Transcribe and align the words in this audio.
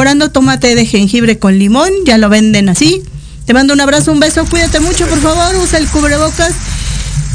mejorando, 0.00 0.30
de 0.74 0.86
jengibre 0.86 1.38
con 1.38 1.58
limón, 1.58 1.90
ya 2.06 2.16
lo 2.16 2.30
venden 2.30 2.70
así. 2.70 3.02
Te 3.44 3.52
mando 3.52 3.74
un 3.74 3.82
abrazo, 3.82 4.12
un 4.12 4.18
beso, 4.18 4.46
cuídate 4.46 4.80
mucho, 4.80 5.06
por 5.06 5.18
favor, 5.18 5.56
usa 5.56 5.78
el 5.78 5.86
cubrebocas 5.88 6.54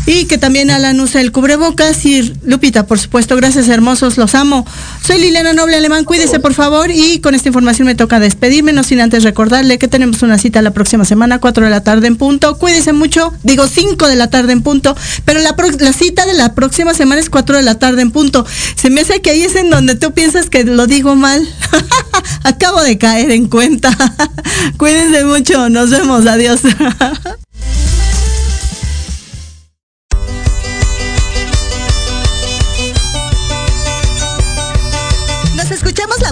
y 0.05 0.25
que 0.25 0.38
también 0.38 0.70
Alan 0.70 0.99
usa 0.99 1.21
el 1.21 1.31
cubrebocas 1.31 2.05
y 2.05 2.33
Lupita, 2.44 2.86
por 2.86 2.99
supuesto, 2.99 3.36
gracias 3.36 3.67
hermosos, 3.70 4.17
los 4.17 4.35
amo. 4.35 4.65
Soy 5.04 5.20
Liliana 5.20 5.54
Noble 5.54 5.76
Alemán, 5.76 6.05
cuídese 6.05 6.39
por 6.39 6.54
favor 6.54 6.92
y 6.92 7.20
con 7.20 7.35
esta 7.35 7.49
información 7.49 7.88
me 7.88 7.96
toca 7.96 8.20
despedirme, 8.20 8.73
no 8.73 8.83
sin 8.83 9.01
antes 9.01 9.23
recordarle 9.23 9.78
que 9.78 9.87
tenemos 9.87 10.22
una 10.22 10.37
cita 10.37 10.62
la 10.62 10.72
próxima 10.72 11.05
semana, 11.05 11.40
4 11.40 11.65
de 11.65 11.72
la 11.72 11.81
tarde 11.81 12.08
en 12.08 12.18
punto, 12.18 12.58
cuídese 12.58 12.94
mucho, 12.94 13.33
digo 13.44 13.68
5 13.68 14.08
de 14.08 14.15
la 14.15 14.29
tarde 14.29 14.54
en 14.54 14.62
punto, 14.62 14.96
pero 15.26 15.40
la, 15.40 15.55
la 15.79 15.94
cita 15.94 16.26
de 16.26 16.34
la 16.34 16.53
próxima 16.53 16.94
semana 16.94 17.22
es 17.22 17.30
4 17.30 17.58
de 17.58 17.63
la 17.63 17.80
tarde 17.80 18.02
en 18.02 18.12
punto. 18.12 18.45
Se 18.76 18.90
me 18.90 19.02
hace 19.02 19.22
que 19.22 19.31
ahí 19.31 19.44
es 19.44 19.55
en 19.55 19.70
donde 19.70 19.95
tú 19.95 20.13
piensas 20.13 20.49
que 20.49 20.63
lo 20.63 20.88
digo 20.88 21.16
mal. 21.16 21.48
Acabo 22.44 22.81
de 22.81 22.98
caer 22.98 23.31
en 23.31 23.48
cuenta. 23.48 23.95
Cuídense 24.78 25.23
mucho, 25.26 25.70
nos 25.70 25.90
vemos, 25.90 26.26
adiós. 26.26 26.62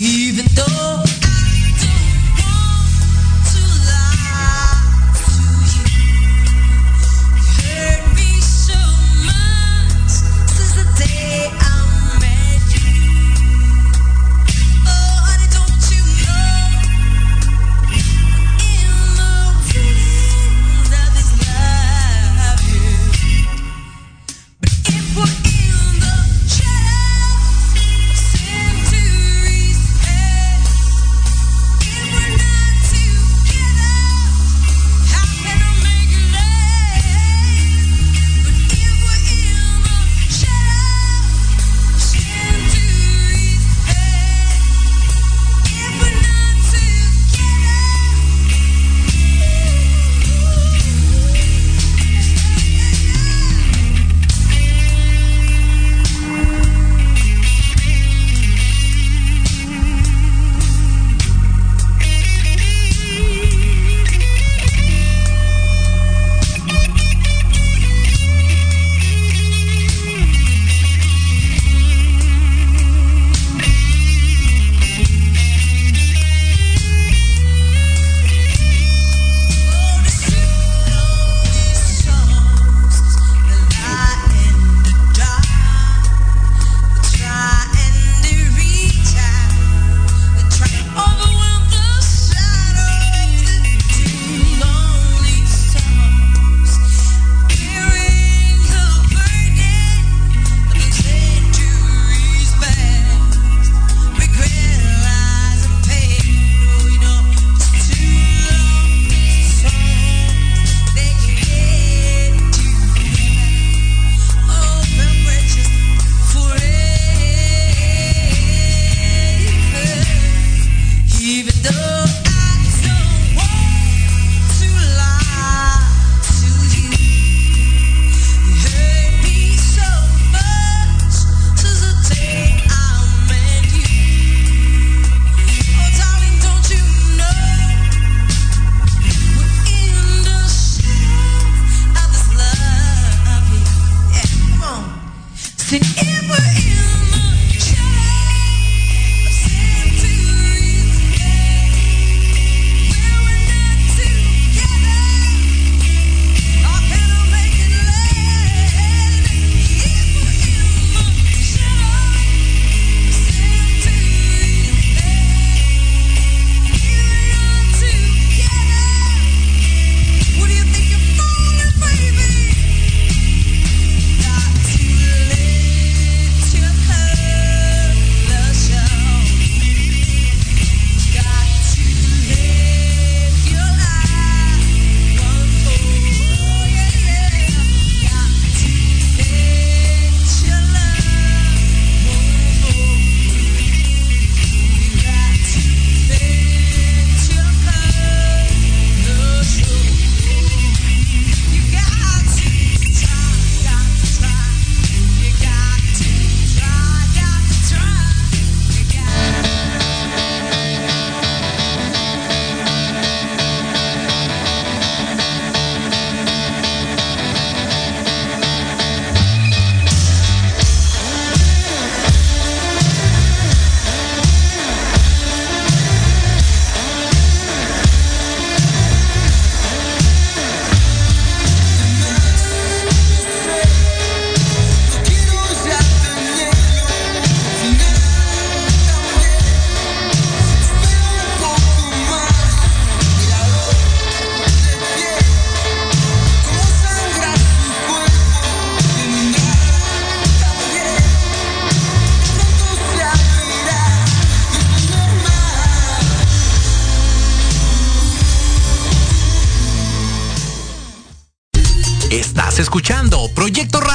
even 0.00 0.46
though 0.56 1.03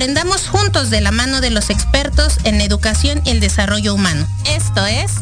Aprendamos 0.00 0.48
juntos 0.48 0.88
de 0.88 1.02
la 1.02 1.10
mano 1.10 1.42
de 1.42 1.50
los 1.50 1.68
expertos 1.68 2.38
en 2.44 2.62
educación 2.62 3.20
y 3.26 3.32
el 3.32 3.40
desarrollo 3.40 3.92
humano. 3.92 4.26
Esto 4.46 4.86
es 4.86 5.16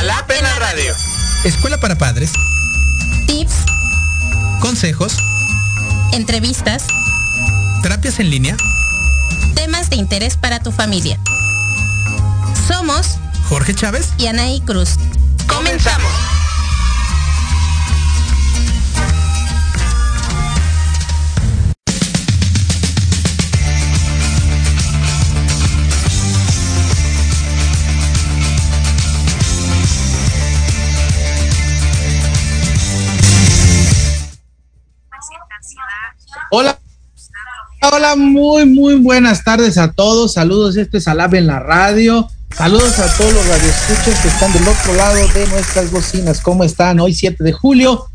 en 0.00 0.44
la 0.44 0.58
radio. 0.60 0.94
Escuela 1.42 1.78
para 1.78 1.98
padres. 1.98 2.30
Tips. 3.26 3.54
Consejos. 4.60 5.16
Entrevistas. 6.12 6.84
Terapias 7.82 8.20
en 8.20 8.30
línea. 8.30 8.56
Temas 9.56 9.90
de 9.90 9.96
interés 9.96 10.36
para 10.36 10.60
tu 10.60 10.70
familia. 10.70 11.18
Somos 12.68 13.18
Jorge 13.48 13.74
Chávez 13.74 14.10
y 14.16 14.28
Anaí 14.28 14.60
Cruz. 14.60 14.90
Comenzamos. 15.48 16.09
Hola. 36.52 36.80
Hola, 37.92 38.16
muy, 38.16 38.66
muy 38.66 38.96
buenas 38.96 39.44
tardes 39.44 39.78
a 39.78 39.92
todos. 39.92 40.32
Saludos, 40.32 40.76
este 40.76 40.98
es 40.98 41.06
Alab 41.06 41.36
en 41.36 41.46
la 41.46 41.60
radio. 41.60 42.28
Saludos 42.56 42.98
a 42.98 43.06
todos 43.16 43.32
los 43.32 43.46
radioescuchas 43.46 44.20
que 44.20 44.28
están 44.28 44.52
del 44.52 44.66
otro 44.66 44.94
lado 44.94 45.14
de 45.14 45.46
nuestras 45.46 45.92
bocinas. 45.92 46.40
¿Cómo 46.40 46.64
están? 46.64 46.98
Hoy 46.98 47.14
7 47.14 47.44
de 47.44 47.52
julio, 47.52 48.06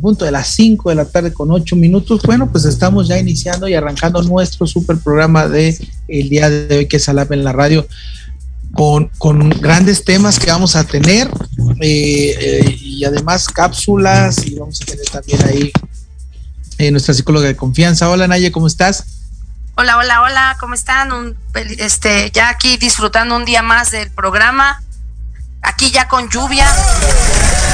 punto 0.00 0.24
de 0.24 0.30
las 0.30 0.48
5 0.48 0.88
de 0.88 0.94
la 0.94 1.04
tarde 1.04 1.34
con 1.34 1.50
8 1.50 1.76
minutos. 1.76 2.22
Bueno, 2.22 2.50
pues 2.50 2.64
estamos 2.64 3.08
ya 3.08 3.18
iniciando 3.18 3.68
y 3.68 3.74
arrancando 3.74 4.22
nuestro 4.22 4.66
super 4.66 4.96
programa 4.96 5.46
de 5.46 5.76
el 6.08 6.30
día 6.30 6.48
de 6.48 6.78
hoy 6.78 6.88
que 6.88 6.96
es 6.96 7.08
Alab 7.10 7.30
en 7.34 7.44
la 7.44 7.52
radio. 7.52 7.86
Con, 8.72 9.10
con, 9.18 9.50
grandes 9.50 10.02
temas 10.02 10.40
que 10.40 10.50
vamos 10.50 10.76
a 10.76 10.84
tener 10.84 11.28
eh, 11.82 12.34
eh, 12.40 12.78
y 12.80 13.04
además 13.04 13.46
cápsulas 13.46 14.46
y 14.46 14.54
vamos 14.54 14.80
a 14.80 14.86
tener 14.86 15.04
también 15.10 15.44
ahí 15.44 15.70
eh, 16.82 16.90
nuestra 16.90 17.14
psicóloga 17.14 17.46
de 17.46 17.54
confianza. 17.54 18.10
Hola 18.10 18.26
Naye, 18.26 18.50
¿cómo 18.50 18.66
estás? 18.66 19.04
Hola, 19.76 19.96
hola, 19.98 20.22
hola, 20.22 20.56
¿cómo 20.58 20.74
están? 20.74 21.12
Un, 21.12 21.36
este, 21.78 22.30
ya 22.32 22.48
aquí 22.48 22.76
disfrutando 22.76 23.36
un 23.36 23.44
día 23.44 23.62
más 23.62 23.92
del 23.92 24.10
programa, 24.10 24.82
aquí 25.62 25.92
ya 25.92 26.08
con 26.08 26.28
lluvia. 26.28 26.66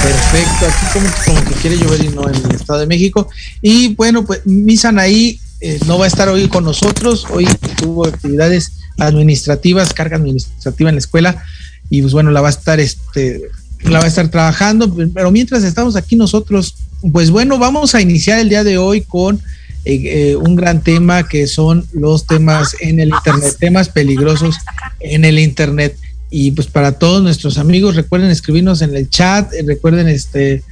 Perfecto, 0.02 0.66
aquí 0.66 0.87
como, 0.93 1.08
como 1.25 1.44
que 1.49 1.55
quiere 1.60 1.78
llover 1.78 2.05
y 2.05 2.08
no 2.08 2.28
en 2.28 2.34
el 2.34 2.55
Estado 2.55 2.81
de 2.81 2.87
México. 2.87 3.28
Y 3.62 3.94
bueno, 3.94 4.25
pues 4.25 4.44
Misan 4.44 4.99
ahí 4.99 5.40
eh, 5.61 5.81
no 5.87 5.99
va 5.99 6.04
a 6.04 6.08
estar 6.08 6.28
hoy 6.28 6.46
con 6.49 6.64
nosotros, 6.64 7.26
hoy 7.31 7.46
tuvo 7.78 8.06
actividades 8.06 8.72
administrativas, 8.99 9.94
carga 9.94 10.16
administrativa 10.16 10.90
en 10.90 10.96
la 10.96 11.00
escuela, 11.00 11.43
y 11.88 12.02
pues 12.02 12.12
bueno, 12.12 12.31
la 12.31 12.43
va 12.43 12.49
a 12.49 12.50
estar, 12.50 12.78
este, 12.78 13.40
la 13.81 14.00
va 14.00 14.04
a 14.04 14.08
estar 14.08 14.28
trabajando, 14.28 14.94
pero 15.14 15.31
mientras 15.31 15.64
estamos 15.64 15.96
aquí 15.96 16.14
nosotros 16.14 16.75
pues 17.12 17.30
bueno, 17.30 17.58
vamos 17.58 17.94
a 17.94 18.00
iniciar 18.00 18.40
el 18.40 18.48
día 18.48 18.64
de 18.64 18.78
hoy 18.78 19.02
con 19.02 19.40
eh, 19.84 20.02
eh, 20.04 20.36
un 20.36 20.56
gran 20.56 20.82
tema 20.82 21.28
que 21.28 21.46
son 21.46 21.86
los 21.92 22.26
temas 22.26 22.76
en 22.80 23.00
el 23.00 23.10
Internet, 23.10 23.56
temas 23.58 23.88
peligrosos 23.88 24.56
en 25.00 25.24
el 25.24 25.38
Internet. 25.38 25.96
Y 26.30 26.50
pues 26.50 26.66
para 26.66 26.92
todos 26.92 27.23
nuestros 27.23 27.56
amigos, 27.56 27.96
recuerden 27.96 28.30
escribirnos 28.30 28.82
en 28.82 28.94
el 28.94 29.08
chat, 29.08 29.52
eh, 29.54 29.62
recuerden 29.66 30.08
este, 30.08 30.62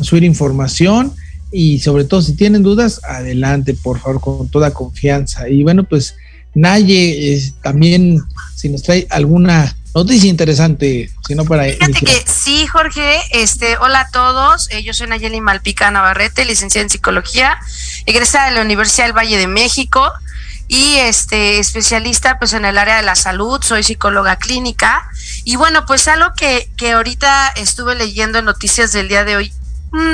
subir 0.00 0.24
información 0.24 1.12
y 1.50 1.78
sobre 1.78 2.04
todo 2.04 2.20
si 2.20 2.34
tienen 2.34 2.62
dudas, 2.62 3.00
adelante, 3.08 3.74
por 3.74 3.98
favor, 3.98 4.20
con 4.20 4.48
toda 4.48 4.74
confianza. 4.74 5.48
Y 5.48 5.62
bueno, 5.62 5.84
pues 5.84 6.16
Naye 6.54 7.52
también, 7.62 8.18
si 8.54 8.68
nos 8.70 8.82
trae 8.82 9.06
alguna 9.10 9.76
noticia 9.96 10.28
interesante, 10.28 11.10
sino 11.26 11.46
para 11.46 11.64
Fíjate 11.64 12.04
que 12.04 12.24
sí, 12.26 12.66
Jorge, 12.66 13.18
este, 13.30 13.78
hola 13.78 14.00
a 14.00 14.10
todos, 14.10 14.70
eh, 14.70 14.82
yo 14.82 14.92
soy 14.92 15.06
Nayeli 15.06 15.40
Malpica 15.40 15.90
Navarrete, 15.90 16.44
licenciada 16.44 16.82
en 16.82 16.90
psicología, 16.90 17.58
egresada 18.04 18.50
de 18.50 18.56
la 18.56 18.60
Universidad 18.60 19.06
del 19.06 19.16
Valle 19.16 19.38
de 19.38 19.46
México 19.46 20.12
y 20.68 20.96
este 20.96 21.58
especialista 21.58 22.38
pues 22.38 22.52
en 22.52 22.66
el 22.66 22.76
área 22.76 22.96
de 22.96 23.04
la 23.04 23.14
salud, 23.14 23.62
soy 23.62 23.82
psicóloga 23.82 24.36
clínica. 24.36 25.08
Y 25.44 25.56
bueno, 25.56 25.86
pues 25.86 26.08
algo 26.08 26.34
que, 26.36 26.70
que 26.76 26.92
ahorita 26.92 27.54
estuve 27.56 27.94
leyendo 27.94 28.38
en 28.38 28.44
noticias 28.44 28.92
del 28.92 29.08
día 29.08 29.24
de 29.24 29.36
hoy 29.36 29.52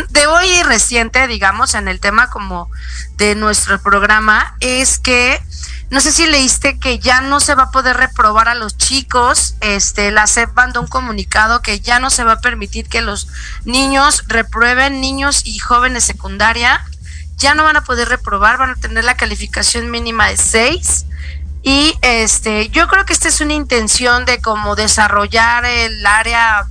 de 0.09 0.27
hoy 0.27 0.63
reciente, 0.65 1.27
digamos, 1.27 1.75
en 1.75 1.89
el 1.89 2.01
tema 2.01 2.31
como 2.31 2.71
de 3.17 3.35
nuestro 3.35 3.81
programa, 3.81 4.57
es 4.61 4.99
que 4.99 5.41
no 5.93 6.01
sé 6.01 6.11
si 6.11 6.27
leíste 6.27 6.79
que 6.79 6.99
ya 6.99 7.21
no 7.21 7.39
se 7.39 7.55
va 7.55 7.65
a 7.65 7.71
poder 7.71 7.99
reprobar 7.99 8.49
a 8.49 8.55
los 8.55 8.79
chicos. 8.79 9.57
Este, 9.61 10.11
la 10.11 10.27
SEP 10.27 10.55
mandó 10.55 10.81
un 10.81 10.87
comunicado 10.87 11.61
que 11.61 11.81
ya 11.81 11.99
no 11.99 12.09
se 12.09 12.25
va 12.25 12.33
a 12.33 12.41
permitir 12.41 12.89
que 12.89 13.03
los 13.03 13.29
niños 13.67 14.25
reprueben, 14.27 15.03
niños 15.03 15.43
y 15.45 15.59
jóvenes 15.59 16.05
secundaria. 16.05 16.83
Ya 17.37 17.55
no 17.55 17.65
van 17.65 17.77
a 17.77 17.85
poder 17.85 18.09
reprobar, 18.09 18.57
van 18.57 18.71
a 18.71 18.77
tener 18.77 19.05
la 19.05 19.19
calificación 19.19 19.91
mínima 19.91 20.29
de 20.29 20.39
6. 20.39 21.05
Y 21.63 21.99
este, 22.01 22.71
yo 22.71 22.89
creo 22.89 23.05
que 23.05 23.13
esta 23.13 23.29
es 23.29 23.43
una 23.43 23.53
intención 23.53 24.25
de 24.25 24.41
como 24.41 24.75
desarrollar 24.77 25.67
el 25.67 26.07
área 26.07 26.67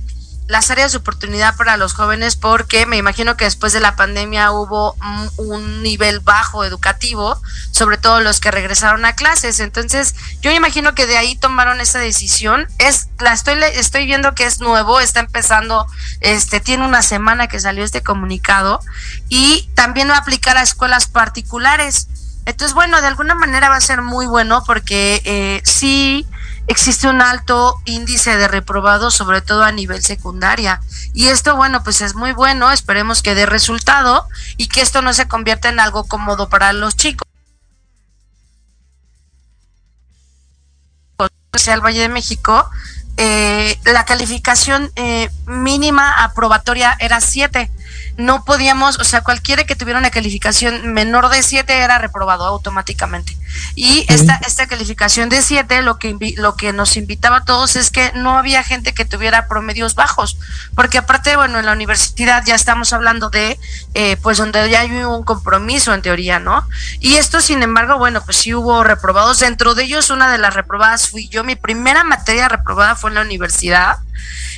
las 0.48 0.70
áreas 0.70 0.92
de 0.92 0.98
oportunidad 0.98 1.56
para 1.56 1.76
los 1.76 1.94
jóvenes 1.94 2.36
porque 2.36 2.84
me 2.86 2.96
imagino 2.96 3.36
que 3.36 3.44
después 3.44 3.72
de 3.72 3.80
la 3.80 3.96
pandemia 3.96 4.50
hubo 4.50 4.96
un 5.36 5.82
nivel 5.82 6.20
bajo 6.20 6.64
educativo, 6.64 7.40
sobre 7.70 7.96
todo 7.96 8.20
los 8.20 8.40
que 8.40 8.50
regresaron 8.50 9.04
a 9.04 9.14
clases. 9.14 9.60
Entonces, 9.60 10.14
yo 10.40 10.50
me 10.50 10.56
imagino 10.56 10.94
que 10.94 11.06
de 11.06 11.16
ahí 11.16 11.36
tomaron 11.36 11.80
esa 11.80 11.98
decisión. 11.98 12.66
Es 12.78 13.08
la 13.18 13.32
estoy 13.32 13.54
estoy 13.74 14.06
viendo 14.06 14.34
que 14.34 14.44
es 14.44 14.60
nuevo, 14.60 15.00
está 15.00 15.20
empezando 15.20 15.86
este 16.20 16.60
tiene 16.60 16.86
una 16.86 17.02
semana 17.02 17.46
que 17.46 17.60
salió 17.60 17.84
este 17.84 18.02
comunicado 18.02 18.80
y 19.28 19.70
también 19.74 20.08
va 20.10 20.14
a 20.14 20.18
aplicar 20.18 20.56
a 20.56 20.62
escuelas 20.62 21.06
particulares. 21.06 22.08
Entonces, 22.44 22.74
bueno, 22.74 23.00
de 23.00 23.06
alguna 23.06 23.34
manera 23.36 23.68
va 23.68 23.76
a 23.76 23.80
ser 23.80 24.02
muy 24.02 24.26
bueno 24.26 24.64
porque 24.66 25.22
eh, 25.24 25.62
sí 25.64 26.26
existe 26.72 27.06
un 27.06 27.22
alto 27.22 27.80
índice 27.84 28.36
de 28.36 28.48
reprobados, 28.48 29.14
sobre 29.14 29.40
todo 29.40 29.62
a 29.62 29.72
nivel 29.72 30.02
secundaria. 30.02 30.80
Y 31.14 31.28
esto, 31.28 31.54
bueno, 31.54 31.84
pues 31.84 32.00
es 32.00 32.14
muy 32.14 32.32
bueno, 32.32 32.70
esperemos 32.72 33.22
que 33.22 33.34
dé 33.34 33.46
resultado 33.46 34.26
y 34.56 34.68
que 34.68 34.80
esto 34.80 35.02
no 35.02 35.12
se 35.12 35.28
convierta 35.28 35.68
en 35.68 35.80
algo 35.80 36.04
cómodo 36.04 36.48
para 36.48 36.72
los 36.72 36.96
chicos. 36.96 37.28
al 41.68 41.80
Valle 41.80 42.00
de 42.00 42.08
México, 42.08 42.68
eh, 43.18 43.78
la 43.84 44.04
calificación 44.04 44.90
eh, 44.96 45.30
mínima 45.46 46.24
aprobatoria 46.24 46.96
era 46.98 47.20
7 47.20 47.70
no 48.16 48.44
podíamos, 48.44 48.98
o 48.98 49.04
sea, 49.04 49.22
cualquiera 49.22 49.64
que 49.64 49.76
tuviera 49.76 49.98
una 49.98 50.10
calificación 50.10 50.92
menor 50.92 51.28
de 51.28 51.42
7 51.42 51.72
era 51.72 51.98
reprobado 51.98 52.44
automáticamente. 52.44 53.36
Y 53.74 54.04
esta, 54.08 54.40
esta 54.46 54.66
calificación 54.66 55.28
de 55.28 55.42
7 55.42 55.82
lo 55.82 55.98
que, 55.98 56.16
lo 56.36 56.56
que 56.56 56.72
nos 56.72 56.96
invitaba 56.96 57.38
a 57.38 57.44
todos 57.44 57.76
es 57.76 57.90
que 57.90 58.12
no 58.14 58.36
había 58.38 58.62
gente 58.62 58.94
que 58.94 59.04
tuviera 59.04 59.48
promedios 59.48 59.94
bajos, 59.94 60.38
porque 60.74 60.98
aparte, 60.98 61.36
bueno, 61.36 61.58
en 61.58 61.66
la 61.66 61.72
universidad 61.72 62.44
ya 62.44 62.54
estamos 62.54 62.92
hablando 62.92 63.30
de, 63.30 63.58
eh, 63.94 64.16
pues 64.22 64.38
donde 64.38 64.68
ya 64.70 64.80
hay 64.80 64.90
un 64.90 65.22
compromiso 65.24 65.94
en 65.94 66.02
teoría, 66.02 66.38
¿no? 66.38 66.66
Y 67.00 67.14
esto, 67.14 67.40
sin 67.40 67.62
embargo, 67.62 67.98
bueno, 67.98 68.22
pues 68.24 68.38
sí 68.38 68.54
hubo 68.54 68.84
reprobados. 68.84 69.40
Dentro 69.40 69.74
de 69.74 69.84
ellos, 69.84 70.10
una 70.10 70.30
de 70.30 70.38
las 70.38 70.54
reprobadas 70.54 71.08
fui 71.08 71.28
yo. 71.28 71.44
Mi 71.44 71.56
primera 71.56 72.04
materia 72.04 72.48
reprobada 72.48 72.96
fue 72.96 73.10
en 73.10 73.14
la 73.14 73.22
universidad 73.22 73.98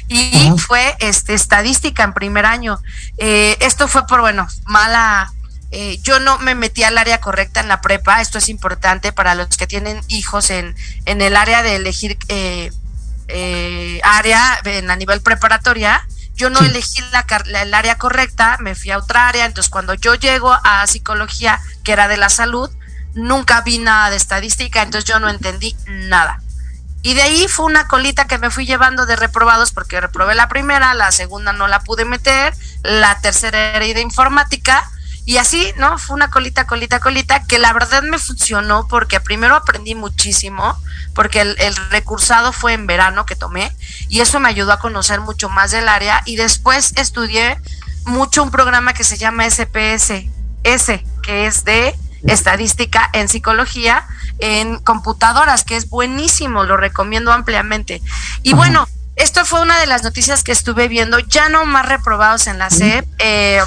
y 0.08 0.50
fue 0.58 0.96
este 1.00 1.34
estadística 1.34 2.02
en 2.02 2.12
primer 2.12 2.46
año. 2.46 2.80
Eh, 3.18 3.56
esto 3.60 3.88
fue 3.88 4.06
por, 4.06 4.20
bueno, 4.20 4.46
mala... 4.66 5.32
Eh, 5.76 5.98
yo 6.04 6.20
no 6.20 6.38
me 6.38 6.54
metí 6.54 6.84
al 6.84 6.96
área 6.96 7.20
correcta 7.20 7.58
en 7.58 7.66
la 7.66 7.80
prepa, 7.80 8.20
esto 8.20 8.38
es 8.38 8.48
importante 8.48 9.12
para 9.12 9.34
los 9.34 9.48
que 9.56 9.66
tienen 9.66 10.00
hijos 10.06 10.50
en, 10.50 10.76
en 11.04 11.20
el 11.20 11.34
área 11.34 11.64
de 11.64 11.74
elegir 11.74 12.16
eh, 12.28 12.70
área 14.04 14.60
en 14.64 14.88
a 14.88 14.94
nivel 14.94 15.20
preparatoria, 15.20 16.06
yo 16.36 16.50
no 16.50 16.60
elegí 16.60 17.00
la, 17.12 17.26
el 17.60 17.74
área 17.74 17.96
correcta, 17.96 18.56
me 18.60 18.74
fui 18.74 18.90
a 18.90 18.98
otra 18.98 19.28
área, 19.28 19.46
entonces 19.46 19.70
cuando 19.70 19.94
yo 19.94 20.14
llego 20.14 20.52
a 20.52 20.86
psicología, 20.86 21.60
que 21.84 21.92
era 21.92 22.08
de 22.08 22.16
la 22.16 22.28
salud, 22.28 22.70
nunca 23.14 23.60
vi 23.60 23.78
nada 23.78 24.10
de 24.10 24.16
estadística, 24.16 24.82
entonces 24.82 25.08
yo 25.08 25.20
no 25.20 25.28
entendí 25.28 25.76
nada. 25.86 26.40
Y 27.04 27.12
de 27.12 27.20
ahí 27.20 27.48
fue 27.48 27.66
una 27.66 27.86
colita 27.86 28.26
que 28.26 28.38
me 28.38 28.50
fui 28.50 28.64
llevando 28.64 29.04
de 29.04 29.14
reprobados 29.14 29.72
porque 29.72 30.00
reprobé 30.00 30.34
la 30.34 30.48
primera, 30.48 30.94
la 30.94 31.12
segunda 31.12 31.52
no 31.52 31.68
la 31.68 31.80
pude 31.80 32.06
meter, 32.06 32.54
la 32.82 33.20
tercera 33.20 33.76
era 33.76 33.80
de 33.80 34.00
informática 34.00 34.90
y 35.26 35.36
así, 35.36 35.70
¿no? 35.76 35.98
Fue 35.98 36.16
una 36.16 36.30
colita, 36.30 36.66
colita, 36.66 37.00
colita, 37.00 37.44
que 37.44 37.58
la 37.58 37.74
verdad 37.74 38.02
me 38.04 38.18
funcionó 38.18 38.88
porque 38.88 39.20
primero 39.20 39.54
aprendí 39.54 39.94
muchísimo, 39.94 40.78
porque 41.14 41.42
el, 41.42 41.76
recursado 41.90 42.52
fue 42.52 42.72
en 42.72 42.86
verano 42.86 43.26
que 43.26 43.36
tomé, 43.36 43.70
y 44.08 44.20
eso 44.20 44.40
me 44.40 44.48
ayudó 44.48 44.72
a 44.72 44.78
conocer 44.78 45.20
mucho 45.20 45.50
más 45.50 45.72
del 45.72 45.90
área, 45.90 46.22
y 46.24 46.36
después 46.36 46.94
estudié 46.96 47.58
mucho 48.06 48.42
un 48.42 48.50
programa 48.50 48.94
que 48.94 49.04
se 49.04 49.18
llama 49.18 49.44
SPS, 49.44 50.24
S, 50.62 51.04
que 51.22 51.46
es 51.46 51.64
de 51.64 51.94
estadística 52.26 53.10
en 53.12 53.28
psicología 53.28 54.06
en 54.38 54.78
computadoras, 54.78 55.64
que 55.64 55.76
es 55.76 55.88
buenísimo, 55.88 56.64
lo 56.64 56.76
recomiendo 56.76 57.32
ampliamente. 57.32 58.02
Y 58.42 58.50
Ajá. 58.50 58.56
bueno, 58.56 58.88
esto 59.16 59.44
fue 59.44 59.60
una 59.60 59.78
de 59.78 59.86
las 59.86 60.02
noticias 60.02 60.42
que 60.42 60.52
estuve 60.52 60.88
viendo, 60.88 61.18
ya 61.20 61.48
no 61.48 61.64
más 61.66 61.86
reprobados 61.88 62.46
en 62.46 62.58
la 62.58 62.70
SEP. 62.70 63.06
Eh, 63.18 63.60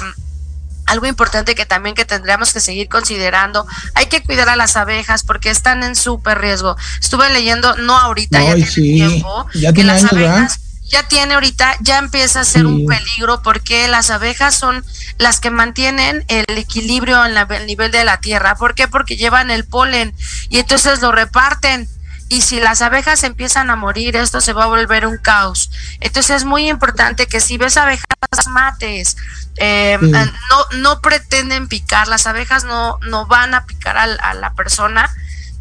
algo 0.86 1.06
importante 1.06 1.54
que 1.54 1.66
también 1.66 1.94
que 1.94 2.06
tendríamos 2.06 2.52
que 2.52 2.60
seguir 2.60 2.88
considerando, 2.88 3.66
hay 3.94 4.06
que 4.06 4.22
cuidar 4.22 4.48
a 4.48 4.56
las 4.56 4.76
abejas 4.76 5.22
porque 5.22 5.50
están 5.50 5.82
en 5.82 5.94
súper 5.94 6.38
riesgo. 6.38 6.76
Estuve 6.98 7.28
leyendo, 7.30 7.76
no 7.76 7.96
ahorita, 7.96 8.42
ya 8.42 8.54
tiene 8.54 8.70
sí. 8.70 8.94
tiempo, 8.94 9.46
Ya 9.54 9.72
que 9.72 9.84
las 9.84 10.10
¿verdad? 10.10 10.48
Ya 10.88 11.02
tiene 11.06 11.34
ahorita, 11.34 11.76
ya 11.80 11.98
empieza 11.98 12.40
a 12.40 12.44
ser 12.44 12.62
Sí. 12.62 12.66
un 12.66 12.86
peligro 12.86 13.42
porque 13.42 13.88
las 13.88 14.10
abejas 14.10 14.54
son 14.54 14.84
las 15.18 15.40
que 15.40 15.50
mantienen 15.50 16.24
el 16.28 16.44
equilibrio 16.58 17.24
en 17.24 17.34
la- 17.34 17.42
el 17.50 17.66
nivel 17.66 17.90
de 17.90 18.04
la 18.04 18.20
tierra. 18.20 18.54
¿Por 18.56 18.74
qué? 18.74 18.88
Porque 18.88 19.16
llevan 19.16 19.50
el 19.50 19.64
polen 19.64 20.14
y 20.48 20.58
entonces 20.58 21.00
lo 21.00 21.12
reparten. 21.12 21.88
Y 22.30 22.42
si 22.42 22.60
las 22.60 22.82
abejas 22.82 23.22
empiezan 23.24 23.70
a 23.70 23.76
morir, 23.76 24.14
esto 24.16 24.42
se 24.42 24.52
va 24.52 24.64
a 24.64 24.66
volver 24.66 25.06
un 25.06 25.16
caos. 25.16 25.70
Entonces 26.00 26.36
es 26.36 26.44
muy 26.44 26.68
importante 26.68 27.26
que 27.26 27.40
si 27.40 27.56
ves 27.56 27.78
abejas, 27.78 28.04
las 28.36 28.46
mates. 28.48 29.16
Eh, 29.56 29.96
Sí. 30.00 30.06
eh, 30.14 30.32
no, 30.50 30.78
no 30.78 31.00
pretenden 31.00 31.68
picar, 31.68 32.06
las 32.06 32.26
abejas 32.26 32.64
no, 32.64 32.98
no 33.08 33.24
van 33.26 33.54
a 33.54 33.64
picar 33.64 33.96
a 33.96 34.34
la 34.34 34.52
persona. 34.54 35.10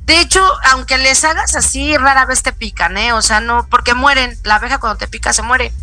De 0.07 0.21
hecho, 0.21 0.41
aunque 0.71 0.97
les 0.97 1.25
hagas 1.25 1.53
así, 1.57 1.97
rara 1.97 2.25
vez 2.25 2.41
te 2.41 2.53
pican, 2.53 2.97
¿eh? 2.97 3.11
O 3.11 3.21
sea, 3.21 3.41
no, 3.41 3.67
porque 3.67 3.93
mueren. 3.93 4.39
La 4.45 4.55
abeja 4.55 4.77
cuando 4.79 4.97
te 4.97 5.09
pica 5.09 5.33
se 5.33 5.41
muere. 5.41 5.73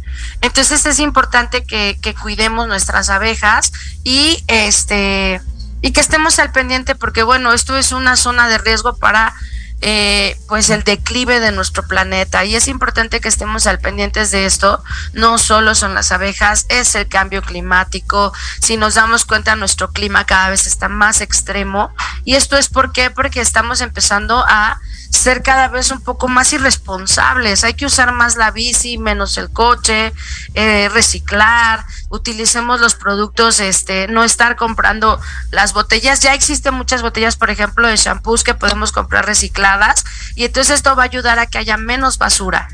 Entonces 0.40 0.86
es 0.86 0.98
importante 0.98 1.62
que, 1.64 1.98
que 2.00 2.14
cuidemos 2.14 2.66
nuestras 2.66 3.10
abejas 3.10 3.70
y 4.02 4.42
este 4.46 5.42
y 5.82 5.92
que 5.92 6.00
estemos 6.00 6.38
al 6.38 6.52
pendiente 6.52 6.94
porque 6.94 7.22
bueno, 7.22 7.52
esto 7.52 7.76
es 7.76 7.92
una 7.92 8.16
zona 8.16 8.48
de 8.48 8.56
riesgo 8.56 8.96
para 8.96 9.34
eh, 9.86 10.40
pues 10.48 10.70
el 10.70 10.82
declive 10.82 11.40
de 11.40 11.52
nuestro 11.52 11.86
planeta 11.86 12.42
y 12.46 12.56
es 12.56 12.68
importante 12.68 13.20
que 13.20 13.28
estemos 13.28 13.66
al 13.66 13.80
pendientes 13.80 14.30
de 14.30 14.46
esto. 14.46 14.82
No 15.12 15.36
solo 15.36 15.74
son 15.74 15.94
las 15.94 16.10
abejas, 16.10 16.64
es 16.70 16.94
el 16.94 17.06
cambio 17.06 17.42
climático. 17.42 18.32
Si 18.62 18.78
nos 18.78 18.94
damos 18.94 19.26
cuenta, 19.26 19.56
nuestro 19.56 19.90
clima 19.90 20.24
cada 20.24 20.48
vez 20.48 20.66
está 20.66 20.88
más 20.88 21.20
extremo 21.20 21.94
y 22.24 22.36
esto 22.36 22.56
es 22.56 22.70
¿por 22.70 22.92
qué? 22.92 23.10
porque 23.10 23.42
estamos 23.42 23.82
empezando 23.82 24.42
a 24.48 24.80
ser 25.10 25.42
cada 25.42 25.68
vez 25.68 25.90
un 25.90 26.00
poco 26.00 26.28
más 26.28 26.54
irresponsables. 26.54 27.62
Hay 27.62 27.74
que 27.74 27.84
usar 27.84 28.12
más 28.12 28.36
la 28.36 28.50
bici, 28.50 28.96
menos 28.96 29.36
el 29.36 29.50
coche, 29.50 30.14
eh, 30.54 30.88
reciclar, 30.92 31.84
utilicemos 32.08 32.80
los 32.80 32.94
productos, 32.94 33.60
este, 33.60 34.08
no 34.08 34.24
estar 34.24 34.56
comprando 34.56 35.20
las 35.50 35.74
botellas. 35.74 36.20
Ya 36.20 36.32
existen 36.32 36.74
muchas 36.74 37.02
botellas, 37.02 37.36
por 37.36 37.50
ejemplo, 37.50 37.86
de 37.86 37.96
shampoos 37.96 38.44
que 38.44 38.54
podemos 38.54 38.90
comprar 38.90 39.26
recicladas 39.26 39.73
y 40.34 40.44
entonces 40.44 40.74
esto 40.76 40.94
va 40.96 41.02
a 41.02 41.06
ayudar 41.06 41.38
a 41.38 41.46
que 41.46 41.58
haya 41.58 41.76
menos 41.76 42.18
basura. 42.18 42.68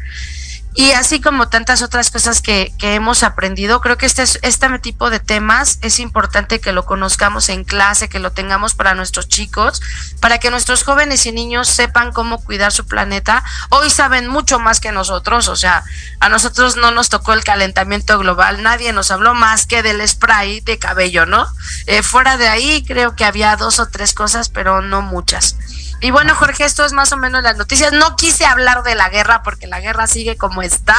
Y 0.73 0.93
así 0.93 1.21
como 1.21 1.49
tantas 1.49 1.83
otras 1.83 2.13
cosas 2.13 2.41
que, 2.41 2.73
hemos 2.81 3.25
aprendido, 3.25 3.81
creo 3.81 3.99
que 3.99 4.07
este, 4.07 4.23
es- 4.23 4.39
este 4.43 4.79
tipo 4.79 5.11
de 5.11 5.19
temas 5.19 5.79
es 5.83 5.99
importante 5.99 6.61
que 6.61 6.73
lo 6.73 6.85
conozcamos 6.87 7.49
en 7.49 7.65
clase, 7.65 8.09
que 8.09 8.21
lo 8.21 8.31
tengamos 8.31 8.75
para 8.75 8.95
nuestros 8.95 9.27
chicos, 9.29 9.83
para 10.21 10.39
que 10.39 10.49
nuestros 10.53 10.85
jóvenes 10.85 11.27
y 11.27 11.33
niños 11.33 11.67
sepan 11.69 12.13
cómo 12.13 12.41
cuidar 12.45 12.71
su 12.71 12.87
planeta. 12.87 13.43
Hoy 13.71 13.91
saben 13.91 14.29
mucho 14.29 14.61
más 14.61 14.79
que 14.79 14.93
nosotros, 14.93 15.49
o 15.49 15.57
sea, 15.57 15.83
a 16.21 16.29
nosotros 16.29 16.77
no 16.77 16.93
nos 16.93 17.09
tocó 17.09 17.33
el 17.33 17.43
calentamiento 17.43 18.17
global, 18.21 18.63
nadie 18.63 18.93
nos 18.93 19.11
habló 19.11 19.35
más 19.35 19.67
que 19.67 19.83
del 19.83 20.07
spray 20.07 20.61
de 20.61 20.79
cabello, 20.79 21.27
¿no? 21.27 21.49
Eh, 21.87 22.05
fuera 22.05 22.37
de 22.37 22.49
ahí 22.49 22.85
creo 22.87 23.17
que 23.17 23.25
había 23.25 23.57
dos 23.57 23.81
o 23.81 23.89
tres 23.89 24.15
cosas, 24.15 24.49
pero 24.51 24.83
no 24.83 25.03
muchas. 25.03 25.57
Y 26.01 26.11
bueno, 26.11 26.35
Jorge, 26.35 26.65
esto 26.65 26.85
es 26.85 26.93
más 26.93 27.13
o 27.13 27.17
menos 27.17 27.43
las 27.43 27.57
noticias. 27.57 27.93
No 27.93 28.17
quise 28.17 28.47
hablar 28.47 28.83
de 28.83 28.95
la 28.95 29.11
guerra 29.11 29.43
porque 29.43 29.67
la 29.67 29.81
guerra 29.81 30.07
sigue 30.07 30.37
como 30.37 30.63
está. 30.63 30.97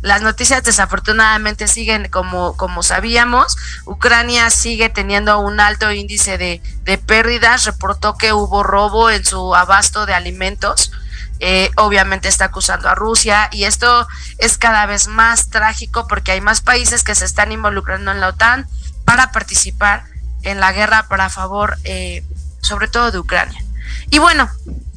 Las 0.00 0.22
noticias 0.22 0.62
desafortunadamente 0.62 1.68
siguen 1.68 2.08
como, 2.08 2.56
como 2.56 2.82
sabíamos. 2.82 3.56
Ucrania 3.84 4.48
sigue 4.50 4.88
teniendo 4.88 5.38
un 5.40 5.60
alto 5.60 5.92
índice 5.92 6.38
de, 6.38 6.62
de 6.84 6.98
pérdidas. 6.98 7.66
Reportó 7.66 8.16
que 8.16 8.32
hubo 8.32 8.62
robo 8.62 9.10
en 9.10 9.24
su 9.24 9.54
abasto 9.54 10.06
de 10.06 10.14
alimentos. 10.14 10.92
Eh, 11.40 11.70
obviamente 11.76 12.28
está 12.28 12.46
acusando 12.46 12.88
a 12.88 12.96
Rusia 12.96 13.48
y 13.52 13.64
esto 13.64 14.08
es 14.38 14.58
cada 14.58 14.86
vez 14.86 15.06
más 15.06 15.50
trágico 15.50 16.08
porque 16.08 16.32
hay 16.32 16.40
más 16.40 16.62
países 16.62 17.04
que 17.04 17.14
se 17.14 17.24
están 17.24 17.52
involucrando 17.52 18.10
en 18.10 18.18
la 18.18 18.28
OTAN 18.28 18.66
para 19.04 19.30
participar 19.30 20.04
en 20.42 20.58
la 20.58 20.72
guerra 20.72 21.06
para 21.08 21.28
favor, 21.28 21.78
eh, 21.84 22.24
sobre 22.60 22.88
todo 22.88 23.12
de 23.12 23.20
Ucrania. 23.20 23.62
Y 24.10 24.18
bueno, 24.18 24.48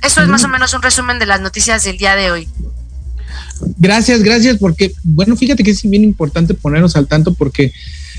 eso 0.03 0.21
es 0.21 0.27
más 0.27 0.43
o 0.43 0.47
menos 0.47 0.73
un 0.73 0.81
resumen 0.81 1.19
de 1.19 1.25
las 1.25 1.41
noticias 1.41 1.83
del 1.83 1.97
día 1.97 2.15
de 2.15 2.31
hoy. 2.31 2.47
Gracias, 3.77 4.23
gracias, 4.23 4.57
porque, 4.57 4.93
bueno, 5.03 5.35
fíjate 5.35 5.63
que 5.63 5.71
es 5.71 5.81
bien 5.83 6.03
importante 6.03 6.53
ponernos 6.53 6.95
al 6.95 7.07
tanto 7.07 7.33
porque 7.33 7.71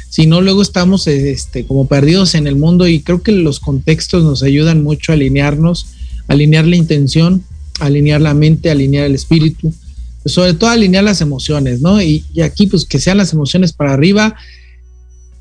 si 0.09 0.27
no, 0.27 0.41
luego 0.41 0.63
estamos 0.63 1.07
este, 1.07 1.65
como 1.65 1.89
perdidos 1.89 2.35
en 2.35 2.47
el 2.47 2.57
mundo 2.57 2.87
y 2.87 3.01
creo 3.01 3.23
que 3.23 3.33
los 3.33 3.61
contextos 3.61 4.23
nos 4.23 4.43
ayudan 4.43 4.83
mucho 4.83 5.11
a 5.11 5.15
alinearnos, 5.15 5.87
alinear 6.29 6.67
la 6.67 6.77
intención, 6.77 7.43
alinear 7.81 8.21
la 8.21 8.35
mente, 8.35 8.71
alinear 8.71 9.07
el 9.07 9.15
espíritu, 9.15 9.75
sobre 10.27 10.55
todo 10.55 10.71
alinear 10.71 11.03
las 11.03 11.21
emociones, 11.21 11.81
¿no? 11.81 12.01
Y, 12.01 12.25
y 12.33 12.43
aquí, 12.43 12.67
pues 12.67 12.85
que 12.85 13.01
sean 13.01 13.17
las 13.17 13.33
emociones 13.33 13.73
para 13.73 13.93
arriba. 13.93 14.37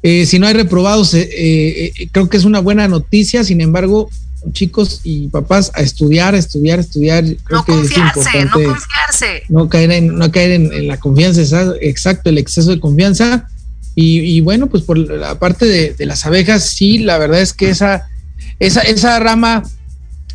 Eh, 0.04 0.26
si 0.26 0.40
no 0.40 0.48
hay 0.48 0.54
reprobados, 0.54 1.14
eh, 1.14 1.30
eh, 1.32 1.92
eh, 2.00 2.10
creo 2.12 2.30
que 2.30 2.38
es 2.38 2.46
una 2.46 2.60
buena 2.60 2.88
noticia, 2.88 3.44
sin 3.44 3.62
embargo, 3.62 4.10
chicos 4.54 5.02
y 5.04 5.28
papás, 5.28 5.72
a 5.76 5.82
estudiar, 5.82 6.34
a 6.36 6.38
estudiar, 6.38 6.80
a 6.80 6.82
estudiar. 6.82 7.24
Creo 7.44 7.60
No 7.60 7.66
que 7.66 7.72
es 7.74 7.78
confiarse, 7.92 8.20
importante 8.20 8.64
no 8.66 8.74
confiarse. 8.74 9.44
no 9.50 9.70
caer 9.70 9.92
en, 9.92 10.18
no 10.18 10.32
caer 10.32 10.52
en, 10.52 10.74
en 10.74 10.88
la 10.88 10.98
confianza, 10.98 11.42
exacto, 11.82 12.30
el 12.30 12.38
exceso 12.38 12.70
de 12.72 12.80
confianza. 12.80 13.48
Y, 13.94 14.20
y 14.20 14.42
bueno, 14.42 14.68
pues 14.68 14.84
por 14.84 14.98
la 14.98 15.38
parte 15.38 15.66
de, 15.66 15.94
de 15.94 16.06
las 16.06 16.26
abejas, 16.26 16.64
sí, 16.64 17.00
la 17.00 17.18
verdad 17.18 17.42
es 17.42 17.54
que 17.54 17.70
esa, 17.70 18.08
esa, 18.60 18.82
esa 18.82 19.20
rama 19.20 19.64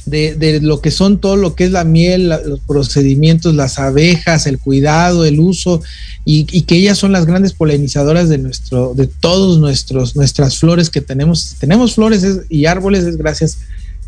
de, 0.05 0.35
de 0.37 0.61
lo 0.61 0.81
que 0.81 0.91
son 0.93 1.19
todo 1.19 1.37
lo 1.37 1.55
que 1.57 1.65
es 1.65 1.71
la 1.73 1.83
miel, 1.83 2.29
la- 2.29 2.41
los 2.43 2.61
procedimientos, 2.61 3.55
las 3.55 3.79
abejas, 3.81 4.47
el 4.47 4.59
cuidado, 4.59 5.25
el 5.25 5.41
uso, 5.41 5.83
y, 6.25 6.47
y 6.53 6.63
que 6.63 6.77
ellas 6.77 6.99
son 6.99 7.13
las 7.13 7.25
grandes 7.27 7.55
polinizadoras 7.55 8.29
de 8.29 8.39
nuestro, 8.39 8.93
de 8.95 9.07
todos 9.07 9.59
nuestros, 9.59 10.15
nuestras 10.15 10.59
flores 10.59 10.91
que 10.91 11.01
tenemos. 11.01 11.57
Tenemos 11.59 11.95
flores 11.95 12.23
es- 12.25 12.41
y 12.51 12.67
árboles 12.67 13.05
es 13.05 13.17
gracias 13.17 13.59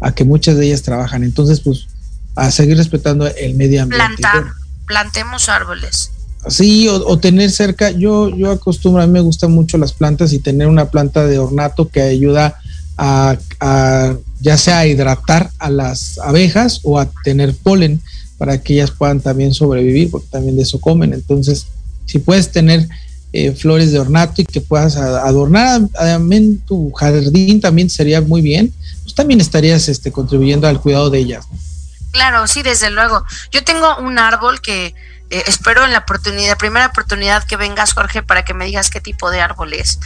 a 0.01 0.13
que 0.15 0.25
muchas 0.25 0.57
de 0.57 0.67
ellas 0.67 0.83
trabajan. 0.83 1.25
Entonces, 1.25 1.61
pues, 1.61 1.87
a 2.35 2.51
seguir 2.51 2.77
respetando 2.77 3.27
el 3.27 3.55
medio 3.55 3.83
ambiente. 3.83 4.17
Plantar, 4.17 4.53
plantemos 4.87 5.49
árboles. 5.49 6.11
Sí, 6.49 6.89
o, 6.89 6.95
o 7.07 7.19
tener 7.19 7.51
cerca, 7.51 7.91
yo, 7.91 8.35
yo 8.35 8.51
acostumbro, 8.51 9.03
a 9.03 9.07
mí 9.07 9.13
me 9.13 9.21
gustan 9.21 9.51
mucho 9.53 9.77
las 9.77 9.93
plantas 9.93 10.33
y 10.33 10.39
tener 10.39 10.69
una 10.69 10.91
planta 10.91 11.27
de 11.27 11.39
ornato 11.39 11.89
que 11.89 12.01
ayuda 12.01 12.59
a, 12.97 13.37
a 13.61 14.15
ya 14.41 14.57
sea 14.57 14.81
a 14.81 14.87
hidratar 14.87 15.51
a 15.59 15.71
las 15.71 16.19
abejas 16.19 16.81
o 16.85 16.99
a 16.99 17.11
tener 17.25 17.55
polen 17.55 18.01
para 18.39 18.63
que 18.63 18.75
ellas 18.75 18.93
puedan 18.93 19.21
también 19.21 19.53
sobrevivir, 19.53 20.11
porque 20.11 20.29
también 20.31 20.57
de 20.57 20.63
eso 20.63 20.81
comen. 20.81 21.13
Entonces, 21.13 21.67
si 22.07 22.21
puedes 22.21 22.51
tener 22.53 22.89
eh, 23.33 23.53
flores 23.53 23.93
de 23.93 23.99
ornato 23.99 24.41
y 24.41 24.45
que 24.45 24.61
puedas 24.61 24.97
adornar 24.97 25.87
también 25.89 26.59
tu 26.61 26.93
jardín, 26.93 27.61
también 27.61 27.91
sería 27.91 28.21
muy 28.21 28.41
bien, 28.41 28.73
también 29.19 29.41
estarías 29.41 29.89
este, 29.89 30.11
contribuyendo 30.13 30.67
al 30.69 30.81
cuidado 30.81 31.11
de 31.11 31.19
ellas. 31.19 31.47
¿no? 31.51 31.59
Claro, 32.13 32.47
sí, 32.47 32.63
desde 32.63 32.89
luego. 32.91 33.25
Yo 33.51 33.63
tengo 33.65 33.99
un 33.99 34.19
árbol 34.19 34.61
que 34.63 34.95
eh, 35.31 35.43
espero 35.47 35.85
en 35.85 35.93
la 35.93 35.99
oportunidad, 35.99 36.57
primera 36.57 36.87
oportunidad 36.87 37.45
que 37.45 37.57
vengas, 37.57 37.93
Jorge, 37.93 38.23
para 38.23 38.45
que 38.45 38.55
me 38.55 38.65
digas 38.65 38.89
qué 38.91 39.01
tipo 39.01 39.31
de 39.31 39.41
árbol 39.43 39.75
es. 39.75 39.99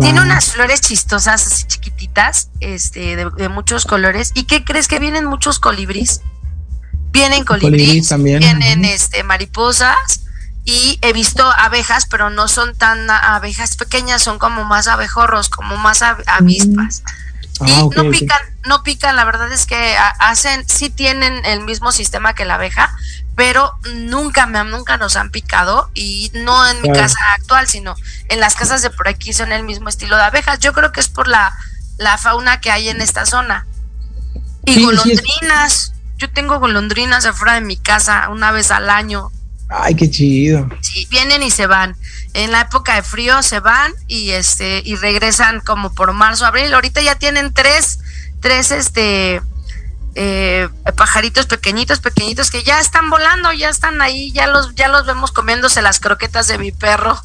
Tiene 0.00 0.20
unas 0.20 0.52
flores 0.52 0.80
chistosas, 0.82 1.46
así 1.46 1.64
chiquititas, 1.64 2.48
este, 2.60 3.16
de, 3.16 3.30
de 3.30 3.48
muchos 3.48 3.86
colores. 3.86 4.32
¿Y 4.34 4.44
qué 4.44 4.64
crees 4.64 4.88
que 4.88 4.98
vienen 4.98 5.24
muchos 5.24 5.58
colibríes? 5.60 6.20
Vienen 7.12 7.44
Colibrí 7.44 7.70
colibríes, 7.78 8.08
también, 8.08 8.40
vienen 8.40 8.84
este, 8.84 9.22
mariposas 9.22 10.20
y 10.66 10.98
he 11.00 11.14
visto 11.14 11.42
abejas, 11.56 12.04
pero 12.04 12.28
no 12.28 12.46
son 12.48 12.76
tan 12.76 13.08
abejas 13.10 13.76
pequeñas, 13.76 14.22
son 14.22 14.38
como 14.38 14.64
más 14.64 14.86
abejorros, 14.88 15.48
como 15.48 15.78
más 15.78 16.02
ab- 16.02 16.22
avispas. 16.26 17.02
Y 17.60 17.70
Ah, 17.70 17.88
no 17.94 18.10
pican, 18.10 18.38
no 18.66 18.82
pican, 18.82 19.16
la 19.16 19.24
verdad 19.24 19.52
es 19.52 19.66
que 19.66 19.96
hacen, 20.18 20.68
sí 20.68 20.90
tienen 20.90 21.44
el 21.44 21.60
mismo 21.60 21.92
sistema 21.92 22.34
que 22.34 22.44
la 22.44 22.54
abeja, 22.54 22.94
pero 23.34 23.72
nunca 23.94 24.46
me 24.46 24.62
nunca 24.64 24.96
nos 24.96 25.16
han 25.16 25.30
picado 25.30 25.90
y 25.94 26.30
no 26.34 26.68
en 26.68 26.82
mi 26.82 26.92
casa 26.92 27.18
actual, 27.34 27.68
sino 27.68 27.94
en 28.28 28.40
las 28.40 28.54
casas 28.54 28.82
de 28.82 28.90
por 28.90 29.08
aquí 29.08 29.32
son 29.32 29.52
el 29.52 29.62
mismo 29.62 29.88
estilo 29.88 30.16
de 30.16 30.22
abejas. 30.22 30.58
Yo 30.58 30.72
creo 30.72 30.92
que 30.92 31.00
es 31.00 31.08
por 31.08 31.28
la, 31.28 31.56
la 31.98 32.18
fauna 32.18 32.60
que 32.60 32.70
hay 32.70 32.88
en 32.88 33.00
esta 33.00 33.26
zona. 33.26 33.66
Y 34.66 34.84
golondrinas. 34.84 35.94
Yo 36.16 36.28
tengo 36.30 36.58
golondrinas 36.58 37.26
afuera 37.26 37.54
de 37.54 37.60
mi 37.60 37.76
casa 37.76 38.28
una 38.28 38.50
vez 38.50 38.70
al 38.72 38.90
año. 38.90 39.30
Ay, 39.68 39.94
qué 39.94 40.10
chido. 40.10 40.68
Sí, 40.80 41.06
vienen 41.10 41.42
y 41.42 41.50
se 41.50 41.66
van. 41.66 41.96
En 42.34 42.52
la 42.52 42.62
época 42.62 42.94
de 42.94 43.02
frío 43.02 43.42
se 43.42 43.60
van 43.60 43.92
y 44.06 44.30
este 44.30 44.82
y 44.84 44.96
regresan 44.96 45.60
como 45.60 45.92
por 45.92 46.12
marzo, 46.12 46.46
abril. 46.46 46.72
Ahorita 46.74 47.00
ya 47.00 47.14
tienen 47.14 47.52
tres, 47.52 47.98
tres 48.40 48.70
este 48.70 49.40
eh, 50.14 50.68
pajaritos 50.96 51.46
pequeñitos, 51.46 52.00
pequeñitos 52.00 52.50
que 52.50 52.64
ya 52.64 52.80
están 52.80 53.08
volando, 53.08 53.52
ya 53.52 53.68
están 53.68 54.02
ahí, 54.02 54.32
ya 54.32 54.48
los, 54.48 54.74
ya 54.74 54.88
los 54.88 55.06
vemos 55.06 55.30
comiéndose 55.30 55.80
las 55.80 56.00
croquetas 56.00 56.48
de 56.48 56.58
mi 56.58 56.72
perro. 56.72 57.16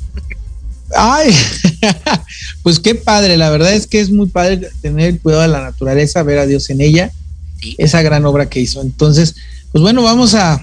Ay, 0.95 1.35
pues 2.63 2.79
qué 2.79 2.93
padre, 2.93 3.35
la 3.37 3.49
verdad 3.49 3.73
es 3.73 3.87
que 3.87 3.99
es 3.99 4.11
muy 4.11 4.27
padre 4.27 4.69
tener 4.81 5.19
cuidado 5.19 5.41
de 5.41 5.47
la 5.47 5.61
naturaleza, 5.61 6.21
ver 6.21 6.37
a 6.37 6.45
Dios 6.45 6.69
en 6.69 6.81
ella, 6.81 7.11
esa 7.79 8.03
gran 8.03 8.25
obra 8.25 8.47
que 8.47 8.59
hizo. 8.59 8.81
Entonces, 8.81 9.35
pues 9.71 9.81
bueno, 9.81 10.03
vamos 10.03 10.35
a, 10.35 10.61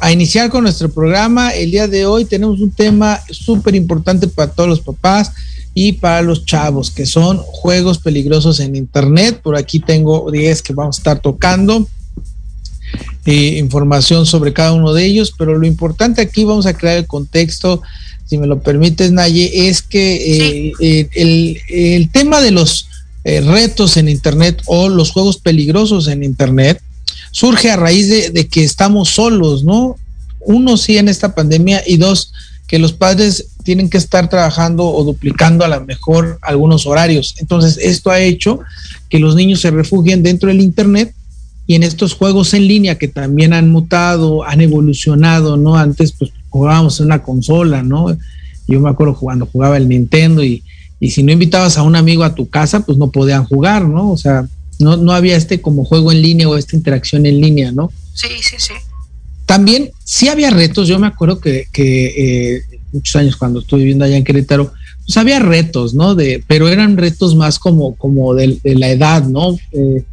a 0.00 0.12
iniciar 0.12 0.50
con 0.50 0.64
nuestro 0.64 0.90
programa. 0.90 1.50
El 1.50 1.70
día 1.70 1.86
de 1.86 2.06
hoy 2.06 2.24
tenemos 2.24 2.60
un 2.60 2.70
tema 2.70 3.20
súper 3.30 3.74
importante 3.74 4.28
para 4.28 4.50
todos 4.50 4.68
los 4.68 4.80
papás 4.80 5.32
y 5.74 5.92
para 5.92 6.22
los 6.22 6.44
chavos, 6.44 6.90
que 6.90 7.06
son 7.06 7.38
juegos 7.38 7.98
peligrosos 7.98 8.60
en 8.60 8.76
Internet. 8.76 9.40
Por 9.42 9.56
aquí 9.56 9.80
tengo 9.80 10.30
10 10.30 10.62
que 10.62 10.74
vamos 10.74 10.98
a 10.98 11.00
estar 11.00 11.20
tocando. 11.20 11.88
Eh, 13.24 13.58
información 13.58 14.26
sobre 14.26 14.52
cada 14.52 14.72
uno 14.72 14.92
de 14.92 15.04
ellos, 15.04 15.32
pero 15.38 15.56
lo 15.56 15.66
importante 15.66 16.20
aquí 16.20 16.44
vamos 16.44 16.66
a 16.66 16.74
crear 16.74 16.98
el 16.98 17.06
contexto, 17.06 17.80
si 18.26 18.36
me 18.36 18.46
lo 18.46 18.60
permites, 18.60 19.12
Naye, 19.12 19.68
es 19.68 19.80
que 19.80 20.72
eh, 20.80 21.08
el, 21.14 21.58
el, 21.68 22.10
tema 22.10 22.40
de 22.40 22.50
los 22.50 22.88
eh, 23.24 23.40
retos 23.40 23.96
en 23.96 24.08
Internet 24.08 24.60
o 24.66 24.88
los 24.88 25.12
juegos 25.12 25.38
peligrosos 25.38 26.08
en 26.08 26.24
Internet 26.24 26.82
surge 27.32 27.70
a 27.70 27.76
raíz 27.76 28.08
de, 28.08 28.46
que 28.46 28.62
estamos 28.62 29.08
solos, 29.08 29.64
¿no? 29.64 29.96
Uno, 30.40 30.76
sí, 30.76 30.98
en 30.98 31.08
esta 31.08 31.34
pandemia 31.34 31.82
y 31.86 31.96
dos, 31.96 32.32
que 32.68 32.78
los 32.78 32.92
padres 32.92 33.48
tienen 33.64 33.90
que 33.90 33.98
estar 33.98 34.28
trabajando 34.28 34.86
o 34.86 35.02
duplicando 35.02 35.64
a 35.64 35.68
lo 35.68 35.84
mejor 35.84 36.38
algunos 36.42 36.86
horarios. 36.86 37.34
Entonces, 37.38 37.78
esto 37.82 38.10
ha 38.10 38.20
hecho 38.20 38.60
que 39.08 39.18
los 39.18 39.34
niños 39.34 39.60
se 39.60 39.70
refugien 39.70 40.22
dentro 40.22 40.48
del 40.48 40.60
Internet 40.60 41.14
y 41.66 41.74
en 41.74 41.82
estos 41.82 42.14
juegos 42.14 42.54
en 42.54 42.66
línea 42.66 42.98
que 42.98 43.08
también 43.08 43.52
han 43.52 43.70
mutado, 43.70 44.44
han 44.44 44.60
evolucionado, 44.60 45.56
¿no? 45.56 45.76
Antes 45.76 46.12
pues 46.12 46.32
jugábamos 46.50 47.00
en 47.00 47.06
una 47.06 47.22
consola, 47.22 47.82
¿no? 47.82 48.16
Yo 48.68 48.80
me 48.80 48.90
acuerdo 48.90 49.16
cuando 49.16 49.46
jugaba 49.46 49.76
el 49.76 49.88
Nintendo 49.88 50.44
y, 50.44 50.62
y 51.00 51.10
si 51.10 51.22
no 51.22 51.32
invitabas 51.32 51.78
a 51.78 51.82
un 51.82 51.96
amigo 51.96 52.24
a 52.24 52.34
tu 52.34 52.48
casa, 52.48 52.80
pues 52.84 52.98
no 52.98 53.10
podían 53.10 53.44
jugar, 53.44 53.86
¿no? 53.86 54.10
O 54.10 54.18
sea, 54.18 54.46
no, 54.82 54.96
no 54.96 55.12
había 55.12 55.36
este 55.36 55.60
como 55.60 55.84
juego 55.84 56.12
en 56.12 56.20
línea 56.22 56.48
o 56.48 56.56
esta 56.56 56.76
interacción 56.76 57.24
en 57.26 57.40
línea, 57.40 57.72
¿no? 57.72 57.90
Sí, 58.14 58.28
sí, 58.40 58.56
sí. 58.58 58.74
También 59.46 59.90
sí 60.04 60.28
había 60.28 60.50
retos, 60.50 60.88
yo 60.88 60.98
me 60.98 61.06
acuerdo 61.06 61.40
que, 61.40 61.66
que 61.72 62.56
eh, 62.56 62.62
muchos 62.92 63.16
años 63.16 63.36
cuando 63.36 63.60
estuve 63.60 63.80
viviendo 63.80 64.04
allá 64.04 64.16
en 64.16 64.24
Querétaro, 64.24 64.72
pues 65.04 65.16
había 65.16 65.40
retos, 65.40 65.94
¿no? 65.94 66.14
De, 66.14 66.44
pero 66.46 66.68
eran 66.68 66.96
retos 66.96 67.34
más 67.34 67.58
como, 67.58 67.96
como 67.96 68.34
de, 68.34 68.60
la 68.64 68.88
edad, 68.88 69.24
¿no? 69.24 69.56
Eh, 69.72 70.04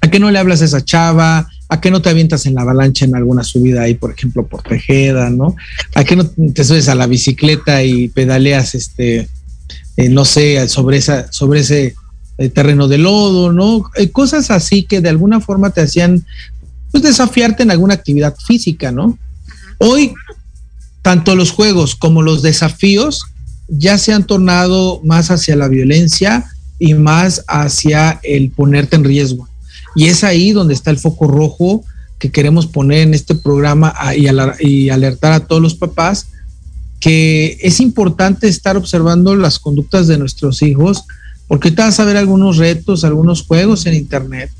¿A 0.00 0.10
qué 0.10 0.18
no 0.18 0.30
le 0.30 0.38
hablas 0.38 0.62
a 0.62 0.66
esa 0.66 0.84
chava? 0.84 1.48
¿A 1.68 1.80
qué 1.80 1.90
no 1.90 2.02
te 2.02 2.10
avientas 2.10 2.44
en 2.46 2.54
la 2.54 2.62
avalancha 2.62 3.04
en 3.04 3.16
alguna 3.16 3.42
subida 3.42 3.82
ahí, 3.82 3.94
por 3.94 4.10
ejemplo, 4.10 4.46
por 4.46 4.62
Tejeda, 4.62 5.30
¿no? 5.30 5.56
¿A 5.94 6.04
qué 6.04 6.16
no 6.16 6.26
te 6.26 6.64
subes 6.64 6.88
a 6.88 6.94
la 6.94 7.06
bicicleta 7.06 7.82
y 7.82 8.08
pedaleas, 8.08 8.74
este, 8.74 9.28
eh, 9.96 10.08
no 10.08 10.24
sé, 10.24 10.68
sobre, 10.68 10.98
esa, 10.98 11.32
sobre 11.32 11.60
ese 11.60 11.94
el 12.38 12.52
terreno 12.52 12.88
de 12.88 12.98
lodo, 12.98 13.52
¿no? 13.52 13.90
Eh, 13.96 14.10
cosas 14.10 14.50
así 14.50 14.82
que 14.82 15.00
de 15.00 15.08
alguna 15.08 15.40
forma 15.40 15.70
te 15.70 15.82
hacían 15.82 16.24
pues, 16.90 17.02
desafiarte 17.02 17.62
en 17.62 17.70
alguna 17.70 17.94
actividad 17.94 18.34
física, 18.36 18.92
¿no? 18.92 19.18
Hoy, 19.78 20.14
tanto 21.02 21.36
los 21.36 21.50
juegos 21.50 21.94
como 21.94 22.22
los 22.22 22.42
desafíos 22.42 23.24
ya 23.68 23.98
se 23.98 24.12
han 24.12 24.26
tornado 24.26 25.00
más 25.04 25.30
hacia 25.30 25.56
la 25.56 25.68
violencia 25.68 26.44
y 26.78 26.94
más 26.94 27.44
hacia 27.48 28.20
el 28.22 28.50
ponerte 28.50 28.96
en 28.96 29.04
riesgo. 29.04 29.48
Y 29.94 30.06
es 30.06 30.24
ahí 30.24 30.52
donde 30.52 30.74
está 30.74 30.90
el 30.90 30.98
foco 30.98 31.28
rojo 31.28 31.84
que 32.18 32.30
queremos 32.30 32.66
poner 32.66 33.00
en 33.00 33.14
este 33.14 33.34
programa 33.34 33.94
y 34.60 34.88
alertar 34.88 35.32
a 35.32 35.40
todos 35.40 35.62
los 35.62 35.74
papás 35.74 36.28
que 37.04 37.58
es 37.60 37.80
importante 37.80 38.48
estar 38.48 38.78
observando 38.78 39.36
las 39.36 39.58
conductas 39.58 40.06
de 40.06 40.16
nuestros 40.16 40.62
hijos, 40.62 41.04
porque 41.48 41.70
te 41.70 41.82
vas 41.82 42.00
a 42.00 42.04
ver 42.04 42.16
algunos 42.16 42.56
retos, 42.56 43.04
algunos 43.04 43.42
juegos 43.42 43.86
en 43.86 43.94
Internet, 43.94 44.50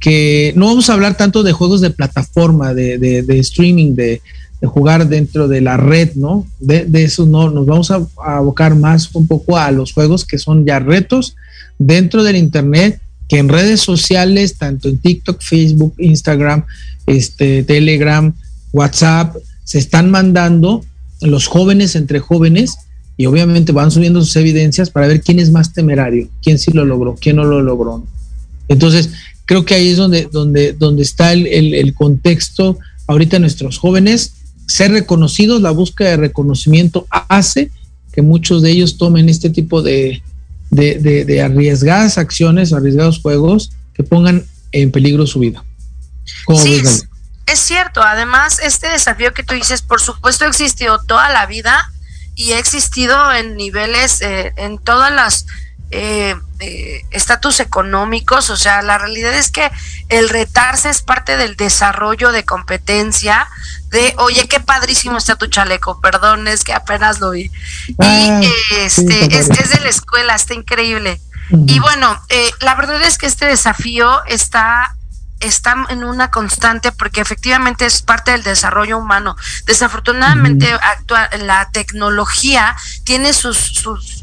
que 0.00 0.52
no 0.56 0.66
vamos 0.66 0.88
a 0.88 0.94
hablar 0.94 1.16
tanto 1.16 1.42
de 1.42 1.52
juegos 1.52 1.80
de 1.80 1.90
plataforma, 1.90 2.74
de, 2.74 2.98
de, 2.98 3.38
streaming, 3.38 3.94
de, 3.94 4.22
de, 4.60 4.66
jugar 4.66 5.08
dentro 5.08 5.48
de 5.48 5.60
la 5.60 5.76
red, 5.76 6.14
¿no? 6.14 6.46
De, 6.60 6.86
eso 7.02 7.26
no, 7.26 7.50
nos 7.50 7.66
vamos 7.66 7.90
a, 7.90 8.06
abocar 8.24 8.74
más 8.76 9.12
un 9.14 9.26
poco 9.26 9.56
a 9.56 9.70
los 9.70 9.92
juegos 9.92 10.24
que 10.24 10.38
son 10.38 10.64
ya 10.64 10.78
retos 10.78 11.34
dentro 11.78 12.22
del 12.22 12.36
Internet, 12.36 13.00
que 13.28 13.38
en 13.38 13.48
redes 13.48 13.80
sociales, 13.80 14.56
tanto 14.56 14.88
en 14.88 14.98
TikTok, 14.98 15.40
Facebook, 15.42 15.94
Instagram, 15.98 16.64
este, 17.06 17.62
Telegram, 17.64 18.32
WhatsApp, 18.72 19.36
se 19.64 19.78
están 19.78 20.10
mandando 20.10 20.84
los 21.20 21.46
jóvenes 21.46 21.96
entre 21.96 22.20
jóvenes 22.20 22.76
y 23.18 23.26
obviamente 23.26 23.72
van 23.72 23.90
subiendo 23.90 24.22
sus 24.22 24.36
evidencias 24.36 24.90
para 24.90 25.08
ver 25.08 25.20
quién 25.20 25.40
es 25.40 25.50
más 25.50 25.72
temerario, 25.72 26.28
quién 26.40 26.56
sí 26.56 26.70
lo 26.70 26.84
logró, 26.84 27.16
quién 27.20 27.36
no 27.36 27.44
lo 27.44 27.60
logró. 27.60 28.06
Entonces, 28.68 29.10
creo 29.44 29.64
que 29.64 29.74
ahí 29.74 29.88
es 29.90 29.96
donde, 29.96 30.28
donde, 30.30 30.72
donde 30.72 31.02
está 31.02 31.32
el, 31.32 31.46
el, 31.46 31.94
contexto 31.94 32.78
ahorita 33.08 33.40
nuestros 33.40 33.76
jóvenes, 33.76 34.34
ser 34.66 34.92
reconocidos, 34.92 35.60
la 35.60 35.72
búsqueda 35.72 36.10
de 36.10 36.16
reconocimiento 36.18 37.08
hace 37.10 37.72
que 38.12 38.22
muchos 38.22 38.62
de 38.62 38.70
ellos 38.70 38.98
tomen 38.98 39.28
este 39.28 39.50
tipo 39.50 39.82
de, 39.82 40.22
de, 40.70 41.24
de, 41.24 41.42
arriesgadas 41.42 42.18
acciones, 42.18 42.72
arriesgados 42.72 43.20
juegos 43.20 43.72
que 43.94 44.04
pongan 44.04 44.44
en 44.70 44.92
peligro 44.92 45.26
su 45.26 45.40
vida. 45.40 45.64
sí, 46.62 46.82
es 47.46 47.58
cierto, 47.58 48.00
además 48.02 48.60
este 48.62 48.88
desafío 48.88 49.32
que 49.32 49.42
tú 49.42 49.54
dices, 49.54 49.82
por 49.82 50.00
supuesto 50.00 50.44
existió 50.44 50.98
toda 50.98 51.32
la 51.32 51.46
vida 51.46 51.90
y 52.38 52.52
ha 52.52 52.58
existido 52.60 53.32
en 53.32 53.56
niveles, 53.56 54.22
eh, 54.22 54.52
en 54.56 54.78
todas 54.78 55.10
las 55.10 55.44
eh, 55.90 56.36
eh, 56.60 57.04
estatus 57.10 57.58
económicos, 57.58 58.48
o 58.50 58.56
sea, 58.56 58.80
la 58.80 58.96
realidad 58.96 59.34
es 59.34 59.50
que 59.50 59.68
el 60.08 60.28
retarse 60.28 60.88
es 60.88 61.02
parte 61.02 61.36
del 61.36 61.56
desarrollo 61.56 62.30
de 62.30 62.44
competencia, 62.44 63.48
de, 63.90 64.14
oye, 64.18 64.46
qué 64.46 64.60
padrísimo 64.60 65.18
está 65.18 65.34
tu 65.34 65.48
chaleco, 65.48 66.00
perdón, 66.00 66.46
es 66.46 66.62
que 66.62 66.72
apenas 66.72 67.18
lo 67.18 67.32
vi. 67.32 67.50
y 67.88 67.94
ah, 67.98 68.40
este, 68.76 69.36
es, 69.36 69.50
es, 69.50 69.70
de 69.70 69.80
la 69.80 69.88
escuela, 69.88 70.36
está 70.36 70.54
increíble. 70.54 71.20
Y 71.66 71.80
bueno, 71.80 72.22
la 72.60 72.74
verdad 72.74 73.02
es 73.02 73.16
que 73.16 73.26
este 73.26 73.46
desafío 73.46 74.22
está 74.26 74.94
está 75.40 75.86
en 75.88 76.04
una 76.04 76.30
constante 76.30 76.92
porque 76.92 77.20
efectivamente 77.20 77.86
es 77.86 78.02
parte 78.02 78.32
del 78.32 78.42
desarrollo 78.42 78.98
humano. 78.98 79.36
Desafortunadamente, 79.66 80.72
actual, 80.72 81.28
la 81.46 81.70
tecnología 81.70 82.76
tiene 83.04 83.32
sus, 83.32 83.56
sus 83.56 84.17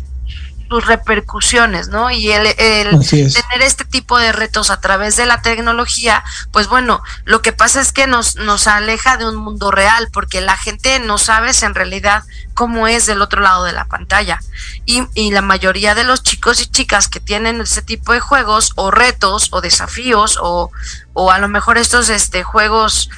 sus 0.69 0.86
repercusiones, 0.86 1.89
¿no? 1.89 2.12
Y 2.12 2.32
el, 2.32 2.56
tener 2.56 3.62
este 3.62 3.86
tipo 3.86 4.17
de 4.17 4.32
retos 4.32 4.69
a 4.69 4.80
través 4.80 5.15
de 5.15 5.25
la 5.25 5.41
tecnología, 5.41 6.23
pues 6.51 6.67
bueno, 6.67 7.01
lo 7.23 7.41
que 7.41 7.51
pasa 7.51 7.82
es 7.82 7.91
que 7.91 8.08
nos, 8.08 8.36
nos 8.36 8.67
aleja 8.67 9.17
de 9.17 9.28
un 9.28 9.36
mundo 9.36 9.71
real, 9.71 10.10
porque 10.12 10.41
la 10.41 10.58
gente 10.58 10.99
no 10.99 11.17
sabe 11.17 11.51
en 11.62 11.75
realidad 11.75 12.23
cómo 12.54 12.88
es 12.88 13.06
del 13.06 13.21
otro 13.21 13.41
lado 13.41 13.63
de 13.63 13.73
la 13.73 13.86
pantalla. 13.86 14.39
Y, 14.86 15.04
y 15.13 15.32
la 15.32 15.41
mayoría 15.41 15.95
de 15.95 16.04
los 16.04 16.23
chicos 16.23 16.62
y 16.62 16.67
chicas 16.67 17.08
que 17.08 17.19
tienen 17.19 17.62
ese 17.62 17.82
tipo 17.82 18.13
de 18.13 18.19
juegos 18.19 18.71
o 18.75 18.91
retos 18.91 19.49
o 19.51 19.62
desafíos 19.62 20.38
o, 20.41 20.71
o 21.13 21.32
a 21.32 21.39
lo 21.39 21.47
mejor 21.47 21.78
estos 21.78 22.10
este, 22.10 22.43
juegos, 22.43 23.10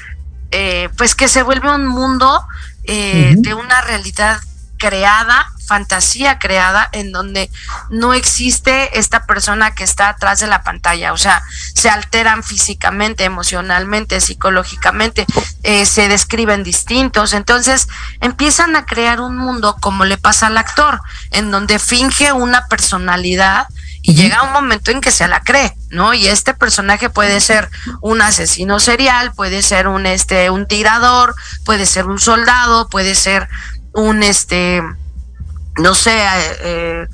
eh, 0.52 0.90
pues 0.98 1.16
que 1.16 1.28
se 1.28 1.44
vuelve 1.44 1.70
un 1.74 1.88
mundo 1.88 2.46
eh, 2.84 3.36
de 3.38 3.54
una 3.54 3.82
realidad 3.82 4.40
creada, 4.78 5.52
fantasía 5.66 6.40
creada, 6.40 6.90
en 6.94 7.12
donde 7.12 7.52
no 7.90 8.14
existe 8.14 8.98
esta 8.98 9.26
persona 9.26 9.76
que 9.76 9.84
está 9.84 10.10
atrás 10.10 10.40
de 10.40 10.48
la 10.48 10.64
pantalla. 10.64 11.14
O 11.14 11.18
sea, 11.18 11.44
se 11.74 11.90
alteran 11.90 12.44
físicamente, 12.44 13.26
emocionalmente, 13.26 14.22
psicológicamente, 14.22 15.26
eh, 15.64 15.86
se 15.86 16.08
describen 16.08 16.64
distintos. 16.64 17.34
Entonces, 17.34 17.88
empiezan 18.22 18.76
a 18.76 18.86
crear 18.86 19.20
un 19.20 19.38
mundo 19.38 19.76
como 19.82 20.06
le 20.06 20.18
pasa 20.18 20.48
al 20.48 20.58
actor, 20.58 21.02
en 21.32 21.52
donde 21.52 21.80
finge 21.80 22.32
una 22.32 22.68
personalidad 22.68 23.68
y 24.08 24.16
llega 24.16 24.44
un 24.44 24.54
momento 24.54 24.92
en 24.92 25.02
que 25.02 25.12
se 25.12 25.28
la 25.28 25.42
cree, 25.42 25.76
¿no? 25.90 26.14
Y 26.14 26.28
este 26.28 26.54
personaje 26.54 27.10
puede 27.10 27.42
ser 27.42 27.70
un 28.00 28.22
asesino 28.22 28.80
serial, 28.80 29.34
puede 29.34 29.62
ser 29.62 29.90
un 29.90 30.06
este 30.06 30.50
un 30.50 30.66
tirador, 30.66 31.36
puede 31.66 31.86
ser 31.86 32.06
un 32.06 32.18
soldado, 32.18 32.88
puede 32.88 33.16
ser 33.16 33.50
un 33.94 34.24
este 34.24 34.82
no 35.78 35.94
sé, 35.96 36.18
eh, 36.62 37.08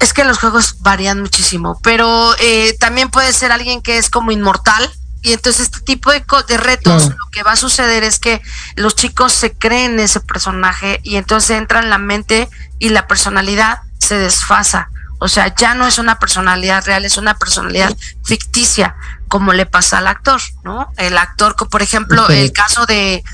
es 0.00 0.12
que 0.12 0.24
los 0.24 0.38
juegos 0.38 0.76
varían 0.80 1.20
muchísimo, 1.20 1.78
pero 1.82 2.34
eh, 2.40 2.76
también 2.78 3.08
puede 3.08 3.32
ser 3.32 3.52
alguien 3.52 3.82
que 3.82 3.98
es 3.98 4.10
como 4.10 4.32
inmortal, 4.32 4.90
y 5.22 5.32
entonces 5.32 5.62
este 5.62 5.80
tipo 5.80 6.12
de, 6.12 6.24
de 6.46 6.56
retos, 6.56 7.08
lo 7.08 7.30
que 7.32 7.42
va 7.42 7.52
a 7.52 7.56
suceder 7.56 8.04
es 8.04 8.20
que 8.20 8.40
los 8.76 8.94
chicos 8.94 9.32
se 9.32 9.52
creen 9.52 9.98
ese 9.98 10.20
personaje 10.20 11.00
y 11.02 11.16
entonces 11.16 11.50
entra 11.50 11.80
en 11.80 11.90
la 11.90 11.98
mente 11.98 12.48
y 12.78 12.90
la 12.90 13.08
personalidad 13.08 13.80
se 13.98 14.16
desfasa. 14.18 14.90
O 15.18 15.26
sea, 15.26 15.52
ya 15.52 15.74
no 15.74 15.86
es 15.86 15.98
una 15.98 16.20
personalidad 16.20 16.84
real, 16.84 17.04
es 17.04 17.16
una 17.16 17.34
personalidad 17.34 17.96
ficticia, 18.24 18.94
como 19.28 19.52
le 19.52 19.66
pasa 19.66 19.98
al 19.98 20.06
actor, 20.06 20.40
¿no? 20.64 20.92
El 20.96 21.18
actor, 21.18 21.56
por 21.70 21.82
ejemplo, 21.82 22.28
el 22.28 22.52
caso 22.52 22.86
de 22.86 23.24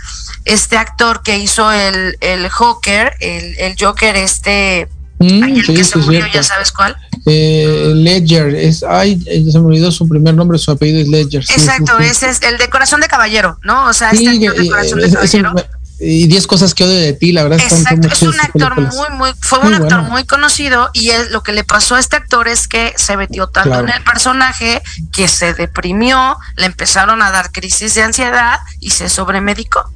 este 0.44 0.76
actor 0.76 1.22
que 1.22 1.38
hizo 1.38 1.70
el, 1.70 2.16
el 2.20 2.48
Joker, 2.48 3.14
el, 3.20 3.56
el 3.58 3.76
Joker, 3.78 4.16
este, 4.16 4.88
mm, 5.18 5.42
el 5.44 5.66
que 5.66 5.84
se 5.84 5.98
murió, 5.98 6.26
ya 6.32 6.42
sabes 6.42 6.72
cuál. 6.72 6.96
Eh, 7.26 7.92
Ledger, 7.94 8.54
es, 8.54 8.82
ay, 8.82 9.20
se 9.20 9.58
me 9.60 9.66
olvidó 9.66 9.92
su 9.92 10.08
primer 10.08 10.34
nombre, 10.34 10.58
su 10.58 10.70
apellido 10.70 11.00
es 11.00 11.08
Ledger. 11.08 11.42
Exacto, 11.42 11.98
ese 11.98 12.30
es 12.30 12.42
el 12.42 12.58
de 12.58 12.68
Corazón 12.68 13.00
de 13.00 13.08
Caballero, 13.08 13.58
¿no? 13.62 13.86
O 13.86 13.92
sea, 13.92 14.10
este 14.10 14.28
actor 14.28 14.56
de 14.56 14.68
Corazón 14.68 15.00
de 15.00 15.10
Caballero. 15.10 15.54
Y 16.04 16.26
10 16.26 16.46
cosas 16.48 16.74
que 16.74 16.84
odio 16.84 16.96
de 16.96 17.12
ti, 17.12 17.32
la 17.32 17.44
verdad. 17.44 17.60
Exacto, 17.60 18.08
es 18.08 18.22
un 18.22 18.40
actor 18.40 18.80
muy, 18.80 19.10
muy, 19.16 19.30
fue 19.40 19.60
un 19.60 19.74
actor 19.74 20.02
muy 20.02 20.24
conocido 20.24 20.90
y 20.92 21.10
es, 21.10 21.30
lo 21.30 21.42
que 21.42 21.52
le 21.52 21.62
pasó 21.62 21.94
a 21.94 22.00
este 22.00 22.16
actor 22.16 22.48
es 22.48 22.66
que 22.66 22.92
se 22.96 23.16
metió 23.16 23.46
tanto 23.48 23.80
en 23.80 23.88
el 23.88 24.02
personaje 24.02 24.82
que 25.12 25.28
se 25.28 25.54
deprimió, 25.54 26.36
le 26.56 26.66
empezaron 26.66 27.22
a 27.22 27.30
dar 27.30 27.52
crisis 27.52 27.94
de 27.94 28.02
ansiedad 28.02 28.58
y 28.80 28.90
se 28.90 29.08
sobremedicó. 29.08 29.90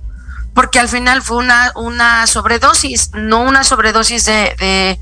Porque 0.54 0.78
al 0.78 0.88
final 0.88 1.20
fue 1.20 1.38
una, 1.38 1.72
una 1.74 2.26
sobredosis, 2.26 3.10
no 3.12 3.42
una 3.42 3.64
sobredosis 3.64 4.24
de, 4.24 4.54
de 4.58 4.98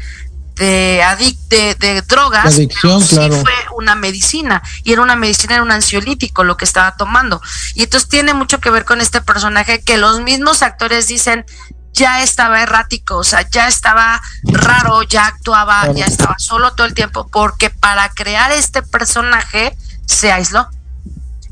adic 0.56 1.38
de, 1.48 1.74
de, 1.74 2.02
drogas, 2.02 2.46
adicción, 2.46 3.02
sí 3.02 3.16
claro. 3.16 3.40
fue 3.40 3.52
una 3.76 3.94
medicina 3.94 4.62
y 4.84 4.92
era 4.92 5.02
una 5.02 5.16
medicina, 5.16 5.54
era 5.54 5.62
un 5.62 5.72
ansiolítico 5.72 6.44
lo 6.44 6.56
que 6.56 6.64
estaba 6.64 6.96
tomando. 6.96 7.40
Y 7.74 7.82
entonces 7.82 8.08
tiene 8.08 8.34
mucho 8.34 8.60
que 8.60 8.70
ver 8.70 8.84
con 8.84 9.00
este 9.00 9.20
personaje 9.20 9.82
que 9.82 9.96
los 9.96 10.20
mismos 10.20 10.62
actores 10.62 11.08
dicen 11.08 11.44
ya 11.92 12.22
estaba 12.22 12.60
errático, 12.60 13.16
o 13.16 13.24
sea, 13.24 13.48
ya 13.48 13.68
estaba 13.68 14.20
raro, 14.42 15.02
ya 15.04 15.26
actuaba, 15.26 15.82
claro. 15.82 15.94
ya 15.94 16.06
estaba 16.06 16.34
solo 16.38 16.74
todo 16.74 16.86
el 16.86 16.94
tiempo, 16.94 17.28
porque 17.28 17.70
para 17.70 18.08
crear 18.10 18.50
este 18.50 18.82
personaje 18.82 19.76
se 20.06 20.32
aisló. 20.32 20.68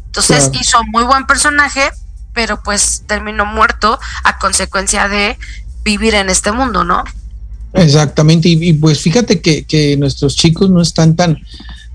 Entonces 0.06 0.48
claro. 0.48 0.58
hizo 0.60 0.84
muy 0.84 1.04
buen 1.04 1.26
personaje, 1.26 1.90
pero 2.34 2.60
pues 2.62 3.04
terminó 3.06 3.46
muerto 3.46 3.98
a 4.24 4.38
consecuencia 4.38 5.08
de 5.08 5.38
vivir 5.84 6.14
en 6.14 6.28
este 6.28 6.50
mundo, 6.50 6.84
¿no? 6.84 7.04
Exactamente, 7.74 8.48
y, 8.48 8.72
pues 8.74 9.00
fíjate 9.00 9.40
que, 9.40 9.64
que, 9.64 9.96
nuestros 9.96 10.36
chicos 10.36 10.68
no 10.68 10.82
están 10.82 11.16
tan, 11.16 11.38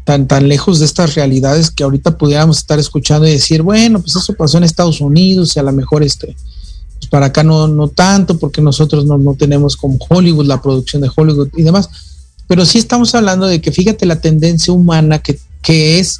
tan, 0.06 0.28
tan 0.28 0.48
lejos 0.48 0.80
de 0.80 0.86
estas 0.86 1.14
realidades 1.14 1.70
que 1.70 1.84
ahorita 1.84 2.18
pudiéramos 2.18 2.58
estar 2.58 2.80
escuchando 2.80 3.28
y 3.28 3.32
decir, 3.32 3.62
bueno, 3.62 4.00
pues 4.00 4.16
eso 4.16 4.34
pasó 4.34 4.58
en 4.58 4.64
Estados 4.64 5.02
Unidos 5.02 5.56
y 5.56 5.60
a 5.60 5.64
lo 5.64 5.72
mejor 5.72 6.02
este, 6.02 6.36
pues 6.96 7.08
para 7.12 7.28
acá 7.28 7.44
no, 7.44 7.68
no 7.68 7.90
tanto, 7.90 8.40
porque 8.40 8.62
nosotros 8.62 9.06
no, 9.06 9.20
no 9.20 9.36
tenemos 9.36 9.78
como 9.78 10.00
Hollywood, 10.10 10.48
la 10.48 10.62
producción 10.62 11.04
de 11.04 11.12
Hollywood 11.16 11.50
y 11.56 11.62
demás, 11.62 11.90
pero 12.48 12.66
sí 12.66 12.80
estamos 12.80 13.14
hablando 13.14 13.46
de 13.46 13.62
que 13.62 13.72
fíjate 13.72 14.08
la 14.08 14.20
tendencia 14.20 14.74
humana 14.74 15.20
que, 15.20 15.40
que 15.62 16.00
es 16.00 16.18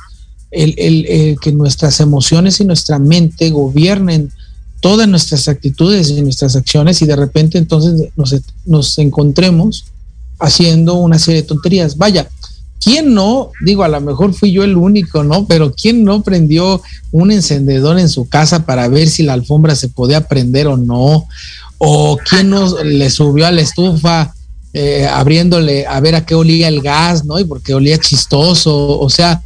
el, 0.52 0.76
el, 0.78 1.06
el 1.08 1.40
que 1.40 1.52
nuestras 1.52 2.00
emociones 2.00 2.60
y 2.60 2.66
nuestra 2.66 3.00
mente 3.00 3.50
gobiernen 3.50 4.32
todas 4.80 5.08
nuestras 5.08 5.48
actitudes 5.48 6.10
y 6.10 6.22
nuestras 6.22 6.56
acciones 6.56 7.02
y 7.02 7.06
de 7.06 7.16
repente 7.16 7.58
entonces 7.58 8.10
nos, 8.16 8.36
nos, 8.66 8.98
encontremos 9.00 9.86
haciendo 10.40 10.96
una 10.96 11.18
serie 11.20 11.42
de 11.42 11.48
tonterías. 11.48 11.98
Vaya, 11.98 12.30
¿quién 12.84 13.14
no? 13.14 13.52
Digo, 13.66 13.84
a 13.84 13.88
lo 13.88 14.00
mejor 14.02 14.34
fui 14.34 14.52
yo 14.52 14.64
el 14.64 14.78
único, 14.78 15.24
¿no? 15.24 15.48
Pero 15.48 15.74
¿quién 15.74 16.04
no 16.04 16.22
prendió 16.22 16.82
un 17.12 17.32
encendedor 17.32 18.00
en 18.00 18.10
su 18.10 18.30
casa 18.30 18.66
para 18.66 18.88
ver 18.88 19.10
si 19.10 19.24
la 19.24 19.34
alfombra 19.34 19.76
se 19.76 19.90
podía 19.90 20.28
prender 20.28 20.68
o 20.68 20.78
no? 20.78 21.28
¿O 21.80 22.18
quién 22.18 22.50
no 22.50 22.84
le 22.84 23.10
subió 23.10 23.48
a 23.48 23.52
la 23.52 23.62
estufa 23.62 24.34
eh, 24.74 25.08
abriéndole 25.08 25.88
a 25.88 26.00
ver 26.02 26.14
a 26.14 26.26
qué 26.26 26.36
olía 26.36 26.68
el 26.68 26.82
gas, 26.82 27.26
¿no? 27.26 27.40
Y 27.40 27.46
porque 27.46 27.74
olía 27.74 27.98
chistoso, 27.98 29.00
o 29.00 29.10
sea, 29.10 29.42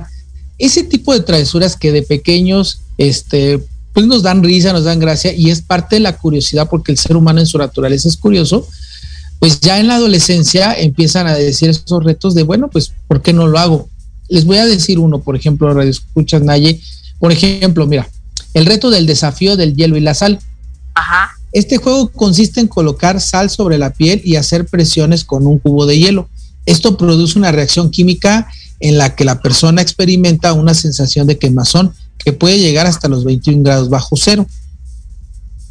ese 0.58 0.84
tipo 0.84 1.13
de 1.13 1.22
travesuras 1.22 1.76
que 1.78 1.91
de 1.91 2.02
pequeños, 2.04 2.82
este, 2.98 3.63
pues 3.93 4.06
nos 4.06 4.23
dan 4.23 4.43
risa, 4.43 4.73
nos 4.73 4.86
dan 4.86 4.99
gracia 4.99 5.34
y 5.34 5.49
es 5.49 5.62
parte 5.62 5.97
de 5.97 6.01
la 6.01 6.17
curiosidad 6.17 6.69
porque 6.69 6.91
el 6.91 6.97
ser 6.97 7.15
humano 7.15 7.39
en 7.39 7.47
su 7.47 7.58
naturaleza 7.58 8.08
es 8.08 8.17
curioso, 8.17 8.67
pues 9.39 9.60
ya 9.60 9.80
en 9.80 9.88
la 9.88 9.95
adolescencia 9.95 10.73
empiezan 10.73 11.27
a 11.27 11.34
decir 11.34 11.69
esos 11.69 12.04
retos 12.04 12.36
de, 12.36 12.43
bueno, 12.43 12.69
pues, 12.69 12.93
¿por 13.08 13.21
qué 13.21 13.34
no 13.34 13.47
lo 13.47 13.58
hago? 13.58 13.89
Les 14.30 14.45
voy 14.45 14.58
a 14.58 14.65
decir 14.65 14.99
uno, 14.99 15.19
por 15.19 15.36
ejemplo, 15.36 15.73
Radio 15.73 15.89
Escuchas 15.89 16.41
Naye, 16.41 16.80
por 17.19 17.32
ejemplo, 17.32 17.88
mira, 17.88 18.08
el 18.54 18.65
reto 18.65 18.89
del 18.89 19.06
desafío 19.06 19.58
del 19.58 19.75
hielo 19.75 19.97
y 19.97 20.01
la 20.01 20.13
sal. 20.13 20.39
Ajá. 20.93 21.32
Este 21.51 21.77
juego 21.77 22.10
consiste 22.10 22.62
en 22.62 22.67
colocar 22.67 23.19
sal 23.19 23.49
sobre 23.49 23.77
la 23.77 23.91
piel 23.91 24.21
y 24.23 24.36
hacer 24.36 24.67
presiones 24.67 25.25
con 25.25 25.45
un 25.47 25.60
cubo 25.60 25.86
de 25.86 25.97
hielo. 25.97 26.30
Esto 26.65 26.95
produce 26.95 27.38
una 27.38 27.51
reacción 27.51 27.89
química 27.89 28.47
en 28.80 28.97
la 28.97 29.15
que 29.15 29.25
la 29.25 29.41
persona 29.41 29.82
experimenta 29.82 30.54
una 30.54 30.73
sensación 30.73 31.27
de 31.27 31.38
quemazón 31.38 31.93
que 32.23 32.34
puede 32.34 32.60
llegar 32.60 32.88
hasta 32.88 33.07
los 33.07 33.23
21 33.23 33.63
grados 33.63 33.89
bajo 33.89 34.15
cero. 34.15 34.47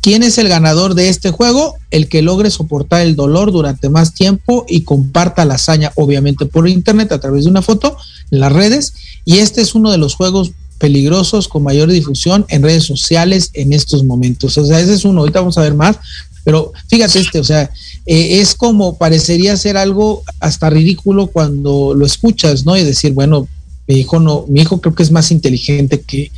¿Quién 0.00 0.22
es 0.22 0.38
el 0.38 0.48
ganador 0.48 0.94
de 0.94 1.10
este 1.10 1.30
juego? 1.30 1.76
El 1.90 2.08
que 2.08 2.22
logre 2.22 2.50
soportar 2.50 3.02
el 3.02 3.16
dolor 3.16 3.52
durante 3.52 3.90
más 3.90 4.14
tiempo 4.14 4.64
y 4.66 4.82
comparta 4.82 5.44
la 5.44 5.54
hazaña, 5.54 5.92
obviamente 5.94 6.46
por 6.46 6.66
internet, 6.66 7.12
a 7.12 7.20
través 7.20 7.44
de 7.44 7.50
una 7.50 7.60
foto 7.60 7.96
en 8.30 8.40
las 8.40 8.52
redes. 8.52 8.94
Y 9.26 9.38
este 9.38 9.60
es 9.60 9.74
uno 9.74 9.90
de 9.90 9.98
los 9.98 10.14
juegos 10.14 10.52
peligrosos 10.78 11.48
con 11.48 11.62
mayor 11.62 11.90
difusión 11.90 12.46
en 12.48 12.62
redes 12.62 12.84
sociales 12.84 13.50
en 13.52 13.74
estos 13.74 14.02
momentos. 14.04 14.56
O 14.56 14.64
sea, 14.64 14.80
ese 14.80 14.94
es 14.94 15.04
uno, 15.04 15.20
ahorita 15.20 15.40
vamos 15.40 15.58
a 15.58 15.62
ver 15.62 15.74
más, 15.74 15.98
pero 16.42 16.72
fíjate 16.88 17.20
este, 17.20 17.38
o 17.38 17.44
sea, 17.44 17.70
eh, 18.06 18.40
es 18.40 18.54
como 18.54 18.96
parecería 18.96 19.56
ser 19.58 19.76
algo 19.76 20.22
hasta 20.40 20.70
ridículo 20.70 21.26
cuando 21.26 21.92
lo 21.94 22.06
escuchas, 22.06 22.64
¿no? 22.64 22.76
Y 22.78 22.84
decir, 22.84 23.12
bueno, 23.12 23.46
mi 23.90 23.98
hijo 23.98 24.20
no, 24.20 24.44
mi 24.46 24.61
hijo 24.61 24.81
creo 24.81 24.94
que 24.94 25.03
es 25.03 25.11
más 25.11 25.33
inteligente 25.33 26.00
que, 26.00 26.31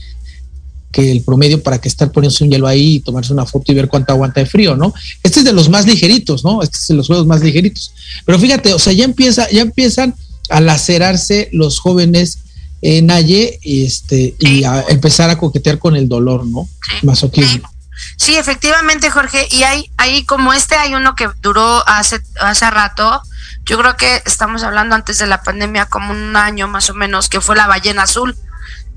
que 0.91 1.13
el 1.13 1.23
promedio 1.23 1.63
para 1.63 1.79
que 1.79 1.89
estar 1.89 2.11
poniéndose 2.11 2.45
un 2.45 2.51
hielo 2.51 2.67
ahí 2.67 2.95
y 2.95 3.01
tomarse 3.01 3.31
una 3.31 3.45
foto 3.45 3.71
y 3.71 3.75
ver 3.75 3.89
cuánto 3.89 4.11
aguanta 4.11 4.41
de 4.41 4.47
frío, 4.47 4.75
¿no? 4.75 4.95
Este 5.23 5.41
es 5.41 5.45
de 5.45 5.53
los 5.53 5.69
más 5.69 5.85
ligeritos, 5.85 6.45
¿no? 6.45 6.63
Este 6.63 6.79
es 6.79 6.89
de 6.89 6.95
los 6.95 7.09
juegos 7.09 7.27
más 7.27 7.43
ligeritos. 7.43 7.93
Pero 8.25 8.39
fíjate, 8.39 8.73
o 8.73 8.79
sea, 8.79 8.95
ya 8.95 9.05
empieza, 9.05 9.51
ya 9.51 9.61
empiezan 9.61 10.15
a 10.49 10.63
lacerarse 10.63 11.51
los 11.53 11.79
jóvenes 11.79 12.39
en 12.81 13.07
Naye 13.07 13.61
este, 13.63 14.35
y 14.39 14.65
a 14.65 14.87
empezar 14.89 15.29
a 15.29 15.37
coquetear 15.37 15.79
con 15.79 15.95
el 15.95 16.09
dolor, 16.09 16.47
¿no? 16.47 16.67
Masoquismo. 17.03 17.69
Sí, 18.17 18.37
efectivamente, 18.37 19.11
Jorge. 19.11 19.47
Y 19.51 19.63
hay, 19.65 19.91
hay 19.99 20.25
como 20.25 20.55
este, 20.55 20.75
hay 20.77 20.95
uno 20.95 21.15
que 21.15 21.29
duró 21.43 21.87
hace, 21.87 22.19
hace 22.41 22.71
rato. 22.71 23.21
Yo 23.65 23.79
creo 23.79 23.97
que 23.97 24.23
estamos 24.27 24.63
hablando 24.63 24.95
antes 24.95 25.19
de 25.19 25.27
la 25.27 25.43
pandemia, 25.43 25.87
como 25.87 26.13
un 26.13 26.37
año 26.37 26.69
más 26.69 26.91
o 26.91 26.95
menos, 26.95 27.29
que 27.29 27.41
fue 27.41 27.57
la 27.57 27.67
ballena 27.67 28.03
azul. 28.03 28.37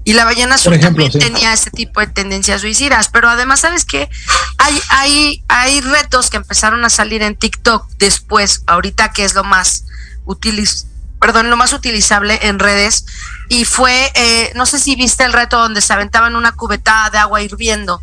Y 0.04 0.14
la 0.14 0.26
ballena 0.26 0.56
azul 0.56 0.74
ejemplo, 0.74 1.04
también 1.04 1.12
sí. 1.12 1.20
tenía 1.20 1.54
ese 1.54 1.72
tipo 1.72 2.00
de 2.00 2.08
tendencias 2.08 2.62
suicidas. 2.62 3.10
Pero 3.10 3.30
además, 3.30 3.62
¿sabes 3.62 3.86
qué? 3.86 4.10
Hay, 4.58 4.82
hay, 4.90 5.44
hay 5.48 5.82
retos 5.82 6.30
que 6.30 6.38
empezaron 6.38 6.86
a 6.86 6.90
salir 6.90 7.22
en 7.24 7.36
TikTok 7.36 7.88
después, 7.98 8.64
ahorita 8.68 9.12
que 9.14 9.26
es 9.26 9.34
lo 9.34 9.44
más 9.44 9.86
utiliz 10.26 10.88
perdón, 11.20 11.50
lo 11.50 11.58
más 11.58 11.74
utilizable 11.74 12.40
en 12.44 12.60
redes. 12.60 13.06
Y 13.50 13.66
fue, 13.66 14.12
eh, 14.14 14.52
no 14.54 14.68
sé 14.68 14.80
si 14.80 14.96
viste 14.96 15.24
el 15.24 15.34
reto 15.34 15.58
donde 15.58 15.82
se 15.82 15.92
aventaban 15.92 16.36
una 16.36 16.52
cubetada 16.52 17.10
de 17.10 17.18
agua 17.18 17.42
hirviendo. 17.42 18.02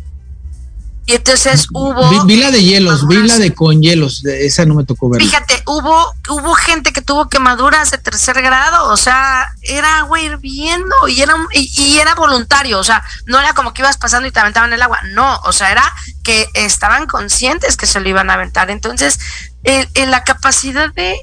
Y 1.05 1.15
entonces 1.15 1.67
hubo. 1.73 2.09
Vi, 2.09 2.35
vi 2.35 2.41
la 2.41 2.49
de 2.49 2.63
hielos, 2.63 3.07
vi 3.07 3.17
la 3.17 3.37
de 3.37 3.53
con 3.53 3.81
hielos, 3.81 4.23
esa 4.25 4.65
no 4.65 4.73
me 4.73 4.85
tocó 4.85 5.09
ver. 5.09 5.21
Fíjate, 5.21 5.61
hubo, 5.65 6.13
hubo 6.29 6.53
gente 6.53 6.93
que 6.93 7.01
tuvo 7.01 7.27
quemaduras 7.27 7.91
de 7.91 7.97
tercer 7.97 8.41
grado, 8.41 8.89
o 8.89 8.95
sea, 8.95 9.47
era 9.63 9.99
agua 9.99 10.21
hirviendo 10.21 10.95
y 11.09 11.21
era, 11.21 11.35
y, 11.51 11.69
y, 11.75 11.99
era 11.99 12.15
voluntario, 12.15 12.79
o 12.79 12.83
sea, 12.85 13.03
no 13.25 13.37
era 13.37 13.53
como 13.53 13.73
que 13.73 13.81
ibas 13.81 13.97
pasando 13.97 14.27
y 14.27 14.31
te 14.31 14.39
aventaban 14.39 14.71
el 14.71 14.81
agua, 14.81 14.99
no, 15.11 15.41
o 15.43 15.51
sea, 15.51 15.71
era 15.71 15.83
que 16.23 16.47
estaban 16.53 17.05
conscientes 17.05 17.75
que 17.75 17.85
se 17.85 17.99
lo 17.99 18.07
iban 18.07 18.29
a 18.29 18.35
aventar. 18.35 18.71
Entonces, 18.71 19.19
en, 19.65 19.89
en 19.95 20.09
la 20.09 20.23
capacidad 20.23 20.93
de, 20.93 21.19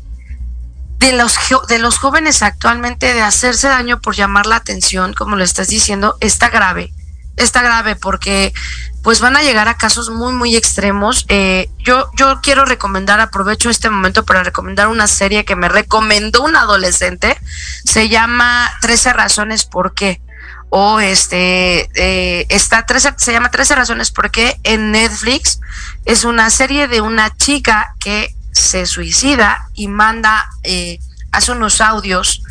de 0.99 1.13
los, 1.15 1.35
de 1.69 1.79
los 1.79 1.99
jóvenes 1.99 2.43
actualmente 2.43 3.15
de 3.15 3.23
hacerse 3.23 3.69
daño 3.69 4.01
por 4.01 4.15
llamar 4.15 4.47
la 4.47 4.57
atención, 4.57 5.15
como 5.15 5.35
lo 5.35 5.43
estás 5.43 5.69
diciendo, 5.69 6.17
está 6.21 6.51
grave. 6.51 6.93
Está 7.37 7.63
grave 7.63 7.97
porque 7.97 8.53
pues 9.03 9.21
van 9.21 9.37
a 9.37 9.43
llegar 9.43 9.69
a 9.69 9.77
casos 9.77 10.11
muy, 10.11 10.33
muy 10.33 10.57
extremos. 10.57 11.25
Eh, 11.29 11.71
yo, 11.79 12.11
yo 12.17 12.41
quiero 12.43 12.65
recomendar, 12.65 13.21
aprovecho 13.21 13.71
este 13.71 13.89
momento 13.89 14.25
para 14.25 14.43
recomendar 14.43 14.89
una 14.89 15.07
serie 15.07 15.45
que 15.45 15.57
me 15.57 15.69
recomendó 15.69 16.43
un 16.43 16.57
adolescente. 16.57 17.39
Se 17.85 18.09
llama 18.09 18.71
13 18.81 19.13
razones 19.13 19.65
por 19.65 19.95
qué. 19.95 20.21
O 20.69 21.01
este, 21.01 21.89
eh, 21.95 22.47
está 22.49 22.87
13, 22.87 23.15
se 23.17 23.33
llama 23.33 23.51
13 23.51 23.75
razones 23.75 24.11
por 24.11 24.31
qué 24.31 24.61
en 24.63 24.93
Netflix. 24.93 25.61
Es 26.05 26.25
una 26.25 26.51
serie 26.51 26.87
de 26.87 27.01
una 27.01 27.37
chica 27.37 27.95
que 27.99 28.35
se 28.53 28.87
suicida 28.87 29.69
y 29.75 29.89
manda, 29.89 30.51
eh, 30.63 30.99
hace 31.33 31.53
unos 31.53 31.81
audios 31.81 32.43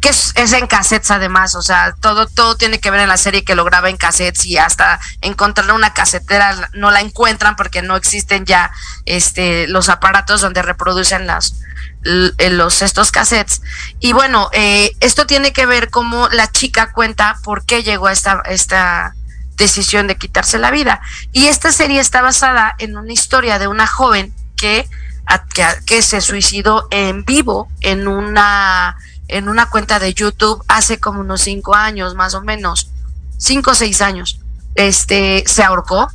que 0.00 0.10
es, 0.10 0.52
en 0.52 0.66
cassettes 0.66 1.10
además, 1.10 1.54
o 1.54 1.62
sea, 1.62 1.94
todo, 2.00 2.26
todo 2.26 2.56
tiene 2.56 2.78
que 2.78 2.90
ver 2.90 3.00
en 3.00 3.08
la 3.08 3.16
serie 3.16 3.44
que 3.44 3.54
lo 3.54 3.64
graba 3.64 3.90
en 3.90 3.96
cassettes 3.96 4.46
y 4.46 4.56
hasta 4.56 5.00
encontrar 5.22 5.72
una 5.72 5.92
casetera 5.92 6.70
no 6.72 6.90
la 6.90 7.00
encuentran 7.00 7.56
porque 7.56 7.82
no 7.82 7.96
existen 7.96 8.44
ya 8.44 8.70
este 9.06 9.66
los 9.66 9.88
aparatos 9.88 10.40
donde 10.40 10.62
reproducen 10.62 11.26
las 11.26 11.60
los 12.02 12.82
estos 12.82 13.10
cassettes. 13.10 13.60
Y 13.98 14.12
bueno 14.12 14.50
eh, 14.52 14.92
esto 15.00 15.26
tiene 15.26 15.52
que 15.52 15.66
ver 15.66 15.90
como 15.90 16.28
la 16.28 16.50
chica 16.50 16.92
cuenta 16.92 17.36
por 17.42 17.64
qué 17.64 17.82
llegó 17.82 18.06
a 18.06 18.12
esta 18.12 18.42
esta 18.46 19.14
decisión 19.56 20.06
de 20.06 20.16
quitarse 20.16 20.58
la 20.58 20.70
vida. 20.70 21.00
Y 21.32 21.46
esta 21.46 21.72
serie 21.72 22.00
está 22.00 22.22
basada 22.22 22.76
en 22.78 22.96
una 22.96 23.12
historia 23.12 23.58
de 23.58 23.66
una 23.66 23.88
joven 23.88 24.32
que 24.56 24.88
que, 25.86 26.02
se 26.02 26.20
suicidó 26.20 26.88
en 26.90 27.24
vivo 27.24 27.68
en 27.80 28.08
una 28.08 28.96
en 29.28 29.48
una 29.48 29.68
cuenta 29.68 29.98
de 29.98 30.14
YouTube 30.14 30.64
hace 30.68 30.98
como 30.98 31.20
unos 31.20 31.42
cinco 31.42 31.74
años, 31.74 32.14
más 32.14 32.34
o 32.34 32.40
menos, 32.40 32.90
cinco 33.36 33.72
o 33.72 33.74
seis 33.74 34.00
años. 34.00 34.40
Este 34.74 35.44
se 35.46 35.62
ahorcó 35.62 36.10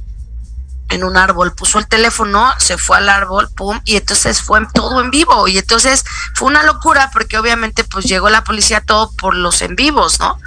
en 0.89 1.03
un 1.03 1.17
árbol, 1.17 1.53
puso 1.53 1.79
el 1.79 1.87
teléfono, 1.87 2.53
se 2.57 2.77
fue 2.77 2.97
al 2.97 3.09
árbol, 3.09 3.49
pum, 3.55 3.79
y 3.85 3.97
entonces 3.97 4.41
fue 4.41 4.65
todo 4.73 5.01
en 5.01 5.11
vivo. 5.11 5.47
Y 5.47 5.57
entonces 5.57 6.05
fue 6.33 6.47
una 6.47 6.63
locura 6.63 7.09
porque 7.11 7.37
obviamente 7.37 7.83
pues 7.83 8.05
llegó 8.05 8.29
la 8.29 8.43
policía 8.43 8.81
todo 8.81 9.11
por 9.17 9.35
los 9.35 9.61
en 9.61 9.75
vivos, 9.75 10.19
¿no? 10.19 10.39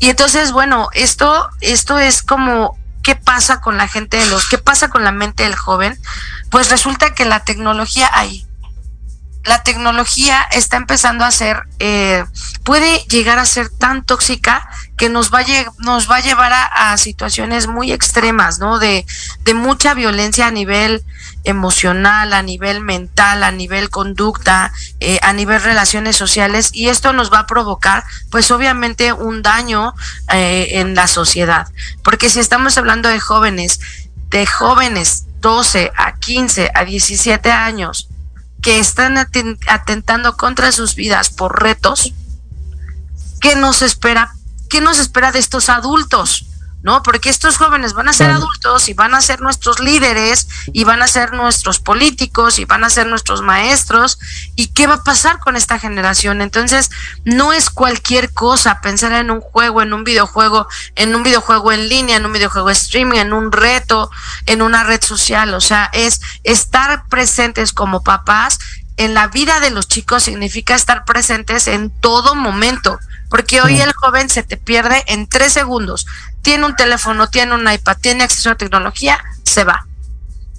Y 0.00 0.10
entonces, 0.10 0.52
bueno, 0.52 0.88
esto, 0.92 1.48
esto 1.60 1.98
es 1.98 2.22
como 2.22 2.78
qué 3.02 3.16
pasa 3.16 3.60
con 3.60 3.76
la 3.76 3.88
gente 3.88 4.16
de 4.16 4.26
los, 4.26 4.48
qué 4.48 4.58
pasa 4.58 4.88
con 4.88 5.04
la 5.04 5.12
mente 5.12 5.42
del 5.42 5.56
joven. 5.56 5.98
Pues 6.52 6.70
resulta 6.70 7.14
que 7.14 7.24
la 7.24 7.40
tecnología 7.40 8.08
hay 8.12 8.46
la 9.44 9.62
tecnología 9.62 10.42
está 10.52 10.76
empezando 10.76 11.24
a 11.24 11.30
ser, 11.30 11.64
eh, 11.80 12.24
puede 12.62 12.98
llegar 13.08 13.38
a 13.38 13.46
ser 13.46 13.70
tan 13.70 14.04
tóxica 14.04 14.68
que 14.96 15.08
nos 15.08 15.32
va 15.32 15.40
a, 15.40 15.44
nos 15.78 16.08
va 16.08 16.16
a 16.16 16.20
llevar 16.20 16.52
a, 16.52 16.96
situaciones 16.96 17.66
muy 17.66 17.90
extremas, 17.90 18.60
¿no? 18.60 18.78
De, 18.78 19.04
de 19.40 19.54
mucha 19.54 19.94
violencia 19.94 20.46
a 20.46 20.50
nivel 20.52 21.02
emocional, 21.44 22.32
a 22.32 22.42
nivel 22.42 22.80
mental, 22.80 23.42
a 23.42 23.50
nivel 23.50 23.90
conducta, 23.90 24.72
eh, 25.00 25.18
a 25.22 25.32
nivel 25.32 25.60
relaciones 25.60 26.14
sociales 26.16 26.70
y 26.72 26.88
esto 26.88 27.12
nos 27.12 27.32
va 27.32 27.40
a 27.40 27.46
provocar 27.46 28.04
pues 28.30 28.52
obviamente 28.52 29.12
un 29.12 29.42
daño 29.42 29.94
eh, 30.32 30.68
en 30.74 30.94
la 30.94 31.08
sociedad. 31.08 31.66
Porque 32.04 32.30
si 32.30 32.38
estamos 32.38 32.78
hablando 32.78 33.08
de 33.08 33.18
jóvenes, 33.18 33.80
de 34.28 34.46
jóvenes 34.46 35.24
12 35.42 35.92
a 35.94 36.14
15 36.14 36.70
a 36.72 36.84
17 36.84 37.50
años, 37.50 38.08
que 38.62 38.78
están 38.78 39.18
atentando 39.18 40.36
contra 40.36 40.70
sus 40.70 40.94
vidas 40.94 41.30
por 41.30 41.62
retos, 41.62 42.14
¿qué 43.40 43.56
nos 43.56 43.82
espera? 43.82 44.32
¿Qué 44.70 44.80
nos 44.80 45.00
espera 45.00 45.32
de 45.32 45.40
estos 45.40 45.68
adultos? 45.68 46.46
¿No? 46.82 47.02
Porque 47.02 47.30
estos 47.30 47.56
jóvenes 47.56 47.92
van 47.94 48.08
a 48.08 48.12
ser 48.12 48.30
adultos 48.30 48.88
y 48.88 48.94
van 48.94 49.14
a 49.14 49.20
ser 49.20 49.40
nuestros 49.40 49.80
líderes 49.80 50.48
y 50.72 50.84
van 50.84 51.02
a 51.02 51.08
ser 51.08 51.32
nuestros 51.32 51.78
políticos 51.78 52.58
y 52.58 52.64
van 52.64 52.84
a 52.84 52.90
ser 52.90 53.06
nuestros 53.06 53.40
maestros. 53.42 54.18
¿Y 54.56 54.68
qué 54.68 54.86
va 54.86 54.94
a 54.94 55.04
pasar 55.04 55.38
con 55.38 55.56
esta 55.56 55.78
generación? 55.78 56.40
Entonces, 56.40 56.90
no 57.24 57.52
es 57.52 57.70
cualquier 57.70 58.32
cosa 58.32 58.80
pensar 58.80 59.12
en 59.12 59.30
un 59.30 59.40
juego, 59.40 59.82
en 59.82 59.92
un 59.92 60.04
videojuego, 60.04 60.66
en 60.96 61.14
un 61.14 61.22
videojuego 61.22 61.72
en 61.72 61.88
línea, 61.88 62.16
en 62.16 62.26
un 62.26 62.32
videojuego 62.32 62.70
streaming, 62.70 63.18
en 63.18 63.32
un 63.32 63.52
reto, 63.52 64.10
en 64.46 64.62
una 64.62 64.84
red 64.84 65.02
social. 65.02 65.54
O 65.54 65.60
sea, 65.60 65.88
es 65.92 66.20
estar 66.42 67.06
presentes 67.06 67.72
como 67.72 68.02
papás 68.02 68.58
en 68.96 69.14
la 69.14 69.28
vida 69.28 69.60
de 69.60 69.70
los 69.70 69.88
chicos 69.88 70.24
significa 70.24 70.74
estar 70.74 71.04
presentes 71.04 71.66
en 71.66 71.90
todo 71.90 72.34
momento 72.34 72.98
porque 73.32 73.62
hoy 73.62 73.80
el 73.80 73.94
joven 73.94 74.28
se 74.28 74.42
te 74.42 74.58
pierde 74.58 75.04
en 75.06 75.26
tres 75.26 75.54
segundos. 75.54 76.04
Tiene 76.42 76.66
un 76.66 76.76
teléfono, 76.76 77.28
tiene 77.28 77.54
un 77.54 77.66
iPad, 77.66 77.96
tiene 77.98 78.24
acceso 78.24 78.50
a 78.50 78.56
tecnología, 78.56 79.18
se 79.42 79.64
va. 79.64 79.86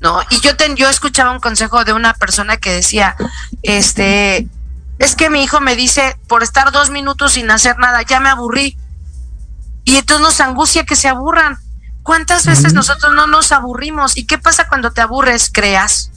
¿No? 0.01 0.23
Y 0.31 0.41
yo 0.41 0.57
ten, 0.57 0.75
yo 0.75 0.89
escuchaba 0.89 1.29
un 1.29 1.39
consejo 1.39 1.83
de 1.83 1.93
una 1.93 2.15
persona 2.15 2.57
que 2.57 2.71
decía, 2.71 3.15
este, 3.61 4.47
es 4.97 5.15
que 5.15 5.29
mi 5.29 5.43
hijo 5.43 5.61
me 5.61 5.75
dice, 5.75 6.17
por 6.27 6.41
estar 6.41 6.71
dos 6.71 6.89
minutos 6.89 7.33
sin 7.33 7.51
hacer 7.51 7.77
nada, 7.77 8.01
ya 8.01 8.19
me 8.19 8.29
aburrí. 8.29 8.75
Y 9.85 9.97
entonces 9.97 10.25
nos 10.25 10.41
angustia 10.41 10.83
que 10.83 10.95
se 10.95 11.07
aburran. 11.07 11.59
¿Cuántas 12.01 12.47
veces 12.47 12.73
nosotros 12.73 13.13
no 13.13 13.27
nos 13.27 13.51
aburrimos? 13.51 14.17
¿Y 14.17 14.25
qué 14.25 14.39
pasa 14.39 14.67
cuando 14.67 14.89
te 14.89 15.01
aburres? 15.01 15.51
Creas, 15.53 16.09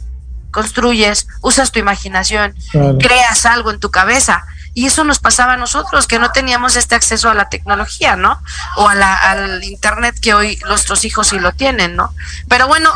construyes, 0.56 1.26
usas 1.42 1.70
tu 1.70 1.78
imaginación, 1.78 2.54
creas 2.98 3.44
algo 3.44 3.70
en 3.70 3.78
tu 3.78 3.90
cabeza. 3.90 4.42
Y 4.72 4.86
eso 4.86 5.04
nos 5.04 5.18
pasaba 5.18 5.52
a 5.52 5.56
nosotros, 5.58 6.06
que 6.06 6.18
no 6.18 6.30
teníamos 6.32 6.76
este 6.76 6.94
acceso 6.94 7.28
a 7.28 7.34
la 7.34 7.50
tecnología, 7.50 8.16
¿no? 8.16 8.38
O 8.78 8.88
a 8.88 8.94
la, 8.94 9.14
al 9.14 9.62
Internet 9.64 10.16
que 10.18 10.32
hoy 10.32 10.58
nuestros 10.66 11.04
hijos 11.04 11.28
sí 11.28 11.38
lo 11.38 11.52
tienen, 11.52 11.94
¿no? 11.94 12.10
Pero 12.48 12.68
bueno, 12.68 12.90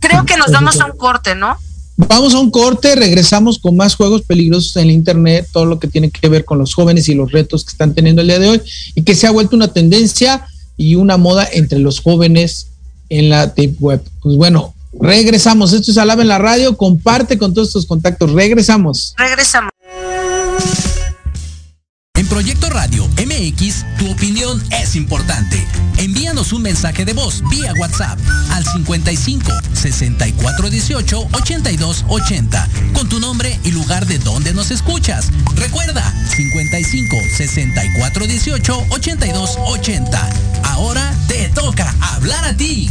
creo 0.00 0.26
que 0.26 0.36
nos 0.36 0.52
vamos 0.52 0.78
a 0.80 0.84
un 0.84 0.98
corte, 0.98 1.34
¿no? 1.34 1.56
Vamos 1.96 2.34
a 2.34 2.40
un 2.40 2.50
corte, 2.50 2.94
regresamos 2.94 3.58
con 3.58 3.74
más 3.74 3.94
juegos 3.94 4.20
peligrosos 4.20 4.76
en 4.76 4.82
el 4.82 4.90
Internet, 4.90 5.48
todo 5.50 5.64
lo 5.64 5.78
que 5.78 5.88
tiene 5.88 6.10
que 6.10 6.28
ver 6.28 6.44
con 6.44 6.58
los 6.58 6.74
jóvenes 6.74 7.08
y 7.08 7.14
los 7.14 7.32
retos 7.32 7.64
que 7.64 7.70
están 7.70 7.94
teniendo 7.94 8.20
el 8.20 8.28
día 8.28 8.38
de 8.38 8.48
hoy 8.50 8.62
y 8.94 9.02
que 9.02 9.14
se 9.14 9.26
ha 9.26 9.30
vuelto 9.30 9.56
una 9.56 9.72
tendencia 9.72 10.46
y 10.76 10.96
una 10.96 11.16
moda 11.16 11.48
entre 11.50 11.78
los 11.78 12.00
jóvenes 12.00 12.68
en 13.08 13.30
la 13.30 13.46
Deep 13.46 13.76
Web. 13.80 14.02
Pues 14.20 14.36
bueno, 14.36 14.74
regresamos. 15.00 15.72
Esto 15.72 15.90
es 15.90 15.98
Alaba 15.98 16.22
en 16.22 16.28
la 16.28 16.38
radio. 16.38 16.76
Comparte 16.76 17.38
con 17.38 17.54
todos 17.54 17.68
estos 17.68 17.86
contactos. 17.86 18.32
Regresamos. 18.32 19.14
Regresamos. 19.16 19.70
En 22.16 22.26
Proyecto 22.28 22.70
Radio 22.70 23.06
MX, 23.08 23.84
tu 23.98 24.10
opinión 24.10 24.62
es 24.70 24.96
importante. 24.96 25.62
Envíanos 25.98 26.54
un 26.54 26.62
mensaje 26.62 27.04
de 27.04 27.12
voz 27.12 27.42
vía 27.50 27.74
WhatsApp 27.78 28.18
al 28.52 28.64
55 28.64 29.52
64 29.74 30.70
18 30.70 31.28
82 31.32 32.04
80 32.08 32.68
con 32.94 33.08
tu 33.10 33.20
nombre 33.20 33.60
y 33.64 33.70
lugar 33.70 34.06
de 34.06 34.18
donde 34.18 34.54
nos 34.54 34.70
escuchas. 34.70 35.30
Recuerda 35.56 36.02
55 36.34 37.16
64 37.36 38.26
18 38.26 38.86
82 38.88 39.58
80. 39.66 40.30
Ahora 40.64 41.14
te 41.28 41.50
toca 41.50 41.94
hablar 42.00 42.46
a 42.46 42.56
ti. 42.56 42.90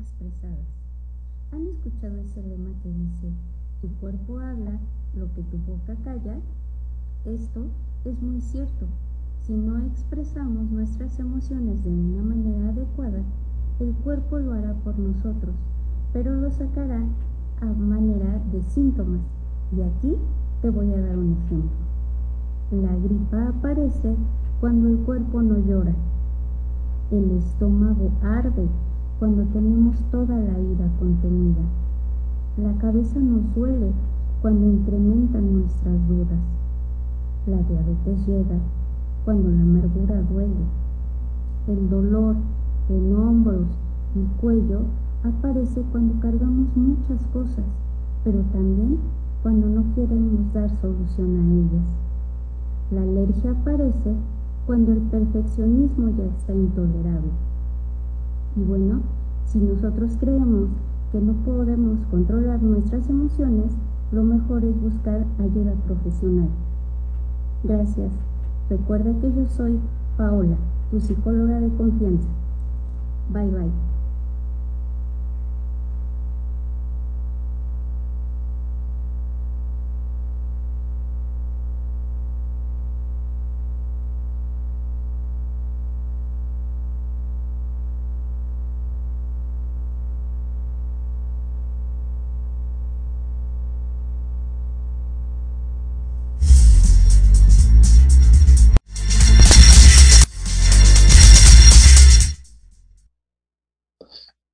Expresadas. 0.00 0.66
¿Han 1.52 1.66
escuchado 1.66 2.16
ese 2.18 2.42
lema 2.42 2.70
que 2.82 2.90
dice, 2.90 3.32
tu 3.80 3.88
cuerpo 4.00 4.38
habla 4.38 4.78
lo 5.14 5.32
que 5.34 5.42
tu 5.42 5.58
boca 5.58 5.96
calla? 6.04 6.38
Esto 7.24 7.66
es 8.04 8.20
muy 8.22 8.40
cierto. 8.40 8.86
Si 9.42 9.54
no 9.54 9.78
expresamos 9.78 10.70
nuestras 10.70 11.18
emociones 11.18 11.82
de 11.82 11.90
una 11.90 12.22
manera 12.22 12.68
adecuada, 12.68 13.22
el 13.80 13.92
cuerpo 14.04 14.38
lo 14.38 14.52
hará 14.52 14.74
por 14.74 14.98
nosotros, 14.98 15.54
pero 16.12 16.34
lo 16.34 16.50
sacará 16.50 17.02
a 17.60 17.64
manera 17.64 18.40
de 18.52 18.62
síntomas. 18.62 19.22
Y 19.76 19.82
aquí 19.82 20.16
te 20.62 20.70
voy 20.70 20.92
a 20.92 21.00
dar 21.00 21.16
un 21.16 21.36
ejemplo. 21.44 21.70
La 22.70 22.94
gripa 22.96 23.48
aparece 23.48 24.14
cuando 24.60 24.88
el 24.88 24.98
cuerpo 24.98 25.42
no 25.42 25.58
llora. 25.58 25.94
El 27.10 27.30
estómago 27.38 28.10
arde 28.22 28.68
cuando 29.18 29.42
tenemos 29.52 29.96
toda 30.12 30.36
la 30.36 30.60
ira 30.60 30.88
contenida. 30.98 31.62
La 32.56 32.72
cabeza 32.78 33.18
nos 33.18 33.52
duele 33.54 33.90
cuando 34.42 34.66
incrementan 34.66 35.60
nuestras 35.60 36.08
dudas. 36.08 36.38
La 37.46 37.56
diabetes 37.56 38.26
llega 38.26 38.58
cuando 39.24 39.50
la 39.50 39.62
amargura 39.62 40.22
duele. 40.22 40.64
El 41.66 41.90
dolor 41.90 42.36
en 42.88 43.16
hombros 43.16 43.66
y 44.14 44.40
cuello 44.40 44.82
aparece 45.24 45.82
cuando 45.90 46.20
cargamos 46.20 46.68
muchas 46.76 47.26
cosas, 47.32 47.64
pero 48.24 48.40
también 48.52 48.98
cuando 49.42 49.66
no 49.66 49.82
queremos 49.94 50.52
dar 50.52 50.70
solución 50.80 51.36
a 51.36 51.54
ellas. 51.54 51.88
La 52.92 53.02
alergia 53.02 53.50
aparece 53.50 54.14
cuando 54.66 54.92
el 54.92 55.00
perfeccionismo 55.00 56.08
ya 56.10 56.24
está 56.24 56.54
intolerable. 56.54 57.47
Y 58.58 58.64
bueno, 58.64 59.00
si 59.46 59.58
nosotros 59.58 60.16
creemos 60.18 60.68
que 61.12 61.20
no 61.20 61.32
podemos 61.44 61.98
controlar 62.10 62.60
nuestras 62.60 63.08
emociones, 63.08 63.72
lo 64.10 64.24
mejor 64.24 64.64
es 64.64 64.80
buscar 64.80 65.24
ayuda 65.38 65.74
profesional. 65.86 66.48
Gracias. 67.62 68.10
Recuerda 68.68 69.12
que 69.20 69.32
yo 69.32 69.46
soy 69.46 69.78
Paola, 70.16 70.56
tu 70.90 71.00
psicóloga 71.00 71.60
de 71.60 71.68
confianza. 71.76 72.28
Bye 73.32 73.50
bye. 73.50 73.97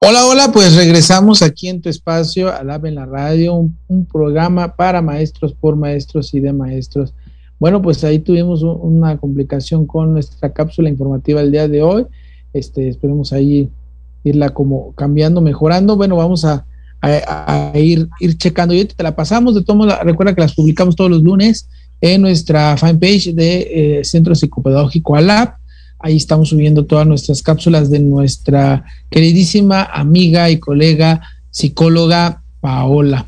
Hola, 0.07 0.27
hola, 0.27 0.53
pues 0.53 0.77
regresamos 0.77 1.41
aquí 1.41 1.69
en 1.69 1.81
tu 1.81 1.89
espacio, 1.89 2.55
Alab 2.55 2.85
en 2.85 2.97
la 2.97 3.07
radio, 3.07 3.55
un, 3.55 4.05
programa 4.05 4.77
para 4.77 5.01
maestros, 5.01 5.55
por 5.55 5.77
maestros 5.77 6.35
y 6.35 6.41
de 6.41 6.53
maestros. 6.53 7.15
Bueno, 7.59 7.81
pues 7.81 8.05
ahí 8.05 8.19
tuvimos 8.19 8.63
un, 8.63 8.79
una 8.83 9.17
complicación 9.17 9.87
con 9.87 10.13
nuestra 10.13 10.53
cápsula 10.53 10.91
informativa 10.91 11.41
el 11.41 11.51
día 11.51 11.69
de 11.69 11.83
hoy. 11.83 12.05
Este, 12.53 12.87
esperemos 12.87 13.33
ahí 13.33 13.71
irla 14.25 14.51
como 14.51 14.93
cambiando, 14.93 15.41
mejorando. 15.41 15.97
Bueno, 15.97 16.17
vamos 16.17 16.45
a, 16.45 16.67
ir, 17.75 18.07
ir 18.21 18.37
checando. 18.37 18.75
Y 18.75 18.85
te 18.85 19.03
la 19.03 19.17
pasamos, 19.17 19.55
de 19.55 19.63
todo 19.63 19.89
recuerda 20.03 20.35
que 20.35 20.43
las 20.43 20.55
publicamos 20.55 20.97
todos 20.97 21.11
los 21.11 21.23
lunes 21.23 21.67
en 22.03 22.21
nuestra 22.21 22.77
fanpage 22.77 23.35
de 23.35 24.01
eh, 24.01 24.05
Centro 24.05 24.35
Psicopedagógico 24.35 25.17
Alab 25.17 25.55
Ahí 26.05 26.17
estamos 26.17 26.51
subiendo 26.51 26.85
todas 26.85 27.07
nuestras 27.07 27.41
cápsulas 27.41 27.91
de 27.91 27.99
nuestra 27.99 28.85
queridísima 29.09 29.85
amiga 29.85 30.51
y 30.51 30.59
colega 30.59 31.23
psicóloga 31.51 32.43
Paola. 32.61 33.27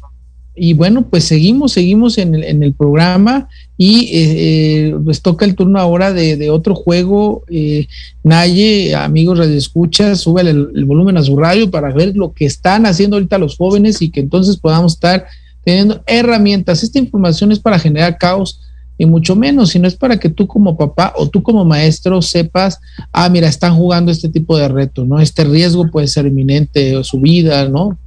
Y 0.55 0.75
bueno, 0.75 1.09
pues 1.09 1.25
seguimos, 1.25 1.73
seguimos 1.73 2.19
en 2.19 2.35
el, 2.35 2.45
en 2.45 2.63
el 2.63 2.75
programa 2.75 3.49
y 3.79 4.11
eh, 4.13 4.95
pues 5.03 5.23
toca 5.23 5.47
el 5.47 5.55
turno 5.55 5.79
ahora 5.79 6.13
de, 6.13 6.37
de 6.37 6.51
otro 6.51 6.75
juego. 6.75 7.45
Eh, 7.49 7.87
Naye, 8.23 8.95
amigos 8.95 9.39
Radio 9.39 9.57
Escucha, 9.57 10.15
sube 10.15 10.43
el, 10.43 10.69
el, 10.75 10.85
volumen 10.85 11.17
a 11.17 11.23
su 11.23 11.35
radio 11.35 11.71
para 11.71 11.95
ver 11.95 12.15
lo 12.15 12.35
que 12.35 12.45
están 12.45 12.85
haciendo 12.85 13.17
ahorita 13.17 13.39
los 13.39 13.57
jóvenes 13.57 14.03
y 14.03 14.11
que 14.11 14.21
entonces 14.21 14.59
podamos 14.59 14.93
estar 14.93 15.25
teniendo 15.65 16.03
herramientas. 16.05 16.83
Esta 16.83 16.99
información 16.99 17.53
es 17.53 17.59
para 17.59 17.79
generar 17.79 18.19
caos 18.19 18.61
y 18.99 19.07
mucho 19.07 19.37
menos, 19.37 19.71
sino 19.71 19.87
es 19.87 19.95
para 19.95 20.19
que 20.19 20.29
tú 20.29 20.47
como 20.47 20.77
papá 20.77 21.13
o 21.17 21.29
tú 21.29 21.43
como 21.43 21.65
maestro 21.65 22.23
sepas, 22.23 22.79
ah, 23.13 23.29
mira, 23.29 23.49
están 23.49 23.77
jugando 23.77 24.11
este 24.11 24.29
tipo 24.29 24.57
de 24.57 24.69
reto, 24.69 25.05
¿no? 25.05 25.21
Este 25.21 25.45
riesgo 25.45 25.91
puede 25.91 26.09
ser 26.09 26.27
inminente, 26.27 26.97
o 26.97 27.05
su 27.05 27.21
vida, 27.21 27.69
¿no? 27.69 27.99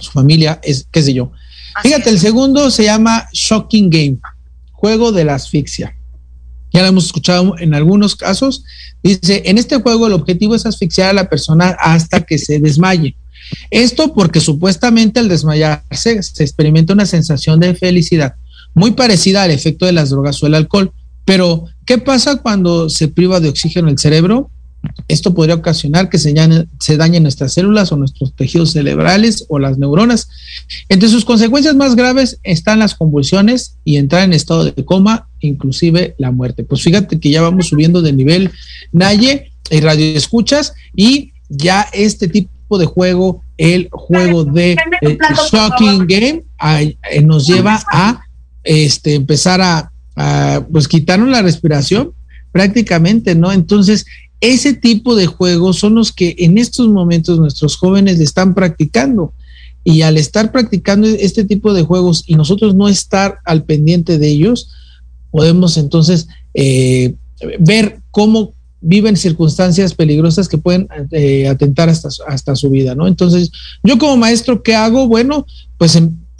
Su 0.00 0.10
familia, 0.12 0.58
es, 0.62 0.86
qué 0.90 1.02
sé 1.02 1.12
yo. 1.12 1.32
Así 1.74 1.88
Fíjate, 1.88 2.08
es. 2.08 2.14
el 2.14 2.20
segundo 2.20 2.70
se 2.70 2.84
llama 2.84 3.28
Shocking 3.32 3.90
Game, 3.90 4.18
juego 4.72 5.12
de 5.12 5.24
la 5.24 5.34
asfixia. 5.34 5.94
Ya 6.72 6.82
lo 6.82 6.88
hemos 6.88 7.06
escuchado 7.06 7.58
en 7.58 7.74
algunos 7.74 8.16
casos. 8.16 8.64
Dice, 9.02 9.42
en 9.46 9.58
este 9.58 9.80
juego 9.80 10.06
el 10.06 10.12
objetivo 10.12 10.54
es 10.54 10.66
asfixiar 10.66 11.10
a 11.10 11.14
la 11.14 11.28
persona 11.28 11.76
hasta 11.80 12.22
que 12.22 12.38
se 12.38 12.60
desmaye. 12.60 13.16
Esto 13.70 14.14
porque 14.14 14.40
supuestamente 14.40 15.18
al 15.18 15.28
desmayarse 15.28 16.22
se 16.22 16.44
experimenta 16.44 16.92
una 16.92 17.06
sensación 17.06 17.58
de 17.58 17.74
felicidad 17.74 18.36
muy 18.74 18.92
parecida 18.92 19.42
al 19.42 19.50
efecto 19.50 19.86
de 19.86 19.92
las 19.92 20.10
drogas 20.10 20.42
o 20.42 20.46
el 20.46 20.54
alcohol. 20.54 20.92
Pero, 21.24 21.66
¿qué 21.86 21.98
pasa 21.98 22.36
cuando 22.36 22.88
se 22.88 23.08
priva 23.08 23.40
de 23.40 23.48
oxígeno 23.48 23.88
el 23.88 23.98
cerebro? 23.98 24.50
Esto 25.08 25.34
podría 25.34 25.56
ocasionar 25.56 26.08
que 26.08 26.18
se, 26.18 26.96
dañen 26.96 27.22
nuestras 27.22 27.52
células 27.52 27.92
o 27.92 27.96
nuestros 27.96 28.34
tejidos 28.34 28.72
cerebrales 28.72 29.44
o 29.48 29.58
las 29.58 29.78
neuronas. 29.78 30.28
Entre 30.88 31.08
sus 31.08 31.24
consecuencias 31.24 31.74
más 31.74 31.96
graves 31.96 32.38
están 32.42 32.78
las 32.78 32.94
convulsiones 32.94 33.76
y 33.84 33.96
entrar 33.96 34.22
en 34.22 34.32
estado 34.32 34.64
de 34.64 34.84
coma, 34.84 35.28
inclusive 35.40 36.14
la 36.18 36.30
muerte. 36.30 36.64
Pues 36.64 36.82
fíjate 36.82 37.20
que 37.20 37.30
ya 37.30 37.42
vamos 37.42 37.68
subiendo 37.68 38.00
de 38.02 38.12
nivel 38.12 38.50
Naye 38.92 39.52
y 39.70 39.80
radio 39.80 40.16
escuchas 40.16 40.72
y 40.96 41.32
ya 41.48 41.86
este 41.92 42.28
tipo 42.28 42.78
de 42.78 42.86
juego, 42.86 43.42
el 43.58 43.88
juego 43.90 44.44
de 44.44 44.76
el 45.02 45.18
Shocking 45.50 46.06
Game, 46.06 46.44
a, 46.58 46.78
a, 46.78 47.20
nos 47.22 47.46
lleva 47.46 47.82
a 47.92 48.22
este, 48.64 49.14
empezar 49.14 49.60
a, 49.60 49.92
a, 50.16 50.66
pues 50.70 50.88
quitaron 50.88 51.30
la 51.30 51.42
respiración 51.42 52.12
prácticamente, 52.52 53.34
¿no? 53.34 53.52
Entonces, 53.52 54.06
ese 54.40 54.74
tipo 54.74 55.14
de 55.14 55.26
juegos 55.26 55.78
son 55.78 55.94
los 55.94 56.12
que 56.12 56.34
en 56.38 56.58
estos 56.58 56.88
momentos 56.88 57.38
nuestros 57.38 57.76
jóvenes 57.76 58.20
están 58.20 58.54
practicando. 58.54 59.34
Y 59.82 60.02
al 60.02 60.18
estar 60.18 60.52
practicando 60.52 61.06
este 61.06 61.44
tipo 61.44 61.72
de 61.72 61.82
juegos 61.82 62.24
y 62.26 62.34
nosotros 62.34 62.74
no 62.74 62.88
estar 62.88 63.38
al 63.44 63.64
pendiente 63.64 64.18
de 64.18 64.28
ellos, 64.28 64.70
podemos 65.30 65.76
entonces 65.78 66.28
eh, 66.54 67.14
ver 67.58 68.00
cómo 68.10 68.52
viven 68.82 69.16
circunstancias 69.16 69.94
peligrosas 69.94 70.48
que 70.48 70.58
pueden 70.58 70.88
eh, 71.12 71.48
atentar 71.48 71.88
hasta, 71.88 72.08
hasta 72.26 72.56
su 72.56 72.70
vida, 72.70 72.94
¿no? 72.94 73.06
Entonces, 73.06 73.50
yo 73.82 73.98
como 73.98 74.16
maestro, 74.16 74.62
¿qué 74.62 74.74
hago? 74.74 75.06
Bueno, 75.06 75.46
pues 75.76 75.98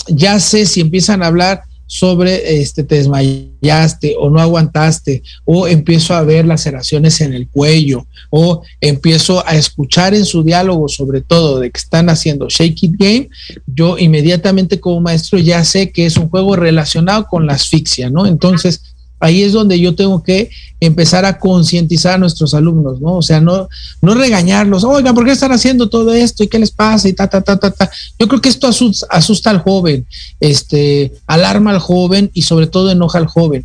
ya 0.08 0.40
sé 0.40 0.64
si 0.66 0.80
empiezan 0.80 1.22
a 1.22 1.26
hablar 1.26 1.62
sobre 1.92 2.60
este 2.60 2.84
te 2.84 2.94
desmayaste 2.94 4.14
o 4.16 4.30
no 4.30 4.40
aguantaste 4.40 5.24
o 5.44 5.66
empiezo 5.66 6.14
a 6.14 6.22
ver 6.22 6.46
laceraciones 6.46 7.20
en 7.20 7.34
el 7.34 7.48
cuello 7.48 8.06
o 8.30 8.62
empiezo 8.80 9.44
a 9.44 9.56
escuchar 9.56 10.14
en 10.14 10.24
su 10.24 10.44
diálogo 10.44 10.88
sobre 10.88 11.20
todo 11.20 11.58
de 11.58 11.72
que 11.72 11.78
están 11.78 12.08
haciendo 12.08 12.48
shake 12.48 12.84
it 12.84 12.92
game, 12.96 13.28
yo 13.66 13.98
inmediatamente 13.98 14.78
como 14.78 15.00
maestro 15.00 15.40
ya 15.40 15.64
sé 15.64 15.90
que 15.90 16.06
es 16.06 16.16
un 16.16 16.28
juego 16.28 16.54
relacionado 16.54 17.26
con 17.26 17.44
la 17.44 17.54
asfixia, 17.54 18.08
¿no? 18.08 18.24
Entonces, 18.24 18.89
ahí 19.20 19.42
es 19.42 19.52
donde 19.52 19.78
yo 19.78 19.94
tengo 19.94 20.22
que 20.22 20.50
empezar 20.80 21.24
a 21.24 21.38
concientizar 21.38 22.14
a 22.14 22.18
nuestros 22.18 22.54
alumnos, 22.54 23.00
¿no? 23.00 23.16
O 23.16 23.22
sea, 23.22 23.40
no, 23.40 23.68
no 24.02 24.14
regañarlos, 24.14 24.82
oigan, 24.82 25.14
¿por 25.14 25.24
qué 25.24 25.32
están 25.32 25.52
haciendo 25.52 25.88
todo 25.88 26.12
esto? 26.12 26.42
¿Y 26.42 26.48
qué 26.48 26.58
les 26.58 26.70
pasa? 26.70 27.08
Y 27.08 27.12
ta, 27.12 27.28
ta, 27.28 27.42
ta, 27.42 27.58
ta, 27.58 27.70
ta. 27.70 27.90
Yo 28.18 28.26
creo 28.26 28.40
que 28.40 28.48
esto 28.48 28.66
asusta, 28.66 29.06
asusta 29.10 29.50
al 29.50 29.60
joven, 29.60 30.06
este, 30.40 31.12
alarma 31.26 31.70
al 31.70 31.78
joven 31.78 32.30
y 32.34 32.42
sobre 32.42 32.66
todo 32.66 32.90
enoja 32.90 33.18
al 33.18 33.26
joven. 33.26 33.64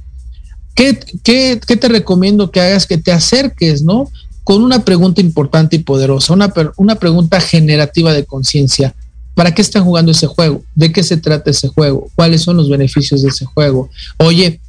¿qué, 0.76 1.00
qué, 1.24 1.60
qué 1.66 1.78
te 1.78 1.88
recomiendo 1.88 2.52
que 2.52 2.60
hagas? 2.60 2.86
Que 2.86 2.98
te 3.00 3.12
acerques, 3.12 3.82
¿no? 3.82 4.12
Con 4.44 4.62
una 4.62 4.86
pregunta 4.86 5.22
importante 5.22 5.78
y 5.78 5.80
poderosa, 5.80 6.34
una, 6.34 6.54
una 6.78 6.96
pregunta 6.96 7.42
generativa 7.42 8.14
de 8.14 8.26
conciencia. 8.26 8.94
¿Para 9.34 9.54
qué 9.54 9.62
están 9.62 9.84
jugando 9.84 10.12
ese 10.12 10.28
juego? 10.28 10.64
¿De 10.76 10.92
qué 10.92 11.02
se 11.02 11.18
trata 11.18 11.50
ese 11.50 11.68
juego? 11.70 12.10
¿Cuáles 12.16 12.42
son 12.42 12.58
los 12.58 12.70
beneficios 12.70 13.22
de 13.22 13.30
ese 13.30 13.46
juego? 13.46 13.90
Oye, 14.18 14.62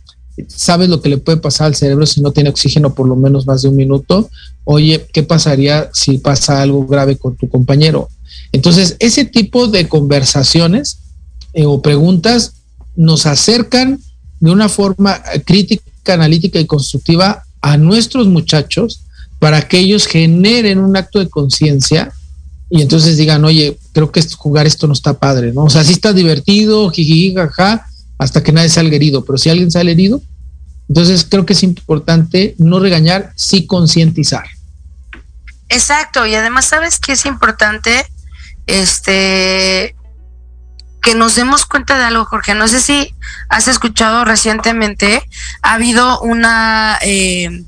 ¿sabes 0.49 0.89
lo 0.89 1.01
que 1.01 1.09
le 1.09 1.18
puede 1.18 1.39
pasar 1.39 1.68
al 1.68 1.74
cerebro 1.74 2.07
si 2.07 2.20
no 2.20 2.32
tiene 2.32 2.51
oxígeno 2.51 2.95
por 2.95 3.09
lo 3.09 3.16
menos 3.16 3.47
más 3.47 3.62
de 3.62 3.68
un 3.68 3.76
minuto? 3.76 4.28
Oye, 4.64 5.07
¿qué 5.12 5.22
pasaría 5.22 5.91
si 5.93 6.18
pasa 6.18 6.62
algo 6.62 6.87
grave 6.87 7.16
con 7.16 7.37
tu 7.37 7.49
compañero? 7.49 8.09
Entonces, 8.53 8.97
ese 8.99 9.24
tipo 9.24 9.68
de 9.68 9.89
conversaciones 9.89 10.99
eh, 11.53 11.66
o 11.66 11.82
preguntas 11.82 12.53
nos 12.97 13.26
acercan 13.26 14.01
de 14.41 14.51
una 14.51 14.68
forma 14.68 15.20
crítica, 15.45 15.82
analítica 16.14 16.61
y 16.61 16.66
constructiva 16.66 17.45
a 17.61 17.76
nuestros 17.76 18.26
muchachos 18.28 19.01
para 19.39 19.68
que 19.68 19.78
ellos 19.78 20.07
generen 20.07 20.78
un 20.78 20.97
acto 20.97 21.18
de 21.18 21.28
conciencia 21.28 22.12
y 22.68 22.82
entonces 22.82 23.16
digan, 23.16 23.45
oye, 23.45 23.78
creo 23.93 24.11
que 24.11 24.22
jugar 24.37 24.66
esto 24.66 24.87
no 24.87 24.93
está 24.93 25.14
padre, 25.14 25.53
¿no? 25.53 25.64
O 25.64 25.70
sea, 25.70 25.84
sí 25.84 25.93
está 25.93 26.12
divertido, 26.12 26.91
jiji, 26.91 27.34
jaja, 27.34 27.87
hasta 28.19 28.43
que 28.43 28.53
nadie 28.53 28.69
salga 28.69 28.97
herido, 28.97 29.25
pero 29.25 29.39
si 29.39 29.51
alguien 29.51 29.71
sale 29.71 29.93
herido, 29.93 30.23
entonces 30.89 31.27
creo 31.29 31.45
que 31.45 31.53
es 31.53 31.62
importante 31.62 32.55
no 32.59 32.79
regañar, 32.79 33.33
sí 33.37 33.67
concientizar. 33.67 34.45
Exacto, 35.69 36.27
y 36.27 36.35
además 36.35 36.67
sabes 36.67 36.99
que 36.99 37.12
es 37.12 37.27
importante 37.27 38.07
este 38.67 39.95
que 41.03 41.14
nos 41.14 41.37
demos 41.37 41.67
cuenta 41.67 41.97
de 41.97 42.05
algo, 42.05 42.25
Jorge. 42.25 42.55
No 42.55 42.67
sé 42.67 42.81
si 42.81 43.14
has 43.49 43.69
escuchado 43.69 44.25
recientemente, 44.25 45.23
ha 45.62 45.75
habido 45.75 46.21
una 46.21 46.99
eh, 47.01 47.64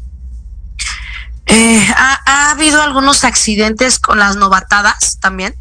eh, 1.49 1.89
ha, 1.97 2.51
habido 2.51 2.83
algunos 2.83 3.25
accidentes 3.25 3.99
con 3.99 4.19
las 4.19 4.37
novatadas 4.37 5.19
también. 5.19 5.55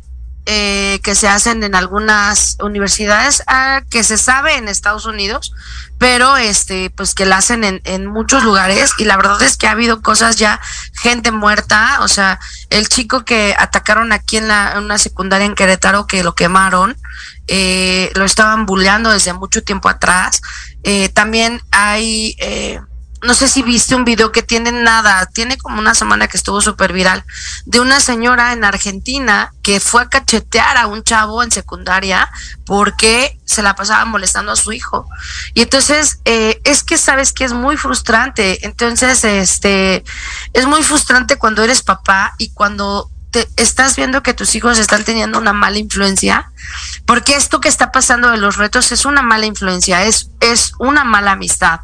Eh, 0.50 1.02
que 1.04 1.14
se 1.14 1.28
hacen 1.28 1.62
en 1.64 1.76
algunas 1.76 2.56
universidades 2.62 3.44
ah, 3.48 3.82
que 3.90 4.02
se 4.06 4.18
sabe 4.18 4.56
en 4.56 4.70
Estados 4.70 5.06
Unidos, 5.06 5.52
pero 5.98 6.38
este, 6.38 6.90
pues 6.90 7.14
que 7.14 7.26
la 7.26 7.36
hacen 7.40 7.82
en, 7.84 8.06
muchos 8.06 8.46
lugares 8.46 8.92
y 8.98 9.04
la 9.04 9.18
verdad 9.18 9.42
es 9.42 9.58
que 9.58 9.68
ha 9.68 9.72
habido 9.72 10.02
cosas 10.02 10.38
ya, 10.38 10.62
gente 10.94 11.32
muerta, 11.32 11.98
o 12.00 12.08
sea, 12.08 12.40
el 12.70 12.88
chico 12.88 13.26
que 13.26 13.58
atacaron 13.60 14.14
aquí 14.14 14.38
en, 14.38 14.48
la, 14.48 14.76
una 14.78 14.98
secundaria 14.98 15.46
en 15.46 15.54
Querétaro 15.54 16.08
que 16.08 16.24
lo 16.24 16.34
quemaron, 16.34 16.96
eh, 17.50 18.10
lo 18.16 18.24
estaban 18.24 18.66
bulleando 18.66 19.12
desde 19.12 19.34
mucho 19.34 19.64
tiempo 19.64 19.90
atrás. 19.90 20.42
Eh, 20.84 21.10
también 21.10 21.62
hay 21.72 22.38
eh, 22.40 22.80
no 23.22 23.34
sé 23.34 23.48
si 23.48 23.64
viste 23.64 23.96
un 23.96 24.06
video 24.06 24.32
que 24.32 24.44
tiene 24.44 24.72
nada, 24.72 25.26
tiene 25.28 25.58
como 25.58 25.80
una 25.80 25.96
semana 25.96 26.28
que 26.28 26.38
estuvo 26.38 26.62
súper 26.62 26.94
viral, 26.94 27.24
de 27.66 27.80
una 27.80 28.00
señora 28.00 28.54
en 28.54 28.64
Argentina 28.64 29.54
que 29.64 29.80
fue 29.80 30.04
a 30.04 30.10
cachetear 30.10 30.78
a 30.78 30.88
un 30.88 31.04
chavo 31.04 31.42
en 31.42 31.52
secundaria 31.52 32.30
porque 32.66 33.40
se 33.46 33.64
la 33.64 33.76
pasaba 33.76 34.06
molestando 34.06 34.52
a 34.52 34.56
su 34.56 34.72
hijo. 34.72 35.10
Y 35.54 35.62
entonces, 35.62 36.20
eh, 36.26 36.62
es 36.64 36.84
que 36.84 36.98
sabes 36.98 37.34
que 37.34 37.46
es 37.46 37.54
muy 37.54 37.78
frustrante. 37.78 38.66
Entonces, 38.66 39.24
este, 39.24 40.04
es 40.54 40.66
muy 40.68 40.84
frustrante 40.84 41.38
cuando 41.38 41.64
eres 41.64 41.82
papá 41.82 42.36
y 42.38 42.50
cuando 42.52 43.10
te 43.32 43.48
estás 43.58 43.96
viendo 43.96 44.24
que 44.24 44.34
tus 44.34 44.56
hijos 44.56 44.80
están 44.80 45.04
teniendo 45.04 45.38
una 45.38 45.54
mala 45.54 45.80
influencia, 45.80 46.52
porque 47.06 47.36
esto 47.36 47.60
que 47.60 47.70
está 47.70 47.92
pasando 47.92 48.30
de 48.32 48.38
los 48.38 48.58
retos 48.58 48.92
es 48.92 49.06
una 49.06 49.22
mala 49.22 49.46
influencia, 49.46 50.04
es, 50.06 50.30
es 50.40 50.74
una 50.80 51.04
mala 51.04 51.32
amistad 51.32 51.82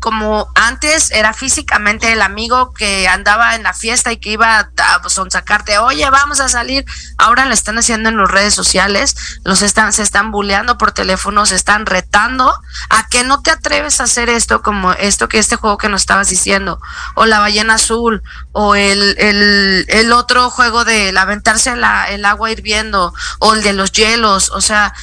como 0.00 0.50
antes 0.54 1.10
era 1.10 1.34
físicamente 1.34 2.12
el 2.12 2.22
amigo 2.22 2.72
que 2.72 3.06
andaba 3.06 3.54
en 3.54 3.62
la 3.62 3.74
fiesta 3.74 4.12
y 4.12 4.16
que 4.16 4.30
iba 4.30 4.58
a 4.58 5.02
pues, 5.02 5.20
sacarte, 5.28 5.78
oye, 5.78 6.08
vamos 6.10 6.40
a 6.40 6.48
salir. 6.48 6.84
Ahora 7.18 7.44
lo 7.44 7.52
están 7.52 7.78
haciendo 7.78 8.08
en 8.08 8.16
las 8.16 8.30
redes 8.30 8.54
sociales, 8.54 9.14
los 9.44 9.60
están, 9.62 9.92
se 9.92 10.02
están 10.02 10.30
bulleando 10.30 10.78
por 10.78 10.92
teléfono, 10.92 11.44
se 11.44 11.54
están 11.54 11.86
retando. 11.86 12.52
A 12.88 13.08
que 13.08 13.24
no 13.24 13.42
te 13.42 13.50
atreves 13.50 14.00
a 14.00 14.04
hacer 14.04 14.30
esto 14.30 14.62
como 14.62 14.92
esto 14.92 15.28
que 15.28 15.38
este 15.38 15.56
juego 15.56 15.76
que 15.76 15.88
nos 15.88 16.02
estabas 16.02 16.30
diciendo, 16.30 16.80
o 17.14 17.26
la 17.26 17.40
ballena 17.40 17.74
azul, 17.74 18.22
o 18.52 18.74
el, 18.74 19.16
el, 19.18 19.84
el 19.88 20.12
otro 20.12 20.50
juego 20.50 20.84
de 20.84 21.16
aventarse 21.16 21.76
la, 21.76 22.04
el 22.08 22.24
agua 22.24 22.50
hirviendo, 22.50 23.12
o 23.38 23.54
el 23.54 23.62
de 23.62 23.74
los 23.74 23.92
hielos, 23.92 24.50
o 24.50 24.60
sea, 24.60 24.94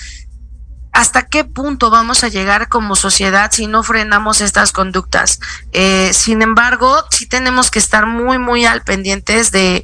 hasta 0.98 1.28
qué 1.28 1.44
punto 1.44 1.92
vamos 1.92 2.24
a 2.24 2.28
llegar 2.28 2.70
como 2.70 2.96
sociedad 2.96 3.52
si 3.52 3.68
no 3.68 3.84
frenamos 3.84 4.42
estas 4.42 4.72
conductas. 4.72 5.40
Eh, 5.72 6.10
sin 6.12 6.42
embargo, 6.42 7.04
sí 7.12 7.28
tenemos 7.28 7.70
que 7.70 7.78
estar 7.78 8.08
muy, 8.08 8.40
muy 8.40 8.66
al 8.66 8.82
pendientes 8.82 9.52
de, 9.52 9.84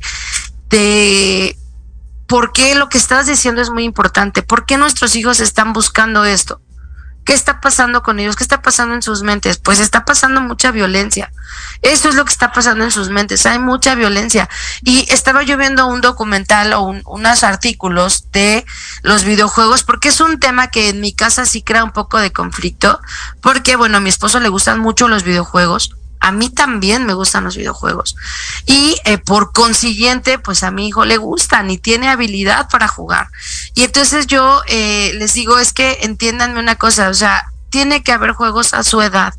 de 0.69 1.55
por 2.25 2.51
qué 2.51 2.73
lo 2.73 2.89
que 2.89 2.97
estás 2.97 3.27
diciendo 3.27 3.61
es 3.61 3.69
muy 3.69 3.83
importante, 3.83 4.41
por 4.41 4.65
qué 4.65 4.77
nuestros 4.77 5.15
hijos 5.15 5.39
están 5.39 5.71
buscando 5.71 6.25
esto. 6.25 6.59
¿Qué 7.25 7.33
está 7.33 7.61
pasando 7.61 8.03
con 8.03 8.19
ellos? 8.19 8.35
¿Qué 8.35 8.43
está 8.43 8.61
pasando 8.61 8.95
en 8.95 9.01
sus 9.01 9.23
mentes? 9.23 9.57
Pues 9.57 9.79
está 9.79 10.05
pasando 10.05 10.41
mucha 10.41 10.71
violencia. 10.71 11.31
Eso 11.81 12.09
es 12.09 12.15
lo 12.15 12.25
que 12.25 12.31
está 12.31 12.51
pasando 12.51 12.83
en 12.83 12.91
sus 12.91 13.09
mentes. 13.09 13.45
Hay 13.45 13.59
mucha 13.59 13.95
violencia. 13.95 14.49
Y 14.83 15.05
estaba 15.11 15.43
yo 15.43 15.57
viendo 15.57 15.87
un 15.87 16.01
documental 16.01 16.73
o 16.73 16.81
unos 17.05 17.43
artículos 17.43 18.31
de 18.31 18.65
los 19.01 19.23
videojuegos 19.23 19.83
porque 19.83 20.09
es 20.09 20.19
un 20.19 20.39
tema 20.39 20.67
que 20.67 20.89
en 20.89 20.99
mi 20.99 21.13
casa 21.13 21.45
sí 21.45 21.61
crea 21.61 21.83
un 21.83 21.91
poco 21.91 22.19
de 22.19 22.31
conflicto. 22.31 22.99
Porque, 23.41 23.75
bueno, 23.75 23.97
a 23.97 24.01
mi 24.01 24.09
esposo 24.09 24.39
le 24.39 24.49
gustan 24.49 24.79
mucho 24.79 25.07
los 25.07 25.23
videojuegos 25.23 25.95
a 26.23 26.31
mí 26.31 26.49
también 26.49 27.05
me 27.05 27.13
gustan 27.13 27.43
los 27.43 27.57
videojuegos. 27.57 28.15
Y 28.65 28.95
eh, 29.03 29.17
por 29.17 29.51
consiguiente, 29.51 30.39
pues 30.39 30.63
a 30.63 30.71
mi 30.71 30.87
hijo 30.87 31.03
le 31.03 31.17
gustan 31.17 31.69
y 31.69 31.77
tiene 31.77 32.07
habilidad 32.07 32.69
para 32.69 32.87
jugar. 32.87 33.27
Y 33.75 33.83
entonces 33.83 34.25
yo 34.25 34.61
eh, 34.67 35.11
les 35.15 35.33
digo, 35.33 35.59
es 35.59 35.73
que 35.73 35.99
entiéndanme 36.03 36.61
una 36.61 36.77
cosa, 36.77 37.09
o 37.09 37.13
sea, 37.13 37.47
tiene 37.69 38.03
que 38.03 38.13
haber 38.13 38.31
juegos 38.31 38.73
a 38.73 38.83
su 38.83 39.01
edad 39.01 39.33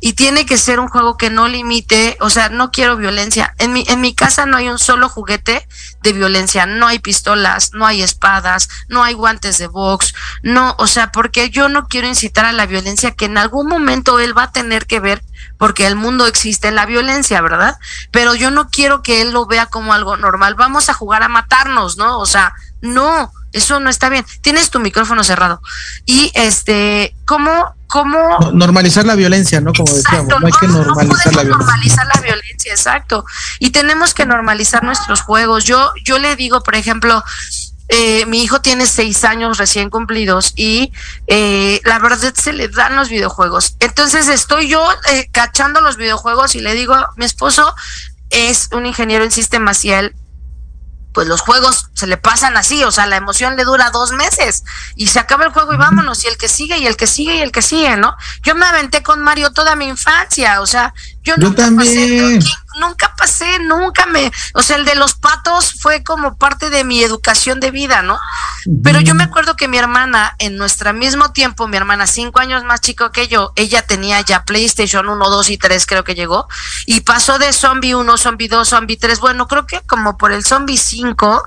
y 0.00 0.14
tiene 0.14 0.46
que 0.46 0.56
ser 0.56 0.80
un 0.80 0.88
juego 0.88 1.18
que 1.18 1.28
no 1.28 1.46
limite, 1.46 2.16
o 2.20 2.30
sea, 2.30 2.48
no 2.48 2.70
quiero 2.70 2.96
violencia. 2.96 3.54
En 3.58 3.74
mi, 3.74 3.84
en 3.86 4.00
mi 4.00 4.14
casa 4.14 4.46
no 4.46 4.56
hay 4.56 4.68
un 4.68 4.78
solo 4.78 5.10
juguete 5.10 5.68
de 6.02 6.12
violencia, 6.14 6.64
no 6.64 6.86
hay 6.86 7.00
pistolas, 7.00 7.72
no 7.74 7.84
hay 7.84 8.00
espadas, 8.00 8.70
no 8.88 9.04
hay 9.04 9.12
guantes 9.12 9.58
de 9.58 9.66
box, 9.66 10.14
no, 10.42 10.74
o 10.78 10.86
sea, 10.86 11.12
porque 11.12 11.50
yo 11.50 11.68
no 11.68 11.86
quiero 11.86 12.06
incitar 12.06 12.46
a 12.46 12.52
la 12.52 12.64
violencia 12.64 13.10
que 13.10 13.26
en 13.26 13.36
algún 13.36 13.66
momento 13.66 14.20
él 14.20 14.38
va 14.38 14.44
a 14.44 14.52
tener 14.52 14.86
que 14.86 15.00
ver 15.00 15.22
porque 15.60 15.86
el 15.86 15.94
mundo 15.94 16.26
existe 16.26 16.68
en 16.68 16.74
la 16.74 16.86
violencia, 16.86 17.38
¿verdad? 17.42 17.76
Pero 18.10 18.34
yo 18.34 18.50
no 18.50 18.70
quiero 18.70 19.02
que 19.02 19.20
él 19.20 19.32
lo 19.32 19.44
vea 19.44 19.66
como 19.66 19.92
algo 19.92 20.16
normal. 20.16 20.54
Vamos 20.54 20.88
a 20.88 20.94
jugar 20.94 21.22
a 21.22 21.28
matarnos, 21.28 21.98
¿no? 21.98 22.18
O 22.18 22.24
sea, 22.24 22.54
no, 22.80 23.30
eso 23.52 23.78
no 23.78 23.90
está 23.90 24.08
bien. 24.08 24.24
Tienes 24.40 24.70
tu 24.70 24.80
micrófono 24.80 25.22
cerrado. 25.22 25.60
Y 26.06 26.32
este, 26.34 27.14
¿cómo, 27.26 27.74
cómo? 27.88 28.38
normalizar 28.54 29.04
la 29.04 29.16
violencia, 29.16 29.60
¿no? 29.60 29.74
Como 29.74 29.92
decíamos, 29.92 30.28
no 30.40 30.46
hay 30.46 30.52
que 30.58 30.66
normalizar 30.66 31.34
la 31.34 31.42
violencia. 31.42 31.66
Normalizar 31.66 32.06
la 32.06 32.20
violencia, 32.22 32.72
exacto. 32.72 33.26
Y 33.58 33.68
tenemos 33.68 34.14
que 34.14 34.24
normalizar 34.24 34.82
nuestros 34.82 35.20
juegos. 35.20 35.64
Yo, 35.64 35.92
yo 36.06 36.18
le 36.18 36.36
digo, 36.36 36.62
por 36.62 36.74
ejemplo, 36.74 37.22
eh, 37.92 38.24
mi 38.26 38.42
hijo 38.42 38.60
tiene 38.60 38.86
seis 38.86 39.24
años 39.24 39.58
recién 39.58 39.90
cumplidos 39.90 40.52
y 40.54 40.92
eh, 41.26 41.80
la 41.84 41.98
verdad 41.98 42.32
se 42.34 42.52
le 42.52 42.68
dan 42.68 42.94
los 42.94 43.08
videojuegos. 43.08 43.74
Entonces 43.80 44.28
estoy 44.28 44.68
yo 44.68 44.80
eh, 45.10 45.28
cachando 45.32 45.80
los 45.80 45.96
videojuegos 45.96 46.54
y 46.54 46.60
le 46.60 46.74
digo, 46.74 46.94
mi 47.16 47.24
esposo 47.24 47.74
es 48.30 48.68
un 48.72 48.86
ingeniero 48.86 49.24
en 49.24 49.32
sistemas 49.32 49.84
y 49.84 49.90
él 49.90 50.14
pues 51.12 51.26
los 51.26 51.40
juegos 51.40 51.90
se 51.94 52.06
le 52.06 52.16
pasan 52.16 52.56
así, 52.56 52.84
o 52.84 52.92
sea, 52.92 53.06
la 53.06 53.16
emoción 53.16 53.56
le 53.56 53.64
dura 53.64 53.90
dos 53.90 54.12
meses 54.12 54.62
y 54.94 55.08
se 55.08 55.18
acaba 55.18 55.44
el 55.44 55.50
juego 55.50 55.74
y 55.74 55.76
vámonos, 55.76 56.24
y 56.24 56.28
el 56.28 56.36
que 56.36 56.48
sigue, 56.48 56.78
y 56.78 56.86
el 56.86 56.96
que 56.96 57.08
sigue, 57.08 57.36
y 57.36 57.40
el 57.40 57.50
que 57.50 57.62
sigue, 57.62 57.96
¿no? 57.96 58.14
Yo 58.42 58.54
me 58.54 58.66
aventé 58.66 59.02
con 59.02 59.20
Mario 59.20 59.50
toda 59.50 59.74
mi 59.74 59.86
infancia, 59.86 60.60
o 60.60 60.66
sea, 60.66 60.94
yo, 61.22 61.36
nunca 61.36 61.64
también. 61.64 62.38
pasé, 62.38 62.50
nunca 62.78 63.14
pasé, 63.16 63.58
nunca 63.60 64.06
me, 64.06 64.30
o 64.54 64.62
sea, 64.62 64.76
el 64.76 64.84
de 64.84 64.94
los 64.94 65.14
patos 65.14 65.74
fue 65.80 66.02
como 66.02 66.36
parte 66.36 66.70
de 66.70 66.84
mi 66.84 67.02
educación 67.02 67.60
de 67.60 67.70
vida, 67.70 68.02
¿no? 68.02 68.18
Pero 68.82 69.00
yo 69.00 69.14
me 69.14 69.24
acuerdo 69.24 69.56
que 69.56 69.68
mi 69.68 69.78
hermana, 69.78 70.34
en 70.38 70.56
nuestro 70.56 70.92
mismo 70.92 71.32
tiempo, 71.32 71.66
mi 71.66 71.76
hermana 71.76 72.06
cinco 72.06 72.40
años 72.40 72.64
más 72.64 72.80
chico 72.80 73.10
que 73.10 73.28
yo, 73.28 73.52
ella 73.56 73.82
tenía 73.82 74.20
ya 74.20 74.44
PlayStation 74.44 75.08
1, 75.08 75.30
2 75.30 75.50
y 75.50 75.58
3 75.58 75.86
creo 75.86 76.04
que 76.04 76.14
llegó, 76.14 76.46
y 76.86 77.00
pasó 77.00 77.38
de 77.38 77.52
Zombie 77.52 77.94
1, 77.94 78.16
Zombie 78.18 78.48
2, 78.48 78.68
Zombie 78.68 78.96
3, 78.96 79.20
bueno, 79.20 79.48
creo 79.48 79.66
que 79.66 79.80
como 79.82 80.16
por 80.16 80.32
el 80.32 80.44
Zombie 80.44 80.76
5, 80.76 81.42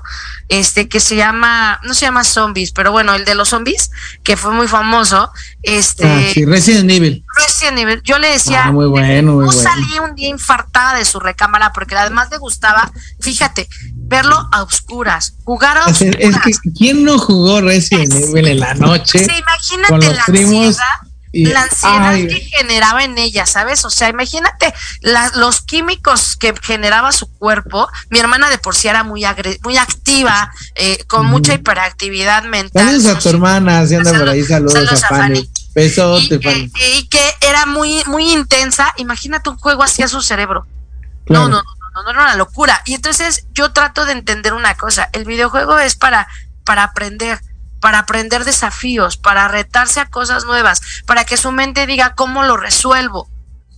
este, 0.48 0.88
que 0.88 1.00
se 1.00 1.16
llama, 1.16 1.80
no 1.84 1.94
se 1.94 2.06
llama 2.06 2.24
Zombies, 2.24 2.72
pero 2.72 2.92
bueno, 2.92 3.14
el 3.14 3.24
de 3.24 3.34
los 3.34 3.48
zombies, 3.48 3.90
que 4.22 4.36
fue 4.36 4.52
muy 4.52 4.68
famoso, 4.68 5.30
este... 5.62 6.06
Ah, 6.06 6.20
sí, 6.32 6.44
Resident 6.44 6.90
Evil. 6.90 7.24
Resident 7.36 7.78
Evil, 7.78 8.02
yo 8.02 8.18
le 8.18 8.28
decía... 8.28 8.64
Ah, 8.66 8.72
muy 8.72 8.86
bueno, 8.86 9.34
muy 9.34 9.54
salí 9.54 9.98
un 9.98 10.14
día 10.14 10.28
infartada 10.28 10.98
de 10.98 11.04
su 11.14 11.20
recámara 11.20 11.72
porque 11.72 11.94
además 11.94 12.28
le 12.32 12.38
gustaba, 12.38 12.90
fíjate, 13.20 13.68
verlo 13.94 14.48
a 14.50 14.62
oscuras, 14.62 15.34
jugar 15.44 15.78
a 15.78 15.86
oscuras. 15.86 16.16
Es, 16.18 16.38
que, 16.40 16.70
¿quién 16.76 17.04
no 17.04 17.18
jugó 17.18 17.60
Resident 17.60 18.12
Evil 18.12 18.48
en 18.48 18.58
la 18.58 18.74
noche? 18.74 19.24
Imagínate 19.24 20.12
la 20.12 20.24
primos. 20.24 20.76
la 21.32 21.62
ansiedad 21.62 22.14
que 22.14 22.48
generaba 22.50 23.04
en 23.04 23.16
ella, 23.16 23.46
¿sabes? 23.46 23.84
O 23.84 23.90
sea, 23.90 24.08
imagínate 24.08 24.74
los 25.36 25.62
químicos 25.62 26.36
que 26.36 26.52
generaba 26.60 27.12
su 27.12 27.28
cuerpo. 27.28 27.88
Mi 28.10 28.18
hermana 28.18 28.50
de 28.50 28.58
por 28.58 28.74
sí 28.74 28.88
era 28.88 29.04
muy, 29.04 29.24
muy 29.62 29.76
activa, 29.76 30.50
eh, 30.74 30.98
con 31.06 31.26
mucha 31.26 31.54
hiperactividad 31.54 32.42
mental. 32.42 32.86
Saludos 32.86 33.06
a 33.06 33.18
tu 33.20 33.28
hermana, 33.28 33.86
si 33.86 33.94
anda 33.94 34.18
por 34.18 34.28
ahí, 34.28 34.42
saludos, 34.42 35.04
a, 35.04 35.08
Fanny. 35.08 35.48
Besote, 35.76 36.40
Fanny. 36.40 36.72
y 36.96 37.06
que 37.08 37.34
era 37.40 37.66
muy, 37.66 38.02
muy 38.06 38.32
intensa. 38.32 38.92
Imagínate 38.96 39.48
un 39.48 39.58
juego 39.58 39.84
hacia 39.84 40.08
su 40.08 40.20
cerebro. 40.20 40.66
No, 41.26 41.48
no, 41.48 41.62
no, 41.62 41.62
no, 41.62 42.02
no, 42.02 42.12
no, 42.12 42.22
una 42.22 42.36
locura. 42.36 42.82
Y 42.84 42.94
entonces 42.94 43.46
yo 43.52 43.72
trato 43.72 44.04
de 44.04 44.12
entender 44.12 44.52
una 44.52 44.76
cosa. 44.76 45.08
El 45.12 45.24
videojuego 45.24 45.78
es 45.78 45.96
para, 45.96 46.28
para 46.64 46.82
aprender 46.84 47.40
para 47.84 47.98
aprender 47.98 48.46
desafíos, 48.46 49.18
para 49.18 49.46
retarse 49.46 50.00
a 50.00 50.06
cosas 50.06 50.46
nuevas, 50.46 50.80
para 51.04 51.26
que 51.26 51.36
su 51.36 51.52
mente 51.52 51.86
diga 51.86 52.14
cómo 52.14 52.42
lo 52.42 52.56
resuelvo. 52.56 53.28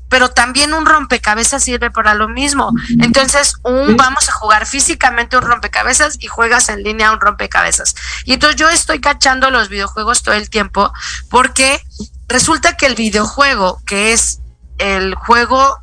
Pero 0.09 0.30
también 0.30 0.74
un 0.74 0.86
rompecabezas 0.86 1.64
sirve 1.64 1.90
para 1.90 2.14
lo 2.14 2.28
mismo. 2.28 2.72
Entonces, 3.01 3.57
un 3.64 3.97
vamos 3.97 4.28
a 4.28 4.32
jugar 4.32 4.64
físicamente 4.64 5.36
un 5.36 5.42
rompecabezas 5.42 6.18
y 6.20 6.28
juegas 6.28 6.68
en 6.68 6.84
línea 6.84 7.11
un 7.11 7.20
rompecabezas. 7.20 7.97
Y 8.24 8.34
entonces 8.34 8.61
yo 8.61 8.70
estoy 8.70 9.01
cachando 9.01 9.51
los 9.51 9.68
videojuegos 9.68 10.22
todo 10.22 10.36
el 10.36 10.51
tiempo 10.51 10.92
porque 11.28 11.82
resulta 12.28 12.76
que 12.76 12.86
el 12.86 12.94
videojuego, 12.94 13.82
que 13.86 14.12
es 14.12 14.38
el 14.78 15.16
juego, 15.16 15.80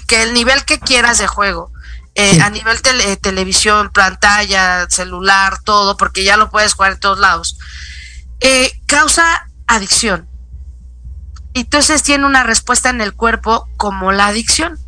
que 0.00 0.22
el 0.22 0.34
nivel 0.34 0.64
que 0.64 0.78
quieras 0.78 1.18
de 1.18 1.26
juego, 1.26 1.72
eh, 2.14 2.40
a 2.42 2.50
nivel 2.50 2.76
de 2.82 3.16
televisión, 3.16 3.90
pantalla, 3.90 4.86
celular, 4.90 5.60
todo, 5.64 5.96
porque 5.96 6.24
ya 6.24 6.36
lo 6.36 6.50
puedes 6.50 6.74
jugar 6.74 6.92
en 6.92 7.00
todos 7.00 7.18
lados, 7.18 7.58
eh, 8.40 8.72
causa 8.86 9.48
adicción. 9.66 10.28
Entonces 11.54 12.02
tiene 12.02 12.26
una 12.26 12.42
respuesta 12.42 12.90
en 12.90 13.00
el 13.00 13.14
cuerpo 13.14 13.68
como 13.76 14.12
la 14.12 14.26
adicción. 14.26 14.78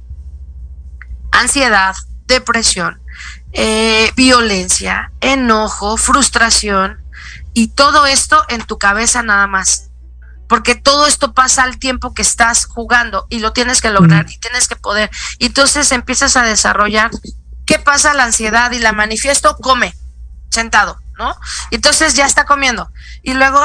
Ansiedad, 1.31 1.95
depresión, 2.27 3.01
eh, 3.53 4.13
violencia, 4.17 5.13
enojo, 5.21 5.97
frustración 5.97 7.03
y 7.53 7.69
todo 7.69 8.07
esto 8.07 8.43
en 8.49 8.63
tu 8.67 8.79
cabeza 8.79 9.23
nada 9.23 9.47
más 9.47 9.91
porque 10.55 10.77
todo 10.77 11.09
esto 11.09 11.33
pasa 11.33 11.65
al 11.65 11.81
tiempo 11.81 12.15
que 12.15 12.23
estás 12.23 12.67
jugando 12.67 13.27
y 13.29 13.41
lo 13.41 13.53
tienes 13.53 13.81
que 13.81 13.91
lograr 13.91 14.25
y 14.31 14.39
tienes 14.39 14.69
que 14.69 14.77
poder. 14.77 15.11
Y 15.41 15.47
entonces 15.47 15.91
empiezas 15.91 16.37
a 16.37 16.45
desarrollar 16.45 17.11
qué 17.67 17.81
pasa 17.81 18.15
la 18.15 18.23
ansiedad 18.23 18.71
y 18.71 18.79
la 18.79 18.93
manifiesto, 18.93 19.57
come, 19.57 19.97
sentado, 20.51 20.97
¿no? 21.19 21.35
Entonces 21.73 22.15
ya 22.15 22.25
está 22.25 22.45
comiendo. 22.45 22.89
Y 23.25 23.35
luego 23.35 23.59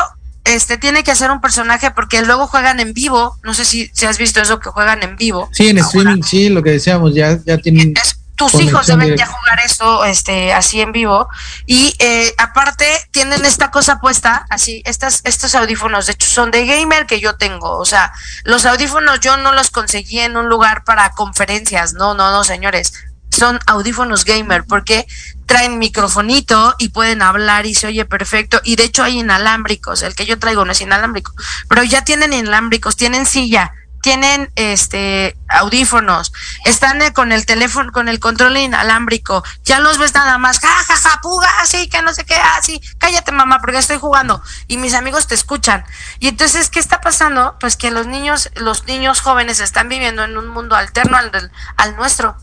este 0.45 0.79
tiene 0.79 1.03
que 1.03 1.11
hacer 1.11 1.29
un 1.29 1.41
personaje 1.41 1.91
porque 1.91 2.23
luego 2.23 2.47
juegan 2.47 2.79
en 2.79 2.93
vivo, 2.93 3.37
no 3.43 3.53
sé 3.53 3.65
si, 3.65 3.91
si 3.93 4.07
has 4.07 4.17
visto 4.17 4.41
eso 4.41 4.59
que 4.59 4.71
juegan 4.71 5.03
en 5.03 5.15
vivo. 5.15 5.47
Sí, 5.53 5.67
en 5.67 5.77
streaming, 5.77 6.23
sí, 6.23 6.49
lo 6.49 6.63
que 6.63 6.71
decíamos, 6.71 7.13
ya, 7.13 7.37
ya 7.45 7.59
tienen 7.59 7.93
tus 8.39 8.55
hijos 8.55 8.87
deben 8.87 9.17
ya 9.17 9.27
jugar 9.27 9.59
esto 9.65 10.05
este 10.05 10.53
así 10.53 10.79
en 10.79 10.93
vivo. 10.93 11.27
Y 11.65 11.93
eh, 11.99 12.33
aparte 12.37 12.85
tienen 13.11 13.43
esta 13.43 13.69
cosa 13.69 13.99
puesta 13.99 14.45
así 14.49 14.81
estas 14.85 15.19
estos 15.25 15.55
audífonos 15.55 16.05
de 16.05 16.13
hecho 16.13 16.29
son 16.29 16.49
de 16.49 16.65
gamer 16.65 17.05
que 17.05 17.19
yo 17.19 17.35
tengo. 17.35 17.77
O 17.77 17.83
sea 17.83 18.13
los 18.45 18.65
audífonos 18.65 19.19
yo 19.19 19.35
no 19.35 19.51
los 19.51 19.71
conseguí 19.71 20.19
en 20.19 20.37
un 20.37 20.47
lugar 20.47 20.85
para 20.85 21.11
conferencias. 21.11 21.93
No 21.93 22.13
no 22.13 22.31
no 22.31 22.45
señores. 22.45 22.93
Son 23.29 23.59
audífonos 23.67 24.23
gamer 24.23 24.63
porque 24.63 25.05
traen 25.45 25.77
microfonito 25.77 26.75
y 26.79 26.89
pueden 26.89 27.21
hablar 27.21 27.65
y 27.65 27.75
se 27.75 27.87
oye 27.87 28.05
perfecto. 28.05 28.61
Y 28.63 28.77
de 28.77 28.85
hecho 28.85 29.03
hay 29.03 29.19
inalámbricos. 29.19 30.01
El 30.01 30.15
que 30.15 30.25
yo 30.25 30.39
traigo 30.39 30.63
no 30.63 30.71
es 30.71 30.79
inalámbrico 30.79 31.33
pero 31.67 31.83
ya 31.83 32.05
tienen 32.05 32.31
inalámbricos 32.31 32.95
tienen 32.95 33.25
silla 33.25 33.73
tienen 34.01 34.51
este 34.55 35.35
audífonos, 35.47 36.31
están 36.65 37.01
eh, 37.01 37.13
con 37.13 37.31
el 37.31 37.45
teléfono, 37.45 37.91
con 37.91 38.07
el 38.07 38.19
control 38.19 38.57
inalámbrico, 38.57 39.43
ya 39.63 39.79
los 39.79 39.97
ves 39.97 40.13
nada 40.13 40.37
más, 40.37 40.59
ja, 40.59 40.67
ja, 40.67 40.95
ja, 40.95 41.19
puga, 41.21 41.49
así, 41.61 41.89
que 41.89 42.01
no 42.01 42.13
sé 42.13 42.25
qué, 42.25 42.35
así, 42.35 42.81
cállate 42.97 43.31
mamá, 43.31 43.59
porque 43.59 43.77
estoy 43.77 43.97
jugando, 43.97 44.41
y 44.67 44.77
mis 44.77 44.93
amigos 44.93 45.27
te 45.27 45.35
escuchan. 45.35 45.83
Y 46.19 46.27
entonces, 46.27 46.69
¿qué 46.69 46.79
está 46.79 47.01
pasando? 47.01 47.57
Pues 47.59 47.75
que 47.75 47.91
los 47.91 48.07
niños, 48.07 48.51
los 48.55 48.85
niños 48.85 49.21
jóvenes 49.21 49.59
están 49.59 49.89
viviendo 49.89 50.23
en 50.23 50.37
un 50.37 50.47
mundo 50.47 50.75
alterno 50.75 51.17
al, 51.17 51.51
al 51.77 51.95
nuestro. 51.95 52.35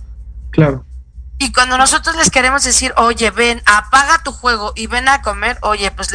Claro. 0.50 0.84
Y 1.38 1.52
cuando 1.52 1.76
nosotros 1.76 2.16
les 2.16 2.30
queremos 2.30 2.64
decir, 2.64 2.94
oye, 2.96 3.30
ven, 3.30 3.62
apaga 3.66 4.22
tu 4.22 4.32
juego 4.32 4.72
y 4.74 4.86
ven 4.86 5.08
a 5.08 5.20
comer, 5.20 5.58
oye, 5.60 5.90
pues 5.90 6.08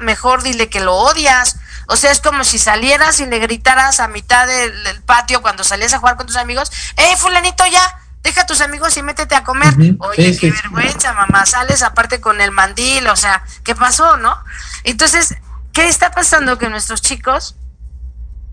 mejor 0.00 0.42
dile 0.42 0.68
que 0.68 0.80
lo 0.80 0.96
odias, 0.96 1.56
o 1.86 1.96
sea, 1.96 2.10
es 2.10 2.20
como 2.20 2.42
si 2.44 2.58
salieras 2.58 3.20
y 3.20 3.26
le 3.26 3.38
gritaras 3.38 4.00
a 4.00 4.08
mitad 4.08 4.46
del, 4.46 5.02
patio 5.02 5.42
cuando 5.42 5.62
salías 5.64 5.92
a 5.92 5.98
jugar 5.98 6.16
con 6.16 6.26
tus 6.26 6.36
amigos, 6.36 6.72
¡eh, 6.96 7.16
fulanito 7.16 7.64
ya! 7.66 8.00
Deja 8.22 8.40
a 8.40 8.46
tus 8.46 8.62
amigos 8.62 8.96
y 8.96 9.02
métete 9.02 9.34
a 9.34 9.44
comer. 9.44 9.74
Oye, 9.98 10.34
qué 10.38 10.50
vergüenza, 10.50 11.12
mamá. 11.12 11.44
Sales 11.44 11.82
aparte 11.82 12.22
con 12.22 12.40
el 12.40 12.52
mandil, 12.52 13.06
o 13.08 13.16
sea, 13.16 13.44
¿qué 13.64 13.74
pasó, 13.74 14.16
no? 14.16 14.42
Entonces, 14.82 15.34
¿qué 15.74 15.88
está 15.88 16.10
pasando? 16.10 16.56
Que 16.56 16.70
nuestros 16.70 17.02
chicos 17.02 17.54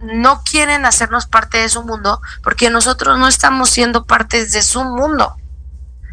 no 0.01 0.43
quieren 0.43 0.85
hacernos 0.85 1.25
parte 1.25 1.59
de 1.59 1.69
su 1.69 1.83
mundo 1.83 2.21
porque 2.43 2.69
nosotros 2.69 3.17
no 3.17 3.29
estamos 3.29 3.69
siendo 3.69 4.05
parte 4.05 4.45
de 4.45 4.61
su 4.61 4.83
mundo. 4.83 5.37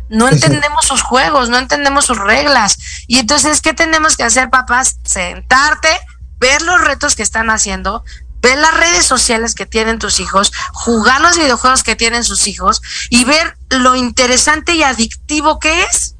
No 0.09 0.29
entendemos 0.29 0.87
sus 0.87 1.03
juegos, 1.03 1.49
no 1.51 1.59
entendemos 1.59 2.07
sus 2.07 2.19
reglas. 2.19 2.79
Y 3.07 3.19
entonces, 3.19 3.61
¿qué 3.61 3.75
tenemos 3.75 4.17
que 4.17 4.25
hacer, 4.25 4.51
papás? 4.51 4.99
Sentarte, 5.05 5.89
ver 6.39 6.63
los 6.63 6.81
retos 6.81 7.15
que 7.15 7.23
están 7.23 7.51
haciendo, 7.51 8.05
ver 8.41 8.59
las 8.59 8.75
redes 8.75 9.05
sociales 9.05 9.55
que 9.55 9.67
tienen 9.67 9.99
tus 9.99 10.21
hijos, 10.21 10.53
jugar 10.73 11.21
los 11.21 11.37
videojuegos 11.37 11.83
que 11.83 11.97
tienen 11.97 12.25
sus 12.25 12.47
hijos 12.47 12.81
y 13.11 13.25
ver 13.25 13.57
lo 13.71 13.97
interesante 13.97 14.75
y 14.75 14.83
adictivo 14.83 15.59
que 15.59 15.83
es. 15.83 16.15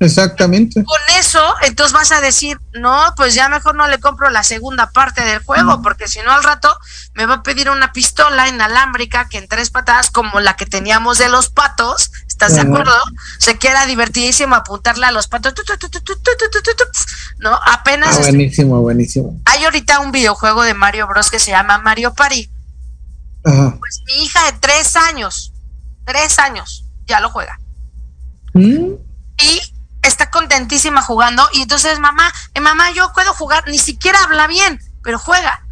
Exactamente. 0.00 0.84
Con 0.84 1.00
eso, 1.18 1.42
entonces 1.62 1.92
vas 1.92 2.12
a 2.12 2.20
decir, 2.20 2.58
no, 2.74 3.00
pues 3.16 3.34
ya 3.34 3.48
mejor 3.48 3.74
no 3.74 3.88
le 3.88 3.98
compro 3.98 4.28
la 4.30 4.42
segunda 4.42 4.90
parte 4.90 5.22
del 5.22 5.42
juego, 5.42 5.80
porque 5.82 6.06
si 6.06 6.20
no 6.20 6.32
al 6.32 6.44
rato 6.44 6.76
me 7.14 7.26
va 7.26 7.36
a 7.36 7.42
pedir 7.42 7.70
una 7.70 7.92
pistola 7.92 8.48
inalámbrica 8.48 9.28
que 9.28 9.38
en 9.38 9.48
tres 9.48 9.70
patadas, 9.70 10.10
como 10.10 10.40
la 10.40 10.56
que 10.56 10.66
teníamos 10.66 11.18
de 11.18 11.28
los 11.28 11.48
patos, 11.48 12.10
¿Estás 12.38 12.54
de 12.54 12.60
acuerdo? 12.60 12.92
Se 13.38 13.58
queda 13.58 13.84
divertidísimo 13.86 14.54
apuntarle 14.54 15.04
a 15.06 15.10
los 15.10 15.26
patos. 15.26 15.54
¿No? 17.40 17.58
Apenas. 17.66 18.16
buenísimo, 18.20 18.80
buenísimo. 18.80 19.40
Hay 19.44 19.64
ahorita 19.64 19.98
un 19.98 20.12
videojuego 20.12 20.62
de 20.62 20.72
Mario 20.72 21.08
Bros 21.08 21.32
que 21.32 21.40
se 21.40 21.50
llama 21.50 21.78
Mario 21.78 22.14
Party. 22.14 22.48
Pues 23.42 24.02
mi 24.06 24.22
hija 24.22 24.52
de 24.52 24.58
tres 24.60 24.94
años, 24.94 25.52
tres 26.04 26.38
años, 26.38 26.84
ya 27.08 27.18
lo 27.18 27.28
juega. 27.30 27.58
Y 29.42 29.60
está 30.02 30.30
contentísima 30.30 31.02
jugando. 31.02 31.48
Y 31.52 31.62
entonces, 31.62 31.98
mamá, 31.98 32.32
mamá, 32.60 32.90
yo 32.90 33.12
puedo 33.12 33.32
jugar, 33.34 33.66
ni 33.68 33.78
siquiera 33.78 34.22
habla 34.22 34.46
bien, 34.46 34.80
pero 35.02 35.18
juega 35.18 35.62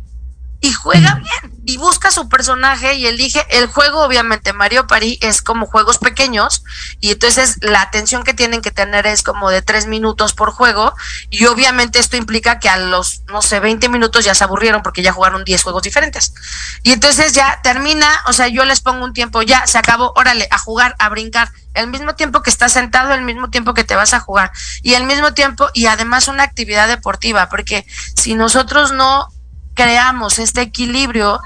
y 0.66 0.72
juega 0.72 1.14
bien 1.14 1.56
y 1.64 1.78
busca 1.78 2.10
su 2.10 2.28
personaje 2.28 2.94
y 2.94 3.06
elige 3.06 3.44
el 3.50 3.66
juego 3.66 4.02
obviamente 4.02 4.52
Mario 4.52 4.86
Party 4.86 5.18
es 5.20 5.42
como 5.42 5.66
juegos 5.66 5.98
pequeños 5.98 6.64
y 7.00 7.10
entonces 7.12 7.58
la 7.60 7.82
atención 7.82 8.24
que 8.24 8.34
tienen 8.34 8.62
que 8.62 8.70
tener 8.70 9.06
es 9.06 9.22
como 9.22 9.50
de 9.50 9.62
tres 9.62 9.86
minutos 9.86 10.32
por 10.32 10.50
juego 10.50 10.92
y 11.30 11.44
obviamente 11.46 11.98
esto 12.00 12.16
implica 12.16 12.58
que 12.58 12.68
a 12.68 12.78
los 12.78 13.22
no 13.26 13.42
sé 13.42 13.60
20 13.60 13.88
minutos 13.88 14.24
ya 14.24 14.34
se 14.34 14.44
aburrieron 14.44 14.82
porque 14.82 15.02
ya 15.02 15.12
jugaron 15.12 15.44
10 15.44 15.62
juegos 15.62 15.82
diferentes. 15.82 16.34
Y 16.82 16.92
entonces 16.92 17.32
ya 17.32 17.60
termina 17.62 18.08
o 18.26 18.32
sea 18.32 18.48
yo 18.48 18.64
les 18.64 18.80
pongo 18.80 19.04
un 19.04 19.12
tiempo 19.12 19.42
ya 19.42 19.66
se 19.66 19.78
acabó 19.78 20.12
órale 20.16 20.48
a 20.50 20.58
jugar 20.58 20.96
a 20.98 21.08
brincar 21.08 21.50
el 21.74 21.88
mismo 21.88 22.14
tiempo 22.14 22.42
que 22.42 22.50
estás 22.50 22.72
sentado, 22.72 23.12
el 23.12 23.22
mismo 23.22 23.50
tiempo 23.50 23.74
que 23.74 23.84
te 23.84 23.94
vas 23.94 24.14
a 24.14 24.20
jugar 24.20 24.50
y 24.82 24.94
el 24.94 25.04
mismo 25.04 25.34
tiempo 25.34 25.68
y 25.74 25.86
además 25.86 26.28
una 26.28 26.42
actividad 26.42 26.88
deportiva, 26.88 27.48
porque 27.48 27.86
si 28.16 28.34
nosotros 28.34 28.92
no 28.92 29.28
creamos 29.76 30.40
este 30.40 30.62
equilibrio, 30.62 31.38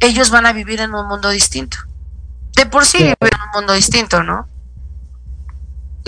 ellos 0.00 0.28
van 0.30 0.44
a 0.44 0.52
vivir 0.52 0.80
en 0.80 0.94
un 0.94 1.08
mundo 1.08 1.30
distinto. 1.30 1.78
De 2.56 2.66
por 2.66 2.84
sí 2.84 2.98
viven 2.98 3.16
en 3.22 3.40
un 3.46 3.60
mundo 3.60 3.72
distinto, 3.72 4.22
¿no? 4.22 4.46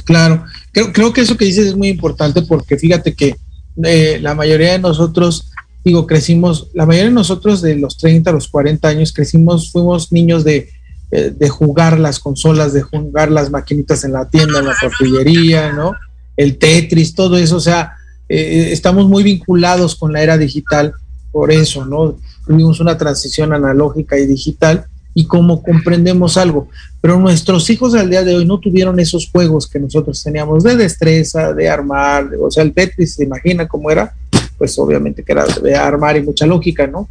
Claro, 0.04 0.44
creo, 0.72 0.92
creo 0.92 1.12
que 1.12 1.20
eso 1.22 1.36
que 1.36 1.44
dices 1.44 1.68
es 1.68 1.76
muy 1.76 1.88
importante 1.88 2.42
porque 2.42 2.76
fíjate 2.76 3.14
que 3.14 3.36
eh, 3.84 4.18
la 4.20 4.34
mayoría 4.34 4.72
de 4.72 4.80
nosotros, 4.80 5.50
digo, 5.84 6.06
crecimos, 6.06 6.68
la 6.74 6.84
mayoría 6.84 7.10
de 7.10 7.14
nosotros 7.14 7.62
de 7.62 7.76
los 7.76 7.96
30 7.96 8.30
a 8.30 8.32
los 8.32 8.48
40 8.48 8.88
años 8.88 9.12
crecimos, 9.12 9.70
fuimos 9.70 10.10
niños 10.10 10.42
de, 10.44 10.70
eh, 11.12 11.32
de 11.34 11.48
jugar 11.48 12.00
las 12.00 12.18
consolas, 12.18 12.72
de 12.72 12.82
jugar 12.82 13.30
las 13.30 13.50
maquinitas 13.50 14.02
en 14.04 14.12
la 14.12 14.28
tienda, 14.28 14.58
en 14.58 14.66
la 14.66 14.74
tortillería, 14.80 15.72
¿no? 15.72 15.92
El 16.36 16.58
Tetris, 16.58 17.14
todo 17.14 17.36
eso, 17.36 17.56
o 17.56 17.60
sea, 17.60 17.92
eh, 18.28 18.70
estamos 18.72 19.08
muy 19.08 19.22
vinculados 19.22 19.94
con 19.94 20.12
la 20.12 20.22
era 20.22 20.38
digital 20.38 20.94
por 21.32 21.50
eso, 21.50 21.84
¿no? 21.84 22.18
Tuvimos 22.46 22.78
una 22.80 22.96
transición 22.96 23.52
analógica 23.52 24.18
y 24.18 24.26
digital 24.26 24.86
y 25.14 25.26
como 25.26 25.62
comprendemos 25.62 26.36
algo, 26.36 26.68
pero 27.00 27.18
nuestros 27.18 27.68
hijos 27.70 27.94
al 27.94 28.08
día 28.08 28.22
de 28.22 28.36
hoy 28.36 28.44
no 28.44 28.60
tuvieron 28.60 29.00
esos 29.00 29.28
juegos 29.30 29.66
que 29.66 29.80
nosotros 29.80 30.22
teníamos 30.22 30.62
de 30.62 30.76
destreza, 30.76 31.52
de 31.52 31.68
armar, 31.68 32.30
o 32.40 32.50
sea, 32.50 32.62
el 32.62 32.72
Tetris, 32.72 33.14
¿se 33.14 33.24
imagina 33.24 33.66
cómo 33.66 33.90
era? 33.90 34.14
Pues 34.56 34.78
obviamente 34.78 35.22
que 35.22 35.32
era 35.32 35.44
de 35.44 35.74
armar 35.74 36.16
y 36.16 36.22
mucha 36.22 36.46
lógica, 36.46 36.86
¿no? 36.86 37.08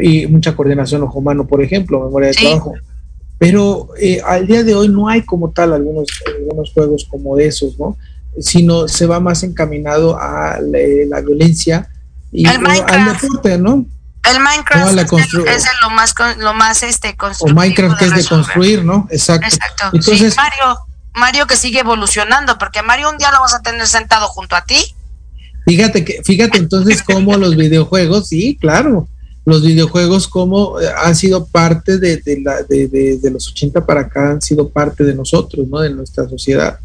y 0.00 0.26
mucha 0.26 0.54
coordinación 0.56 1.02
ojo-mano, 1.02 1.46
por 1.46 1.62
ejemplo, 1.62 2.04
memoria 2.04 2.28
de 2.28 2.34
trabajo. 2.34 2.74
Pero 3.38 3.88
eh, 4.00 4.20
al 4.24 4.46
día 4.46 4.62
de 4.62 4.74
hoy 4.74 4.88
no 4.88 5.08
hay 5.08 5.22
como 5.22 5.50
tal 5.50 5.72
algunos, 5.72 6.08
algunos 6.38 6.72
juegos 6.72 7.06
como 7.10 7.38
esos, 7.38 7.78
¿no? 7.78 7.96
Sino 8.38 8.88
se 8.88 9.06
va 9.06 9.20
más 9.20 9.42
encaminado 9.42 10.16
a 10.18 10.58
la, 10.60 11.20
violencia 11.20 11.88
y 12.34 12.46
al 12.46 12.60
deporte, 12.60 13.56
¿no? 13.58 13.86
El 14.28 14.40
Minecraft 14.40 14.98
es, 15.46 15.64
lo 15.82 15.90
más 15.90 16.14
lo 16.38 16.54
más 16.54 16.82
este 16.82 17.14
O 17.40 17.48
Minecraft 17.48 17.98
que 17.98 18.04
es 18.06 18.14
de 18.14 18.24
construir, 18.24 18.84
¿no? 18.84 19.06
Exacto. 19.10 19.46
Exacto. 19.46 19.90
Entonces, 19.92 20.34
Mario, 20.36 20.78
Mario 21.14 21.46
que 21.46 21.56
sigue 21.56 21.80
evolucionando, 21.80 22.58
porque 22.58 22.82
Mario 22.82 23.10
un 23.10 23.18
día 23.18 23.30
lo 23.30 23.40
vas 23.40 23.54
a 23.54 23.60
tener 23.60 23.86
sentado 23.86 24.26
junto 24.26 24.56
a 24.56 24.64
ti. 24.64 24.82
Fíjate 25.66 26.04
que, 26.04 26.22
fíjate 26.24 26.58
entonces 26.58 27.02
cómo 27.02 27.36
los 27.36 27.56
videojuegos, 27.56 28.28
sí, 28.28 28.58
claro, 28.60 29.08
los 29.44 29.62
videojuegos 29.62 30.26
como 30.26 30.80
eh, 30.80 30.88
han 30.96 31.14
sido 31.14 31.46
parte 31.46 31.98
de, 31.98 32.20
la, 32.42 32.62
de, 32.62 33.30
los 33.30 33.48
80 33.48 33.84
para 33.86 34.02
acá, 34.02 34.32
han 34.32 34.42
sido 34.42 34.70
parte 34.70 35.04
de 35.04 35.14
nosotros, 35.14 35.68
¿no? 35.68 35.80
De 35.80 35.90
nuestra 35.90 36.28
sociedad. 36.28 36.78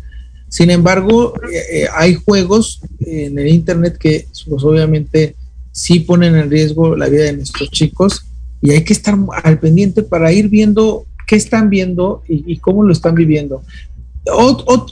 Sin 0.49 0.69
embargo, 0.71 1.33
eh, 1.51 1.83
eh, 1.83 1.87
hay 1.95 2.15
juegos 2.15 2.81
en 2.99 3.37
el 3.39 3.47
Internet 3.47 3.97
que 3.97 4.27
pues, 4.47 4.63
obviamente 4.63 5.35
sí 5.71 6.01
ponen 6.01 6.35
en 6.35 6.49
riesgo 6.49 6.95
la 6.95 7.07
vida 7.07 7.25
de 7.25 7.37
nuestros 7.37 7.69
chicos 7.71 8.25
y 8.61 8.71
hay 8.71 8.83
que 8.83 8.93
estar 8.93 9.17
al 9.43 9.59
pendiente 9.59 10.03
para 10.03 10.31
ir 10.31 10.49
viendo 10.49 11.05
qué 11.29 11.35
están 11.35 11.69
viendo 11.69 12.23
y, 12.27 12.57
cómo 12.57 12.83
lo 12.83 12.91
están 12.91 13.13
viviendo. 13.13 13.61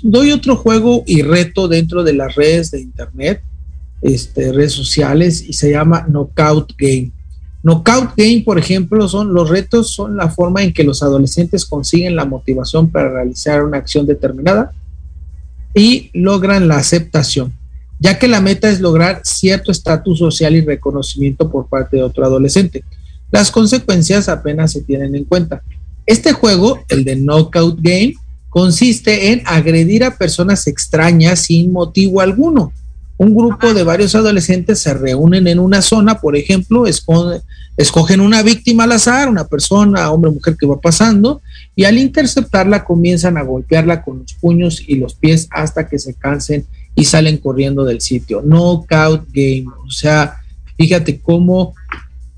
doy 0.03 0.32
otro 0.32 0.55
juego 0.55 1.03
y 1.07 1.23
reto 1.23 1.67
dentro 1.67 2.03
de 2.03 2.13
las 2.13 2.36
redes 2.36 2.69
de 2.71 2.80
Internet, 2.80 3.41
este, 4.01 4.51
redes 4.51 4.73
sociales, 4.73 5.43
y 5.47 5.53
se 5.53 5.71
llama 5.71 6.05
Knockout 6.07 6.73
Game. 6.78 7.11
Knockout 7.63 8.15
Game, 8.15 8.43
por 8.45 8.59
ejemplo, 8.59 9.09
son 9.09 9.34
los 9.34 9.49
retos, 9.49 9.93
son 9.93 10.15
la 10.15 10.30
forma 10.30 10.61
en 10.61 10.73
que 10.73 10.84
los 10.84 11.01
adolescentes 11.01 11.65
consiguen 11.65 12.15
la 12.15 12.25
motivación 12.25 12.91
para 12.91 13.09
realizar 13.09 13.63
una 13.63 13.78
acción 13.78 14.05
determinada 14.05 14.71
y 15.73 16.11
logran 16.13 16.67
la 16.67 16.78
aceptación, 16.78 17.53
ya 18.00 18.20
que 18.20 18.28
la 18.28 18.41
meta 18.41 18.70
es 18.70 18.80
lograr 18.80 19.22
cierto 19.24 19.72
estatus 19.72 20.20
social 20.20 20.56
y 20.56 20.62
reconocimiento 20.62 21.50
por 21.50 21.68
parte 21.68 21.98
de 21.98 22.04
otro 22.04 22.26
adolescente. 22.26 22.84
Las 23.32 23.52
consecuencias 23.52 24.30
apenas 24.30 24.72
se 24.72 24.82
tienen 24.82 25.16
en 25.16 25.26
cuenta. 25.26 25.62
Este 26.06 26.32
juego, 26.32 26.84
el 26.89 27.04
de 27.04 27.16
Knockout 27.16 27.80
Game, 27.82 28.14
consiste 28.50 29.32
en 29.32 29.41
agredir 29.45 30.04
a 30.04 30.18
personas 30.18 30.68
extrañas 30.68 31.41
sin 31.41 31.72
motivo 31.72 32.22
alguno 32.22 32.72
un 33.18 33.36
grupo 33.36 33.74
de 33.74 33.84
varios 33.84 34.14
adolescentes 34.14 34.80
se 34.80 34.93
reúnen 34.93 35.48
en 35.48 35.60
una 35.60 35.82
zona, 35.82 36.20
por 36.20 36.36
ejemplo, 36.36 36.86
escogen 36.86 38.22
una 38.22 38.43
víctima 38.43 38.84
al 38.84 38.91
azar, 38.91 39.28
una 39.28 39.45
persona, 39.45 40.12
hombre 40.12 40.30
o 40.30 40.34
mujer 40.34 40.56
que 40.56 40.68
va 40.68 40.80
pasando, 40.80 41.41
y 41.76 41.86
al 41.86 41.98
interceptarla 41.98 42.84
comienzan 42.84 43.38
a 43.38 43.41
golpearla 43.41 44.04
con 44.04 44.20
los 44.20 44.34
puños 44.36 44.84
y 44.88 44.95
los 44.95 45.16
pies 45.16 45.48
hasta 45.50 45.88
que 45.88 45.98
se 45.98 46.14
cansen 46.14 46.66
y 46.98 47.06
salen 47.06 47.38
corriendo 47.38 47.86
del 47.86 48.02
sitio. 48.02 48.41
Knockout 48.41 49.28
game. 49.32 49.68
O 49.86 49.91
sea, 49.91 50.41
fíjate 50.76 51.22
cómo 51.22 51.76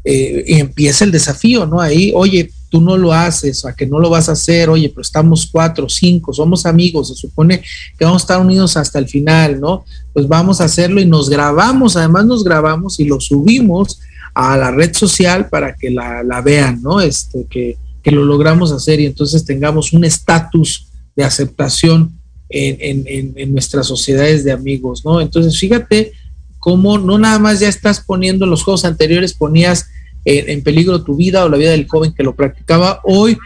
eh, 0.04 0.44
empieza 0.48 1.06
el 1.06 1.12
desafío, 1.12 1.66
¿no? 1.66 1.80
Ahí, 1.80 2.12
oye, 2.14 2.52
tú 2.70 2.82
no 2.82 2.98
lo 2.98 3.14
haces, 3.14 3.64
a 3.64 3.74
que 3.74 3.88
no 3.88 4.00
lo 4.00 4.10
vas 4.10 4.28
a 4.28 4.34
hacer, 4.34 4.70
oye, 4.70 4.90
pero 4.90 5.02
estamos 5.02 5.48
cuatro, 5.50 5.88
cinco, 5.88 6.34
somos 6.34 6.66
amigos, 6.66 7.08
se 7.08 7.16
supone 7.16 7.64
que 7.98 8.04
vamos 8.04 8.22
a 8.22 8.26
estar 8.26 8.42
unidos 8.42 8.76
hasta 8.76 9.00
el 9.00 9.08
final, 9.08 9.62
¿no? 9.62 9.86
Pues 10.14 10.28
vamos 10.28 10.60
a 10.60 10.66
hacerlo 10.66 11.00
y 11.00 11.06
nos 11.06 11.30
grabamos, 11.30 11.96
además 11.96 12.26
nos 12.26 12.44
grabamos 12.44 13.00
y 13.00 13.06
lo 13.06 13.22
subimos 13.22 14.02
a 14.34 14.58
la 14.58 14.72
red 14.72 14.94
social 14.94 15.48
para 15.48 15.74
que 15.74 15.90
la, 15.90 16.42
vean, 16.44 16.82
¿no? 16.82 17.00
Este, 17.00 17.46
que, 17.50 17.78
que, 18.04 18.12
lo 18.12 18.26
logramos 18.26 18.74
hacer 18.74 19.00
y 19.00 19.06
entonces 19.06 19.46
tengamos 19.46 19.94
un 19.94 20.04
estatus 20.04 20.88
de 21.16 21.24
aceptación 21.24 22.19
en, 22.50 23.06
en, 23.08 23.34
en 23.36 23.52
nuestras 23.52 23.88
sociedades 23.88 24.44
de 24.44 24.52
amigos, 24.52 25.06
¿no? 25.06 25.22
Entonces, 25.22 25.58
fíjate 25.58 26.14
cómo 26.60 26.98
no 26.98 27.18
nada 27.18 27.40
más 27.40 27.60
ya 27.60 27.70
estás 27.70 28.02
poniendo 28.02 28.46
los 28.46 28.64
juegos 28.64 28.86
anteriores, 28.86 29.34
ponías 29.34 29.88
en, 30.26 30.62
peligro 30.64 31.04
tu 31.04 31.16
vida 31.16 31.46
o 31.46 31.50
la 31.50 31.58
vida 31.58 31.72
del 31.72 31.88
joven 31.88 32.14
que 32.14 32.24
lo 32.24 32.36
practicaba, 32.36 33.00
hoy 33.04 33.38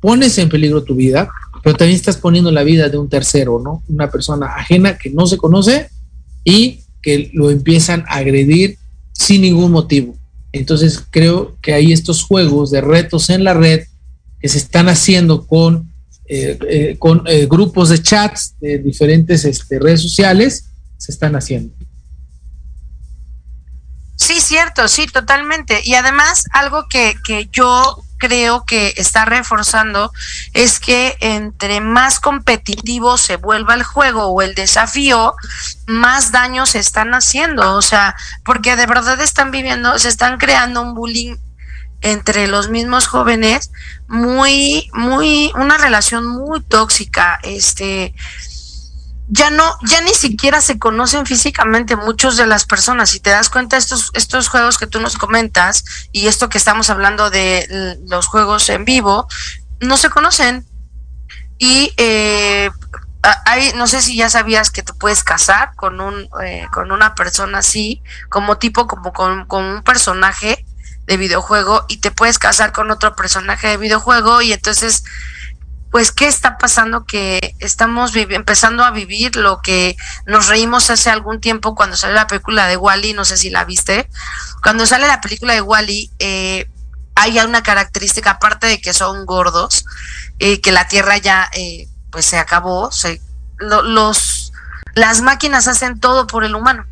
pones 0.00 0.36
en 0.38 0.48
peligro 0.48 0.82
tu 0.82 0.94
vida, 0.94 1.28
pero 1.62 1.76
también 1.76 1.96
estás 1.96 2.16
poniendo 2.16 2.50
la 2.50 2.64
vida 2.64 2.88
de 2.88 2.98
un 2.98 3.08
tercero, 3.08 3.60
¿no? 3.62 3.82
Una 3.88 4.10
persona 4.10 4.46
ajena 4.46 4.98
que 4.98 5.10
no 5.10 5.26
se 5.26 5.38
conoce 5.38 5.88
y 6.44 6.80
que 7.00 7.30
lo 7.32 7.50
empiezan 7.50 8.04
a 8.08 8.16
agredir 8.16 8.78
sin 9.12 9.42
ningún 9.42 9.70
motivo. 9.70 10.16
Entonces 10.52 11.02
creo 11.08 11.56
que 11.62 11.72
hay 11.72 11.92
estos 11.92 12.24
juegos 12.24 12.70
de 12.70 12.80
retos 12.80 13.30
en 13.30 13.44
la 13.44 13.54
red 13.54 13.82
que 14.40 14.48
se 14.48 14.58
están 14.58 14.88
haciendo 14.88 15.46
con, 15.46 15.91
eh, 16.26 16.58
eh, 16.68 16.96
con 16.98 17.24
eh, 17.26 17.46
grupos 17.46 17.88
de 17.88 18.00
chats 18.00 18.54
de 18.60 18.78
diferentes 18.78 19.44
este, 19.44 19.78
redes 19.78 20.02
sociales, 20.02 20.66
se 20.96 21.12
están 21.12 21.34
haciendo. 21.34 21.74
Sí, 24.16 24.40
cierto, 24.40 24.86
sí, 24.86 25.06
totalmente. 25.06 25.80
Y 25.82 25.94
además, 25.94 26.44
algo 26.52 26.86
que, 26.88 27.14
que 27.26 27.48
yo 27.50 28.04
creo 28.22 28.64
que 28.64 28.94
está 28.96 29.24
reforzando 29.24 30.12
es 30.54 30.78
que 30.78 31.16
entre 31.18 31.80
más 31.80 32.20
competitivo 32.20 33.18
se 33.18 33.34
vuelva 33.34 33.74
el 33.74 33.82
juego 33.82 34.26
o 34.26 34.42
el 34.42 34.54
desafío, 34.54 35.34
más 35.86 36.30
daños 36.30 36.70
se 36.70 36.78
están 36.78 37.14
haciendo. 37.14 37.74
O 37.74 37.82
sea, 37.82 38.14
porque 38.44 38.76
de 38.76 38.86
verdad 38.86 39.20
están 39.20 39.50
viviendo, 39.50 39.98
se 39.98 40.08
están 40.08 40.38
creando 40.38 40.82
un 40.82 40.94
bullying 40.94 41.34
entre 42.02 42.48
los 42.48 42.68
mismos 42.68 43.06
jóvenes 43.06 43.70
muy, 44.08 44.90
muy, 44.92 45.52
una 45.54 45.78
relación 45.78 46.26
muy 46.26 46.60
tóxica. 46.60 47.38
Este, 47.42 48.14
ya 49.28 49.50
no, 49.50 49.78
ya 49.84 50.00
ni 50.02 50.12
siquiera 50.12 50.60
se 50.60 50.78
conocen 50.78 51.24
físicamente 51.24 51.96
muchos 51.96 52.36
de 52.36 52.46
las 52.46 52.66
personas. 52.66 53.10
Si 53.10 53.20
te 53.20 53.30
das 53.30 53.48
cuenta, 53.48 53.76
estos, 53.76 54.10
estos 54.14 54.48
juegos 54.48 54.76
que 54.76 54.86
tú 54.86 55.00
nos 55.00 55.16
comentas 55.16 55.84
y 56.12 56.26
esto 56.26 56.48
que 56.48 56.58
estamos 56.58 56.90
hablando 56.90 57.30
de 57.30 57.98
los 58.08 58.26
juegos 58.26 58.68
en 58.68 58.84
vivo, 58.84 59.26
no 59.80 59.96
se 59.96 60.10
conocen. 60.10 60.66
Y 61.56 61.94
eh, 61.96 62.70
hay, 63.46 63.72
no 63.74 63.86
sé 63.86 64.02
si 64.02 64.16
ya 64.16 64.28
sabías 64.28 64.70
que 64.70 64.82
te 64.82 64.92
puedes 64.92 65.22
casar 65.22 65.74
con 65.76 66.00
un, 66.00 66.28
eh, 66.44 66.66
con 66.72 66.90
una 66.90 67.14
persona 67.14 67.58
así, 67.58 68.02
como 68.28 68.58
tipo, 68.58 68.88
como 68.88 69.12
con, 69.12 69.46
con 69.46 69.64
un 69.64 69.82
personaje 69.82 70.66
de 71.06 71.16
videojuego, 71.16 71.84
y 71.88 71.98
te 71.98 72.10
puedes 72.10 72.38
casar 72.38 72.72
con 72.72 72.90
otro 72.90 73.14
personaje 73.14 73.68
de 73.68 73.76
videojuego, 73.76 74.42
y 74.42 74.52
entonces 74.52 75.04
pues 75.92 76.10
qué 76.10 76.26
está 76.26 76.56
pasando 76.56 77.04
que 77.04 77.54
estamos 77.58 78.16
empezando 78.16 78.82
a 78.82 78.90
vivir 78.92 79.36
lo 79.36 79.60
que 79.60 79.94
nos 80.24 80.48
reímos 80.48 80.88
hace 80.88 81.10
algún 81.10 81.38
tiempo 81.38 81.74
cuando 81.74 81.96
salió 81.96 82.16
la 82.16 82.26
película 82.26 82.66
de 82.66 82.78
Wally, 82.78 83.12
no 83.12 83.26
sé 83.26 83.36
si 83.36 83.50
la 83.50 83.66
viste. 83.66 84.08
Cuando 84.62 84.86
sale 84.86 85.06
la 85.06 85.20
película 85.20 85.52
de 85.52 85.60
Wally, 85.60 86.10
eh, 86.18 86.66
hay 87.14 87.38
una 87.40 87.62
característica 87.62 88.30
aparte 88.30 88.68
de 88.68 88.80
que 88.80 88.94
son 88.94 89.26
gordos, 89.26 89.84
eh, 90.38 90.62
que 90.62 90.72
la 90.72 90.88
Tierra 90.88 91.18
ya 91.18 91.50
eh, 91.52 91.86
pues 92.10 92.24
se 92.24 92.38
acabó, 92.38 92.90
se, 92.90 93.20
los 93.58 94.52
las 94.94 95.20
máquinas 95.20 95.68
hacen 95.68 96.00
todo 96.00 96.26
por 96.26 96.44
el 96.44 96.54
humano. 96.54 96.86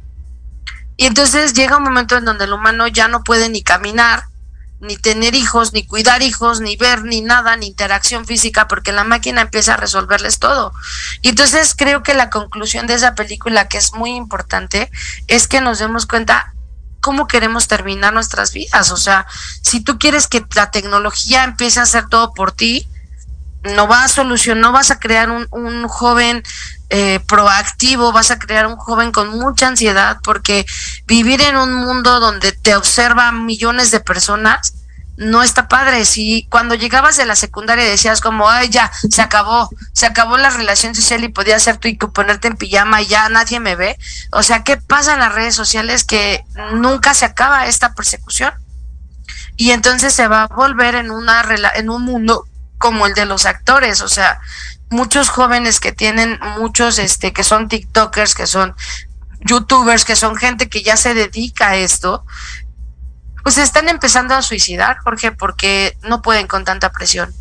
Y 1.00 1.06
entonces 1.06 1.54
llega 1.54 1.78
un 1.78 1.84
momento 1.84 2.18
en 2.18 2.26
donde 2.26 2.44
el 2.44 2.52
humano 2.52 2.86
ya 2.86 3.08
no 3.08 3.24
puede 3.24 3.48
ni 3.48 3.62
caminar, 3.62 4.24
ni 4.80 4.98
tener 4.98 5.34
hijos, 5.34 5.72
ni 5.72 5.86
cuidar 5.86 6.20
hijos, 6.20 6.60
ni 6.60 6.76
ver, 6.76 7.04
ni 7.04 7.22
nada, 7.22 7.56
ni 7.56 7.68
interacción 7.68 8.26
física, 8.26 8.68
porque 8.68 8.92
la 8.92 9.02
máquina 9.02 9.40
empieza 9.40 9.72
a 9.72 9.76
resolverles 9.78 10.38
todo. 10.38 10.74
Y 11.22 11.30
entonces 11.30 11.74
creo 11.74 12.02
que 12.02 12.12
la 12.12 12.28
conclusión 12.28 12.86
de 12.86 12.92
esa 12.92 13.14
película, 13.14 13.66
que 13.66 13.78
es 13.78 13.94
muy 13.94 14.10
importante, 14.10 14.90
es 15.26 15.48
que 15.48 15.62
nos 15.62 15.78
demos 15.78 16.04
cuenta 16.04 16.52
cómo 17.00 17.26
queremos 17.26 17.66
terminar 17.66 18.12
nuestras 18.12 18.52
vidas. 18.52 18.90
O 18.90 18.98
sea, 18.98 19.26
si 19.62 19.80
tú 19.80 19.98
quieres 19.98 20.26
que 20.26 20.44
la 20.54 20.70
tecnología 20.70 21.44
empiece 21.44 21.80
a 21.80 21.84
hacer 21.84 22.10
todo 22.10 22.34
por 22.34 22.52
ti, 22.52 22.86
no 23.62 23.88
va 23.88 24.04
a 24.04 24.08
solucionar, 24.08 24.60
no 24.60 24.72
vas 24.72 24.90
a 24.90 24.98
crear 24.98 25.30
un, 25.30 25.46
un 25.50 25.88
joven 25.88 26.42
eh, 26.90 27.20
proactivo, 27.26 28.10
vas 28.10 28.32
a 28.32 28.38
crear 28.40 28.66
un 28.66 28.76
joven 28.76 29.12
con 29.12 29.28
mucha 29.38 29.68
ansiedad, 29.68 30.18
porque 30.24 30.66
vivir 31.06 31.40
en 31.40 31.56
un 31.56 31.72
mundo 31.72 32.18
donde 32.18 32.50
te 32.50 32.74
observan 32.74 33.46
millones 33.46 33.92
de 33.92 34.00
personas 34.00 34.74
no 35.16 35.42
está 35.42 35.68
padre. 35.68 36.04
Si 36.04 36.48
cuando 36.50 36.74
llegabas 36.74 37.16
de 37.16 37.26
la 37.26 37.36
secundaria 37.36 37.84
decías 37.84 38.20
como, 38.20 38.48
ay, 38.48 38.70
ya, 38.70 38.90
se 39.08 39.22
acabó, 39.22 39.70
se 39.92 40.06
acabó 40.06 40.36
la 40.36 40.50
relación 40.50 40.94
social 40.94 41.22
y 41.22 41.28
podías 41.28 41.62
ser 41.62 41.76
tú 41.76 41.86
y 41.86 41.94
ponerte 41.94 42.48
en 42.48 42.56
pijama 42.56 43.02
y 43.02 43.06
ya 43.06 43.28
nadie 43.28 43.60
me 43.60 43.76
ve. 43.76 43.96
O 44.32 44.42
sea, 44.42 44.64
¿qué 44.64 44.76
pasa 44.76 45.12
en 45.12 45.20
las 45.20 45.34
redes 45.34 45.54
sociales 45.54 46.04
que 46.04 46.44
nunca 46.72 47.14
se 47.14 47.26
acaba 47.26 47.66
esta 47.66 47.94
persecución? 47.94 48.52
Y 49.56 49.70
entonces 49.72 50.12
se 50.14 50.26
va 50.26 50.44
a 50.44 50.46
volver 50.48 50.94
en 50.94 51.10
una 51.10 51.44
en 51.74 51.90
un 51.90 52.02
mundo 52.02 52.46
como 52.78 53.06
el 53.06 53.12
de 53.12 53.26
los 53.26 53.44
actores, 53.44 54.00
o 54.00 54.08
sea, 54.08 54.40
muchos 54.90 55.28
jóvenes 55.28 55.80
que 55.80 55.92
tienen 55.92 56.38
muchos, 56.58 56.98
este, 56.98 57.32
que 57.32 57.44
son 57.44 57.68
TikTokers, 57.68 58.34
que 58.34 58.46
son 58.46 58.74
YouTubers, 59.40 60.04
que 60.04 60.16
son 60.16 60.36
gente 60.36 60.68
que 60.68 60.82
ya 60.82 60.96
se 60.96 61.14
dedica 61.14 61.70
a 61.70 61.76
esto, 61.76 62.24
pues 63.42 63.54
se 63.54 63.62
están 63.62 63.88
empezando 63.88 64.34
a 64.34 64.42
suicidar, 64.42 64.98
Jorge, 64.98 65.32
porque 65.32 65.96
no 66.02 66.20
pueden 66.20 66.46
con 66.46 66.64
tanta 66.64 66.90
presión. 66.90 67.32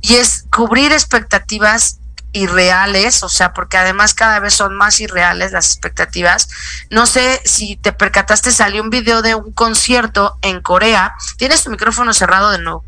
Y 0.00 0.14
es 0.16 0.46
cubrir 0.50 0.92
expectativas 0.92 1.98
irreales, 2.32 3.22
o 3.22 3.28
sea, 3.28 3.52
porque 3.52 3.76
además 3.76 4.14
cada 4.14 4.38
vez 4.40 4.54
son 4.54 4.76
más 4.76 5.00
irreales 5.00 5.52
las 5.52 5.66
expectativas. 5.66 6.48
No 6.90 7.06
sé 7.06 7.40
si 7.44 7.76
te 7.76 7.92
percataste, 7.92 8.50
salió 8.50 8.82
un 8.82 8.90
video 8.90 9.22
de 9.22 9.34
un 9.34 9.52
concierto 9.52 10.38
en 10.42 10.60
Corea. 10.60 11.14
Tienes 11.36 11.64
tu 11.64 11.70
micrófono 11.70 12.12
cerrado 12.12 12.50
de 12.50 12.58
nuevo. 12.58 12.84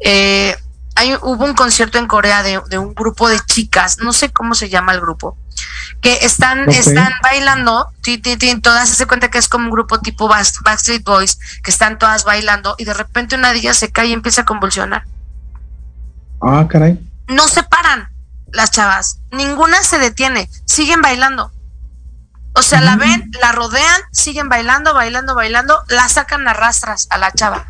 Eh, 0.00 0.56
hay, 0.98 1.14
hubo 1.22 1.44
un 1.44 1.54
concierto 1.54 1.98
en 1.98 2.08
Corea 2.08 2.42
de, 2.42 2.60
de, 2.68 2.76
un 2.76 2.92
grupo 2.92 3.28
de 3.28 3.38
chicas, 3.46 3.98
no 3.98 4.12
sé 4.12 4.30
cómo 4.32 4.56
se 4.56 4.68
llama 4.68 4.92
el 4.92 5.00
grupo, 5.00 5.38
que 6.00 6.18
están, 6.22 6.62
okay. 6.62 6.74
están 6.74 7.12
bailando, 7.22 7.92
todas 8.62 8.88
se 8.88 9.06
cuenta 9.06 9.30
que 9.30 9.38
es 9.38 9.48
como 9.48 9.66
un 9.66 9.70
grupo 9.70 10.00
tipo 10.00 10.28
Backstreet 10.28 11.04
Boys, 11.04 11.38
que 11.62 11.70
están 11.70 11.98
todas 11.98 12.24
bailando 12.24 12.74
y 12.78 12.84
de 12.84 12.94
repente 12.94 13.36
una 13.36 13.52
de 13.52 13.58
ellas 13.58 13.76
se 13.76 13.92
cae 13.92 14.08
y 14.08 14.12
empieza 14.12 14.42
a 14.42 14.44
convulsionar. 14.44 15.04
Ah, 16.42 16.66
caray. 16.68 16.98
No 17.28 17.46
se 17.46 17.62
paran 17.62 18.08
las 18.52 18.72
chavas, 18.72 19.20
ninguna 19.30 19.82
se 19.84 19.98
detiene, 19.98 20.50
siguen 20.64 21.00
bailando. 21.00 21.52
O 22.54 22.62
sea, 22.62 22.80
la 22.80 22.96
ven, 22.96 23.30
la 23.40 23.52
rodean, 23.52 24.02
siguen 24.10 24.48
bailando, 24.48 24.92
bailando, 24.92 25.36
bailando, 25.36 25.80
la 25.90 26.08
sacan 26.08 26.48
a 26.48 26.54
rastras 26.54 27.06
a 27.10 27.18
la 27.18 27.30
chava. 27.30 27.66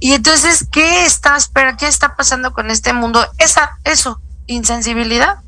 Y 0.00 0.14
entonces, 0.14 0.66
¿qué 0.70 1.04
está, 1.06 1.36
espera, 1.36 1.76
qué 1.76 1.86
está 1.86 2.16
pasando 2.16 2.52
con 2.52 2.70
este 2.70 2.92
mundo? 2.92 3.26
Esa, 3.38 3.78
eso, 3.84 4.20
insensibilidad. 4.46 5.38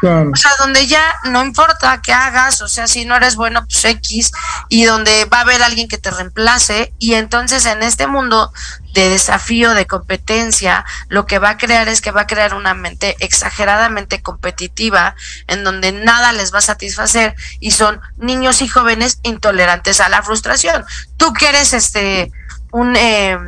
Claro. 0.00 0.30
O 0.32 0.36
sea, 0.36 0.50
donde 0.58 0.86
ya 0.86 1.04
no 1.24 1.44
importa 1.44 2.00
qué 2.02 2.14
hagas, 2.14 2.62
o 2.62 2.68
sea, 2.68 2.86
si 2.86 3.04
no 3.04 3.16
eres 3.16 3.36
bueno, 3.36 3.66
pues 3.66 3.84
X, 3.84 4.32
y 4.70 4.84
donde 4.84 5.26
va 5.26 5.38
a 5.38 5.40
haber 5.42 5.62
alguien 5.62 5.88
que 5.88 5.98
te 5.98 6.10
reemplace, 6.10 6.94
y 6.98 7.14
entonces 7.14 7.66
en 7.66 7.82
este 7.82 8.06
mundo 8.06 8.50
de 8.94 9.10
desafío, 9.10 9.74
de 9.74 9.86
competencia, 9.86 10.86
lo 11.08 11.26
que 11.26 11.38
va 11.38 11.50
a 11.50 11.56
crear 11.58 11.86
es 11.88 12.00
que 12.00 12.12
va 12.12 12.22
a 12.22 12.26
crear 12.26 12.54
una 12.54 12.72
mente 12.72 13.14
exageradamente 13.20 14.22
competitiva, 14.22 15.16
en 15.48 15.64
donde 15.64 15.92
nada 15.92 16.32
les 16.32 16.52
va 16.52 16.58
a 16.58 16.62
satisfacer, 16.62 17.34
y 17.60 17.72
son 17.72 18.00
niños 18.16 18.62
y 18.62 18.68
jóvenes 18.68 19.18
intolerantes 19.22 20.00
a 20.00 20.08
la 20.08 20.22
frustración. 20.22 20.82
Tú 21.18 21.34
que 21.34 21.50
eres 21.50 21.74
este 21.74 22.32
un 22.72 22.96
eh, 22.96 23.38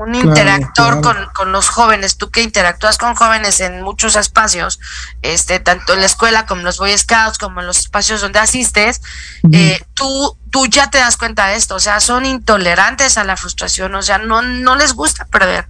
un 0.00 0.14
interactor 0.14 1.00
claro. 1.00 1.02
Con, 1.02 1.26
con, 1.34 1.52
los 1.52 1.68
jóvenes, 1.68 2.16
tú 2.16 2.30
que 2.30 2.42
interactúas 2.42 2.96
con 2.96 3.14
jóvenes 3.14 3.60
en 3.60 3.82
muchos 3.82 4.16
espacios, 4.16 4.80
este, 5.20 5.60
tanto 5.60 5.92
en 5.92 6.00
la 6.00 6.06
escuela 6.06 6.46
como 6.46 6.60
en 6.60 6.64
los 6.64 6.78
Boy 6.78 6.96
Scouts, 6.96 7.36
como 7.36 7.60
en 7.60 7.66
los 7.66 7.80
espacios 7.80 8.22
donde 8.22 8.38
asistes, 8.38 9.02
uh 9.42 9.48
-huh. 9.48 9.56
eh, 9.56 9.86
tú, 9.92 10.38
tú 10.50 10.66
ya 10.66 10.88
te 10.88 10.98
das 10.98 11.18
cuenta 11.18 11.48
de 11.48 11.56
esto, 11.56 11.74
o 11.74 11.80
sea, 11.80 12.00
son 12.00 12.24
intolerantes 12.24 13.18
a 13.18 13.24
la 13.24 13.36
frustración, 13.36 13.94
o 13.94 14.02
sea, 14.02 14.18
no, 14.18 14.40
no 14.40 14.74
les 14.74 14.94
gusta 14.94 15.26
perder. 15.26 15.68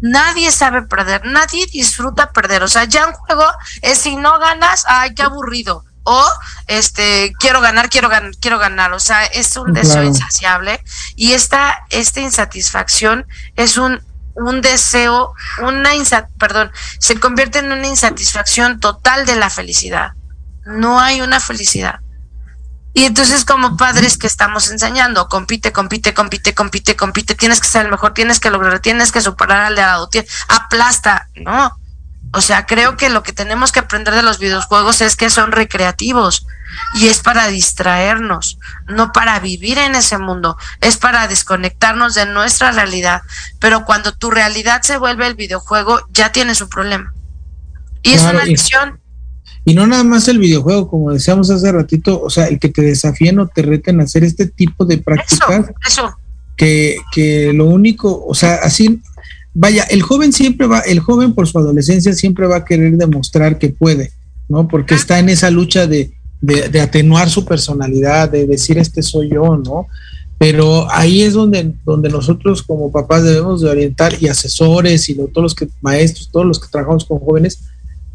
Nadie 0.00 0.50
sabe 0.50 0.82
perder, 0.82 1.24
nadie 1.24 1.66
disfruta 1.66 2.32
perder, 2.32 2.62
o 2.64 2.68
sea, 2.68 2.84
ya 2.84 3.06
un 3.06 3.12
juego 3.12 3.44
es 3.82 3.98
si 3.98 4.16
no 4.16 4.38
ganas, 4.40 4.84
ay, 4.88 5.14
qué 5.14 5.22
aburrido 5.22 5.84
o 6.10 6.26
este 6.68 7.34
quiero 7.38 7.60
ganar, 7.60 7.90
quiero 7.90 8.08
ganar, 8.08 8.32
quiero 8.40 8.58
ganar, 8.58 8.94
o 8.94 8.98
sea, 8.98 9.26
es 9.26 9.56
un 9.56 9.74
deseo 9.74 10.02
insaciable. 10.02 10.82
Y 11.16 11.32
esta 11.32 11.84
esta 11.90 12.20
insatisfacción 12.20 13.26
es 13.56 13.76
un 13.76 14.00
un 14.34 14.62
deseo, 14.62 15.34
una 15.60 15.94
insa 15.94 16.28
perdón, 16.38 16.70
se 16.98 17.20
convierte 17.20 17.58
en 17.58 17.72
una 17.72 17.86
insatisfacción 17.86 18.80
total 18.80 19.26
de 19.26 19.36
la 19.36 19.50
felicidad. 19.50 20.12
No 20.64 20.98
hay 20.98 21.20
una 21.20 21.40
felicidad. 21.40 22.00
Y 22.94 23.04
entonces 23.04 23.44
como 23.44 23.76
padres 23.76 24.16
que 24.16 24.26
estamos 24.26 24.70
enseñando, 24.70 25.28
compite, 25.28 25.72
compite, 25.72 26.14
compite, 26.14 26.54
compite, 26.54 26.96
compite, 26.96 27.34
tienes 27.34 27.60
que 27.60 27.68
ser 27.68 27.84
el 27.84 27.90
mejor, 27.90 28.14
tienes 28.14 28.40
que 28.40 28.50
lograr, 28.50 28.80
tienes 28.80 29.12
que 29.12 29.20
superar 29.20 29.66
al 29.66 29.74
de 29.74 29.82
lado, 29.82 30.08
aplasta, 30.48 31.28
no, 31.36 31.78
o 32.32 32.40
sea, 32.40 32.66
creo 32.66 32.96
que 32.96 33.08
lo 33.08 33.22
que 33.22 33.32
tenemos 33.32 33.72
que 33.72 33.80
aprender 33.80 34.14
de 34.14 34.22
los 34.22 34.38
videojuegos 34.38 35.00
es 35.00 35.16
que 35.16 35.30
son 35.30 35.50
recreativos 35.52 36.46
y 36.94 37.08
es 37.08 37.20
para 37.20 37.48
distraernos, 37.48 38.58
no 38.86 39.12
para 39.12 39.40
vivir 39.40 39.78
en 39.78 39.94
ese 39.94 40.18
mundo, 40.18 40.56
es 40.80 40.98
para 40.98 41.26
desconectarnos 41.26 42.14
de 42.14 42.26
nuestra 42.26 42.70
realidad. 42.72 43.22
Pero 43.58 43.84
cuando 43.84 44.12
tu 44.12 44.30
realidad 44.30 44.82
se 44.82 44.98
vuelve 44.98 45.26
el 45.26 45.34
videojuego, 45.34 46.00
ya 46.12 46.30
tienes 46.30 46.60
un 46.60 46.68
problema. 46.68 47.14
Y 48.02 48.12
claro, 48.12 48.28
es 48.28 48.34
una 48.34 48.44
lección. 48.44 49.00
Y, 49.64 49.72
y, 49.72 49.74
no 49.74 49.86
nada 49.86 50.04
más 50.04 50.28
el 50.28 50.38
videojuego, 50.38 50.88
como 50.88 51.12
decíamos 51.12 51.50
hace 51.50 51.72
ratito, 51.72 52.20
o 52.20 52.28
sea, 52.28 52.46
el 52.46 52.58
que 52.58 52.68
te 52.68 52.82
desafíen 52.82 53.38
o 53.38 53.46
te 53.46 53.62
reten 53.62 54.00
a 54.00 54.04
hacer 54.04 54.22
este 54.22 54.46
tipo 54.46 54.84
de 54.84 54.98
prácticas. 54.98 55.48
Eso, 55.50 55.74
eso. 55.86 56.18
Que, 56.56 56.96
que 57.12 57.52
lo 57.54 57.66
único, 57.66 58.26
o 58.26 58.34
sea, 58.34 58.56
así 58.56 59.00
vaya, 59.58 59.82
el 59.90 60.02
joven 60.02 60.32
siempre 60.32 60.68
va, 60.68 60.80
el 60.80 61.00
joven 61.00 61.34
por 61.34 61.48
su 61.48 61.58
adolescencia 61.58 62.12
siempre 62.12 62.46
va 62.46 62.58
a 62.58 62.64
querer 62.64 62.96
demostrar 62.96 63.58
que 63.58 63.70
puede, 63.70 64.12
¿no? 64.48 64.68
Porque 64.68 64.94
está 64.94 65.18
en 65.18 65.28
esa 65.28 65.50
lucha 65.50 65.88
de, 65.88 66.12
de, 66.40 66.68
de, 66.68 66.80
atenuar 66.80 67.28
su 67.28 67.44
personalidad, 67.44 68.30
de 68.30 68.46
decir 68.46 68.78
este 68.78 69.02
soy 69.02 69.30
yo, 69.30 69.56
¿no? 69.56 69.88
Pero 70.38 70.88
ahí 70.92 71.22
es 71.22 71.32
donde, 71.32 71.74
donde 71.84 72.08
nosotros 72.08 72.62
como 72.62 72.92
papás 72.92 73.24
debemos 73.24 73.60
de 73.60 73.68
orientar 73.68 74.14
y 74.20 74.28
asesores 74.28 75.08
y 75.08 75.14
lo, 75.14 75.26
todos 75.26 75.42
los 75.42 75.54
que, 75.56 75.68
maestros, 75.80 76.30
todos 76.30 76.46
los 76.46 76.60
que 76.60 76.68
trabajamos 76.70 77.04
con 77.04 77.18
jóvenes, 77.18 77.58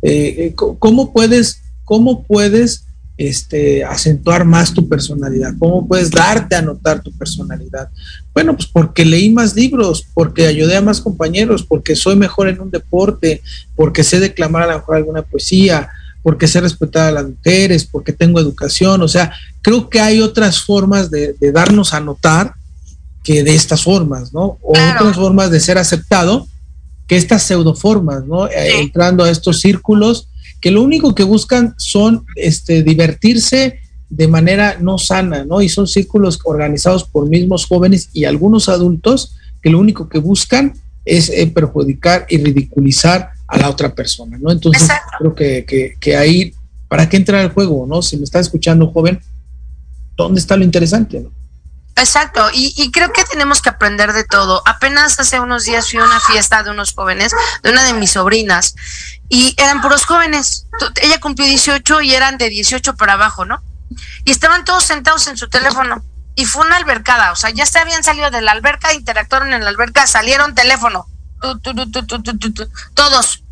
eh, 0.02 0.54
¿cómo 0.56 1.12
puedes, 1.12 1.62
cómo 1.84 2.24
puedes 2.24 2.86
este, 3.28 3.84
acentuar 3.84 4.45
más 4.45 4.74
tu 4.74 4.88
personalidad? 4.88 5.53
¿Cómo 5.59 5.88
puedes 5.88 6.11
darte 6.11 6.55
a 6.55 6.61
notar 6.61 7.01
tu 7.01 7.11
personalidad? 7.11 7.89
Bueno, 8.34 8.55
pues 8.55 8.67
porque 8.67 9.05
leí 9.05 9.30
más 9.30 9.55
libros, 9.55 10.05
porque 10.13 10.47
ayudé 10.47 10.78
a 10.78 10.82
más 10.82 11.01
compañeros, 11.01 11.63
porque 11.63 11.95
soy 11.95 12.15
mejor 12.15 12.47
en 12.47 12.59
un 12.59 12.71
deporte, 12.71 13.41
porque 13.76 14.03
sé 14.03 14.19
declamar 14.19 14.63
a 14.63 14.67
lo 14.67 14.78
mejor 14.80 14.95
alguna 14.95 15.21
poesía, 15.21 15.89
porque 16.21 16.47
sé 16.47 16.61
respetar 16.61 17.09
a 17.09 17.11
las 17.11 17.28
mujeres, 17.28 17.86
porque 17.86 18.13
tengo 18.13 18.39
educación. 18.39 19.01
O 19.01 19.07
sea, 19.07 19.34
creo 19.61 19.89
que 19.89 19.99
hay 19.99 20.21
otras 20.21 20.61
formas 20.61 21.11
de, 21.11 21.36
de 21.39 21.51
darnos 21.51 21.93
a 21.93 21.99
notar 21.99 22.53
que 23.24 23.43
de 23.43 23.55
estas 23.55 23.84
formas, 23.84 24.34
¿no? 24.34 24.57
O 24.61 24.74
claro. 24.74 24.99
otras 24.99 25.15
formas 25.15 25.49
de 25.49 25.59
ser 25.59 25.78
aceptado 25.78 26.47
que 27.07 27.15
estas 27.15 27.43
pseudoformas, 27.43 28.26
¿no? 28.26 28.47
Sí. 28.47 28.53
Entrando 28.55 29.24
a 29.24 29.30
estos 29.30 29.61
círculos 29.61 30.28
que 30.64 30.72
lo 30.72 30.82
único 30.82 31.14
que 31.14 31.24
buscan 31.24 31.76
son 31.78 32.26
este, 32.38 32.84
divertirse 32.84 33.82
de 34.09 34.28
manera 34.30 34.78
no 34.80 34.97
sana, 34.97 35.43
¿no? 35.43 35.61
Y 35.61 35.68
son 35.68 35.88
círculos 35.88 36.39
organizados 36.45 37.03
por 37.03 37.28
mismos 37.28 37.66
jóvenes 37.66 38.09
y 38.14 38.24
algunos 38.24 38.70
adultos 38.70 39.36
que 39.61 39.70
lo 39.70 39.78
único 39.78 40.07
que 40.07 40.20
buscan 40.20 40.74
es 41.03 41.30
eh, 41.30 41.47
perjudicar 41.47 42.26
y 42.30 42.38
ridiculizar 42.38 43.32
a 43.45 43.57
la 43.57 43.70
otra 43.70 43.93
persona, 43.93 44.38
¿no? 44.39 44.53
Entonces 44.53 44.84
Exacto. 44.84 45.11
creo 45.20 45.36
que, 45.36 45.66
que, 45.66 45.95
que, 45.99 46.16
ahí, 46.16 46.53
¿para 46.88 47.09
qué 47.09 47.18
entrar 47.18 47.41
al 47.41 47.51
juego, 47.51 47.86
no? 47.86 48.01
Si 48.01 48.16
me 48.16 48.24
está 48.24 48.39
escuchando 48.39 48.89
joven, 48.89 49.20
¿dónde 50.16 50.39
está 50.39 50.55
lo 50.55 50.64
interesante, 50.64 51.20
no? 51.20 51.30
Exacto, 51.96 52.50
y, 52.52 52.74
y, 52.76 52.91
creo 52.91 53.14
que 53.14 53.24
tenemos 53.24 53.62
que 53.62 53.70
aprender 53.70 54.14
de 54.14 54.24
todo. 54.24 54.64
Apenas 54.66 55.20
hace 55.20 55.39
unos 55.39 55.66
días 55.66 55.89
fui 55.89 56.00
a 56.00 56.04
una 56.04 56.20
fiesta 56.20 56.64
de 56.64 56.72
unos 56.72 56.94
jóvenes, 56.94 57.34
de 57.62 57.70
una 57.70 57.84
de 57.84 57.94
mis 57.94 58.12
sobrinas, 58.12 58.76
y 59.30 59.54
eran 59.58 59.82
puros 59.82 60.06
jóvenes. 60.06 60.66
Ella 61.02 61.20
cumplió 61.20 61.48
18 61.48 62.02
y 62.02 62.16
eran 62.16 62.38
de 62.38 62.50
18 62.50 62.96
para 62.96 63.14
abajo, 63.14 63.46
¿no? 63.46 63.62
Y 64.26 64.32
estaban 64.32 64.66
todos 64.66 64.84
sentados 64.84 65.28
en 65.28 65.38
su 65.38 65.50
teléfono. 65.50 66.04
Y 66.36 66.46
fue 66.46 66.66
una 66.66 66.78
albercada, 66.78 67.32
o 67.32 67.36
sea, 67.36 67.52
ya 67.52 67.66
se 67.68 67.78
habían 67.78 68.04
salido 68.04 68.32
de 68.32 68.41
la 68.41 68.54
alberca, 68.54 68.94
interactuaron 68.94 69.54
en 69.54 69.64
la 69.64 69.70
alberca, 69.70 70.08
salieron 70.08 70.56
teléfono. 70.56 71.08
Todos. 72.96 73.44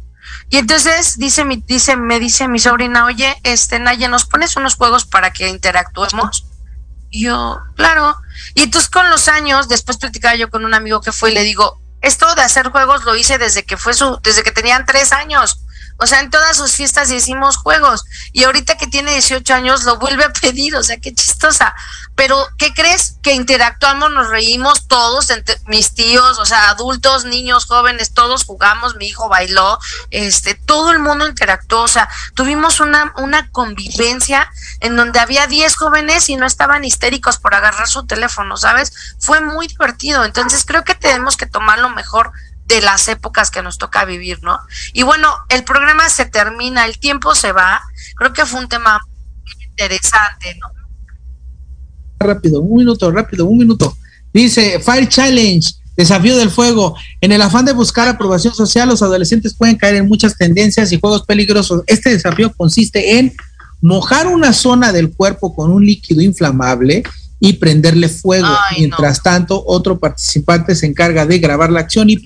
Y 0.49 0.57
entonces 0.57 1.17
dice 1.17 1.45
mi, 1.45 1.57
dice, 1.57 1.95
me 1.95 2.19
dice 2.19 2.47
mi 2.47 2.59
sobrina, 2.59 3.05
oye, 3.05 3.35
este 3.43 3.79
Naya, 3.79 4.07
¿nos 4.07 4.25
pones 4.25 4.55
unos 4.55 4.75
juegos 4.75 5.05
para 5.05 5.31
que 5.31 5.47
interactuemos? 5.47 6.45
Yo, 7.11 7.59
claro. 7.75 8.17
Y 8.55 8.63
entonces 8.63 8.89
con 8.89 9.09
los 9.09 9.27
años, 9.27 9.67
después 9.67 9.97
platicaba 9.97 10.35
yo 10.35 10.49
con 10.49 10.65
un 10.65 10.73
amigo 10.73 11.01
que 11.01 11.11
fue 11.11 11.31
y 11.31 11.33
le 11.33 11.43
digo, 11.43 11.79
esto 12.01 12.33
de 12.35 12.41
hacer 12.41 12.69
juegos 12.69 13.03
lo 13.03 13.15
hice 13.15 13.37
desde 13.37 13.63
que 13.63 13.77
fue 13.77 13.93
su, 13.93 14.19
desde 14.23 14.43
que 14.43 14.51
tenían 14.51 14.85
tres 14.85 15.11
años. 15.11 15.59
O 16.01 16.07
sea, 16.07 16.19
en 16.19 16.31
todas 16.31 16.57
sus 16.57 16.71
fiestas 16.71 17.11
hicimos 17.11 17.57
juegos. 17.57 18.03
Y 18.33 18.43
ahorita 18.43 18.75
que 18.75 18.87
tiene 18.87 19.11
18 19.11 19.53
años 19.53 19.83
lo 19.83 19.97
vuelve 19.97 20.23
a 20.23 20.33
pedir. 20.33 20.75
O 20.75 20.81
sea, 20.81 20.97
qué 20.97 21.13
chistosa. 21.13 21.75
Pero, 22.15 22.47
¿qué 22.57 22.73
crees? 22.73 23.17
Que 23.21 23.33
interactuamos, 23.33 24.11
nos 24.11 24.29
reímos 24.29 24.87
todos, 24.87 25.29
entre 25.29 25.57
mis 25.67 25.93
tíos, 25.93 26.39
o 26.39 26.45
sea, 26.45 26.69
adultos, 26.69 27.25
niños, 27.25 27.65
jóvenes, 27.65 28.13
todos 28.13 28.45
jugamos, 28.45 28.95
mi 28.95 29.07
hijo 29.07 29.29
bailó, 29.29 29.79
este, 30.09 30.55
todo 30.55 30.91
el 30.91 30.99
mundo 30.99 31.27
interactuó. 31.27 31.83
O 31.83 31.87
sea, 31.87 32.09
tuvimos 32.33 32.79
una, 32.79 33.13
una 33.17 33.49
convivencia 33.51 34.51
en 34.79 34.95
donde 34.95 35.19
había 35.19 35.45
10 35.45 35.75
jóvenes 35.75 36.29
y 36.29 36.35
no 36.35 36.47
estaban 36.47 36.83
histéricos 36.83 37.37
por 37.37 37.53
agarrar 37.53 37.87
su 37.87 38.07
teléfono, 38.07 38.57
¿sabes? 38.57 38.91
Fue 39.19 39.39
muy 39.39 39.67
divertido. 39.67 40.25
Entonces, 40.25 40.65
creo 40.65 40.83
que 40.83 40.95
tenemos 40.95 41.37
que 41.37 41.45
tomarlo 41.45 41.89
mejor 41.89 42.31
de 42.71 42.81
las 42.81 43.07
épocas 43.09 43.51
que 43.51 43.61
nos 43.61 43.77
toca 43.77 44.05
vivir, 44.05 44.41
¿no? 44.41 44.57
Y 44.93 45.03
bueno, 45.03 45.27
el 45.49 45.65
programa 45.65 46.07
se 46.07 46.25
termina, 46.25 46.85
el 46.85 46.97
tiempo 46.99 47.35
se 47.35 47.51
va. 47.51 47.81
Creo 48.15 48.31
que 48.31 48.45
fue 48.45 48.61
un 48.61 48.69
tema 48.69 49.01
interesante, 49.69 50.57
¿no? 50.61 50.67
Rápido, 52.19 52.61
un 52.61 52.77
minuto, 52.77 53.11
rápido, 53.11 53.45
un 53.45 53.57
minuto. 53.57 53.97
Dice 54.33 54.79
Fire 54.79 55.09
Challenge, 55.09 55.69
desafío 55.97 56.37
del 56.37 56.49
fuego. 56.49 56.95
En 57.19 57.33
el 57.33 57.41
afán 57.41 57.65
de 57.65 57.73
buscar 57.73 58.07
aprobación 58.07 58.53
social, 58.53 58.87
los 58.87 59.01
adolescentes 59.01 59.53
pueden 59.53 59.75
caer 59.75 59.95
en 59.95 60.07
muchas 60.07 60.37
tendencias 60.37 60.93
y 60.93 60.99
juegos 60.99 61.25
peligrosos. 61.25 61.83
Este 61.87 62.11
desafío 62.11 62.53
consiste 62.55 63.19
en 63.19 63.33
mojar 63.81 64.27
una 64.27 64.53
zona 64.53 64.93
del 64.93 65.11
cuerpo 65.11 65.53
con 65.53 65.71
un 65.71 65.85
líquido 65.85 66.21
inflamable 66.21 67.03
y 67.43 67.53
prenderle 67.53 68.07
fuego. 68.07 68.47
Mientras 68.77 69.23
tanto, 69.23 69.63
otro 69.65 69.97
participante 69.97 70.75
se 70.75 70.85
encarga 70.85 71.25
de 71.25 71.39
grabar 71.39 71.71
la 71.71 71.79
acción 71.79 72.07
y, 72.07 72.17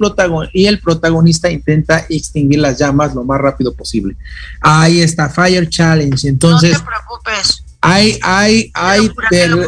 y 0.54 0.66
el 0.66 0.82
protagonista 0.82 1.50
intenta 1.50 2.06
extinguir 2.10 2.60
las 2.60 2.78
llamas 2.78 3.16
lo 3.16 3.24
más 3.24 3.40
rápido 3.40 3.74
posible. 3.74 4.18
Ahí 4.60 5.00
está, 5.00 5.30
Fire 5.30 5.70
Challenge. 5.70 6.28
Entonces, 6.28 6.74
no 6.74 6.80
te 6.80 6.86
preocupes. 6.86 7.64
Hay, 7.80 8.20
hay, 8.22 8.72
hay, 8.74 9.10
de, 9.32 9.66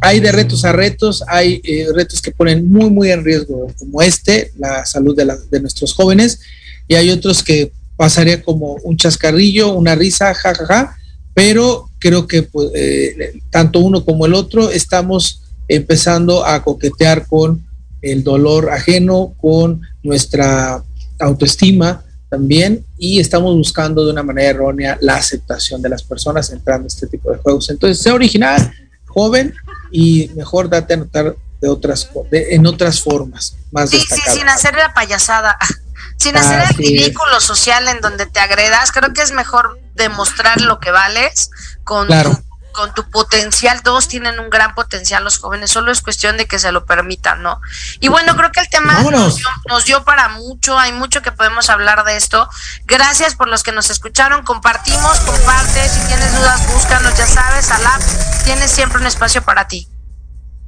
hay 0.00 0.18
de 0.18 0.32
retos 0.32 0.64
a 0.64 0.72
retos, 0.72 1.22
hay 1.28 1.60
eh, 1.62 1.86
retos 1.94 2.20
que 2.20 2.32
ponen 2.32 2.68
muy, 2.68 2.90
muy 2.90 3.12
en 3.12 3.24
riesgo, 3.24 3.72
como 3.78 4.02
este, 4.02 4.50
la 4.58 4.84
salud 4.84 5.14
de, 5.14 5.32
de 5.48 5.60
nuestros 5.60 5.94
jóvenes, 5.94 6.40
y 6.88 6.96
hay 6.96 7.10
otros 7.10 7.44
que 7.44 7.72
pasaría 7.96 8.42
como 8.42 8.72
un 8.82 8.96
chascarrillo, 8.96 9.74
una 9.74 9.94
risa, 9.94 10.34
jajaja. 10.34 10.66
Ja, 10.66 10.86
ja, 10.86 10.96
pero 11.34 11.88
creo 12.02 12.26
que 12.26 12.42
pues, 12.42 12.70
eh, 12.74 13.40
tanto 13.48 13.78
uno 13.78 14.04
como 14.04 14.26
el 14.26 14.34
otro 14.34 14.70
estamos 14.70 15.42
empezando 15.68 16.44
a 16.44 16.60
coquetear 16.62 17.28
con 17.28 17.64
el 18.02 18.24
dolor 18.24 18.70
ajeno, 18.70 19.34
con 19.40 19.82
nuestra 20.02 20.82
autoestima 21.20 22.02
también 22.28 22.84
y 22.98 23.20
estamos 23.20 23.54
buscando 23.54 24.04
de 24.04 24.10
una 24.10 24.24
manera 24.24 24.50
errónea 24.50 24.98
la 25.00 25.14
aceptación 25.14 25.80
de 25.80 25.90
las 25.90 26.02
personas 26.02 26.50
entrando 26.50 26.86
a 26.86 26.88
este 26.88 27.06
tipo 27.06 27.30
de 27.30 27.38
juegos. 27.38 27.70
Entonces, 27.70 28.02
sea 28.02 28.14
original, 28.14 28.72
joven 29.06 29.54
y 29.92 30.28
mejor 30.34 30.68
date 30.68 30.94
a 30.94 30.96
notar 30.96 31.36
de 31.60 31.68
otras 31.68 32.10
en 32.32 32.66
otras 32.66 33.00
formas 33.00 33.54
más 33.70 33.90
sí, 33.90 34.00
Sí, 34.00 34.20
sin 34.32 34.48
hacer 34.48 34.74
la 34.74 34.92
payasada, 34.92 35.56
sin 36.16 36.36
hacer 36.36 36.64
el 36.68 36.76
ridículo 36.76 37.40
social 37.40 37.86
en 37.86 38.00
donde 38.00 38.26
te 38.26 38.40
agredas, 38.40 38.90
creo 38.90 39.12
que 39.12 39.22
es 39.22 39.30
mejor 39.30 39.78
demostrar 39.94 40.60
lo 40.60 40.80
que 40.80 40.90
vales 40.90 41.50
con, 41.84 42.08
tu, 42.08 42.44
con 42.72 42.94
tu 42.94 43.08
potencial. 43.10 43.82
Todos 43.82 44.08
tienen 44.08 44.40
un 44.40 44.50
gran 44.50 44.74
potencial 44.74 45.24
los 45.24 45.38
jóvenes, 45.38 45.70
solo 45.70 45.92
es 45.92 46.00
cuestión 46.00 46.36
de 46.36 46.46
que 46.46 46.58
se 46.58 46.72
lo 46.72 46.86
permitan, 46.86 47.42
¿no? 47.42 47.60
Y 48.00 48.08
bueno, 48.08 48.36
creo 48.36 48.50
que 48.50 48.60
el 48.60 48.68
tema 48.68 49.02
nos 49.02 49.36
dio, 49.36 49.46
nos 49.68 49.84
dio, 49.84 50.04
para 50.04 50.28
mucho, 50.28 50.78
hay 50.78 50.92
mucho 50.92 51.22
que 51.22 51.32
podemos 51.32 51.70
hablar 51.70 52.04
de 52.04 52.16
esto. 52.16 52.48
Gracias 52.84 53.34
por 53.34 53.48
los 53.48 53.62
que 53.62 53.72
nos 53.72 53.90
escucharon, 53.90 54.42
compartimos, 54.44 55.20
comparte, 55.20 55.88
si 55.88 56.00
tienes 56.06 56.34
dudas, 56.36 56.66
búscanos, 56.72 57.16
ya 57.16 57.26
sabes, 57.26 57.70
Alap, 57.70 58.00
tienes 58.44 58.70
siempre 58.70 58.98
un 58.98 59.06
espacio 59.06 59.42
para 59.42 59.68
ti. 59.68 59.88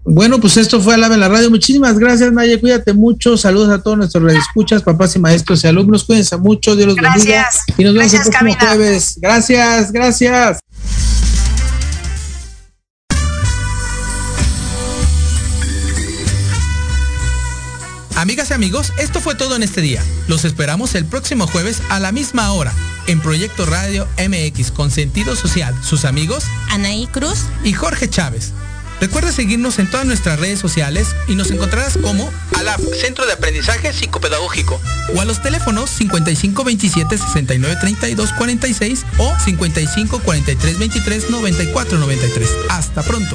Bueno, 0.04 0.38
pues 0.38 0.58
esto 0.58 0.80
fue 0.80 0.94
Alaba 0.94 1.14
en 1.14 1.20
la 1.20 1.28
radio. 1.28 1.48
Muchísimas 1.50 1.98
gracias, 1.98 2.30
Naya. 2.30 2.60
Cuídate 2.60 2.92
mucho. 2.92 3.38
Saludos 3.38 3.70
a 3.70 3.82
todos 3.82 3.96
nuestros 3.96 4.32
escuchas, 4.32 4.82
papás 4.82 5.16
y 5.16 5.18
maestros 5.18 5.64
y 5.64 5.66
alumnos. 5.66 6.04
Cuídense 6.04 6.36
mucho. 6.36 6.76
Dios 6.76 6.88
los 6.88 6.96
bendiga. 6.96 7.48
Y 7.78 7.84
nos 7.84 7.94
vemos 7.94 8.12
el 8.12 8.20
próximo 8.20 8.56
jueves. 8.58 9.18
Gracias, 9.20 9.92
gracias. 9.92 10.58
Amigas 18.16 18.50
y 18.50 18.54
amigos, 18.54 18.92
esto 18.98 19.20
fue 19.20 19.34
todo 19.34 19.56
en 19.56 19.62
este 19.62 19.80
día. 19.80 20.02
Los 20.28 20.44
esperamos 20.44 20.94
el 20.94 21.04
próximo 21.04 21.46
jueves 21.46 21.82
a 21.88 21.98
la 21.98 22.12
misma 22.12 22.52
hora 22.52 22.72
en 23.06 23.20
Proyecto 23.20 23.66
Radio 23.66 24.06
MX 24.18 24.70
con 24.70 24.90
sentido 24.90 25.34
social. 25.34 25.74
Sus 25.82 26.04
amigos 26.04 26.44
Anaí 26.70 27.06
Cruz 27.08 27.40
y 27.64 27.72
Jorge 27.72 28.08
Chávez. 28.08 28.52
Recuerda 29.00 29.32
seguirnos 29.32 29.78
en 29.78 29.90
todas 29.90 30.06
nuestras 30.06 30.38
redes 30.38 30.58
sociales 30.58 31.14
y 31.28 31.34
nos 31.34 31.50
encontrarás 31.50 31.98
como 31.98 32.30
ALAP, 32.56 32.80
Centro 33.00 33.26
de 33.26 33.32
Aprendizaje 33.32 33.92
Psicopedagógico, 33.92 34.80
o 35.14 35.20
a 35.20 35.24
los 35.24 35.42
teléfonos 35.42 35.90
55 35.90 36.64
27 36.64 37.18
69 37.18 37.76
32 37.80 38.32
46 38.32 39.04
o 39.18 39.34
55 39.38 40.20
43 40.20 40.78
23 40.78 41.30
94 41.30 41.98
93. 41.98 42.48
Hasta 42.70 43.02
pronto. 43.02 43.34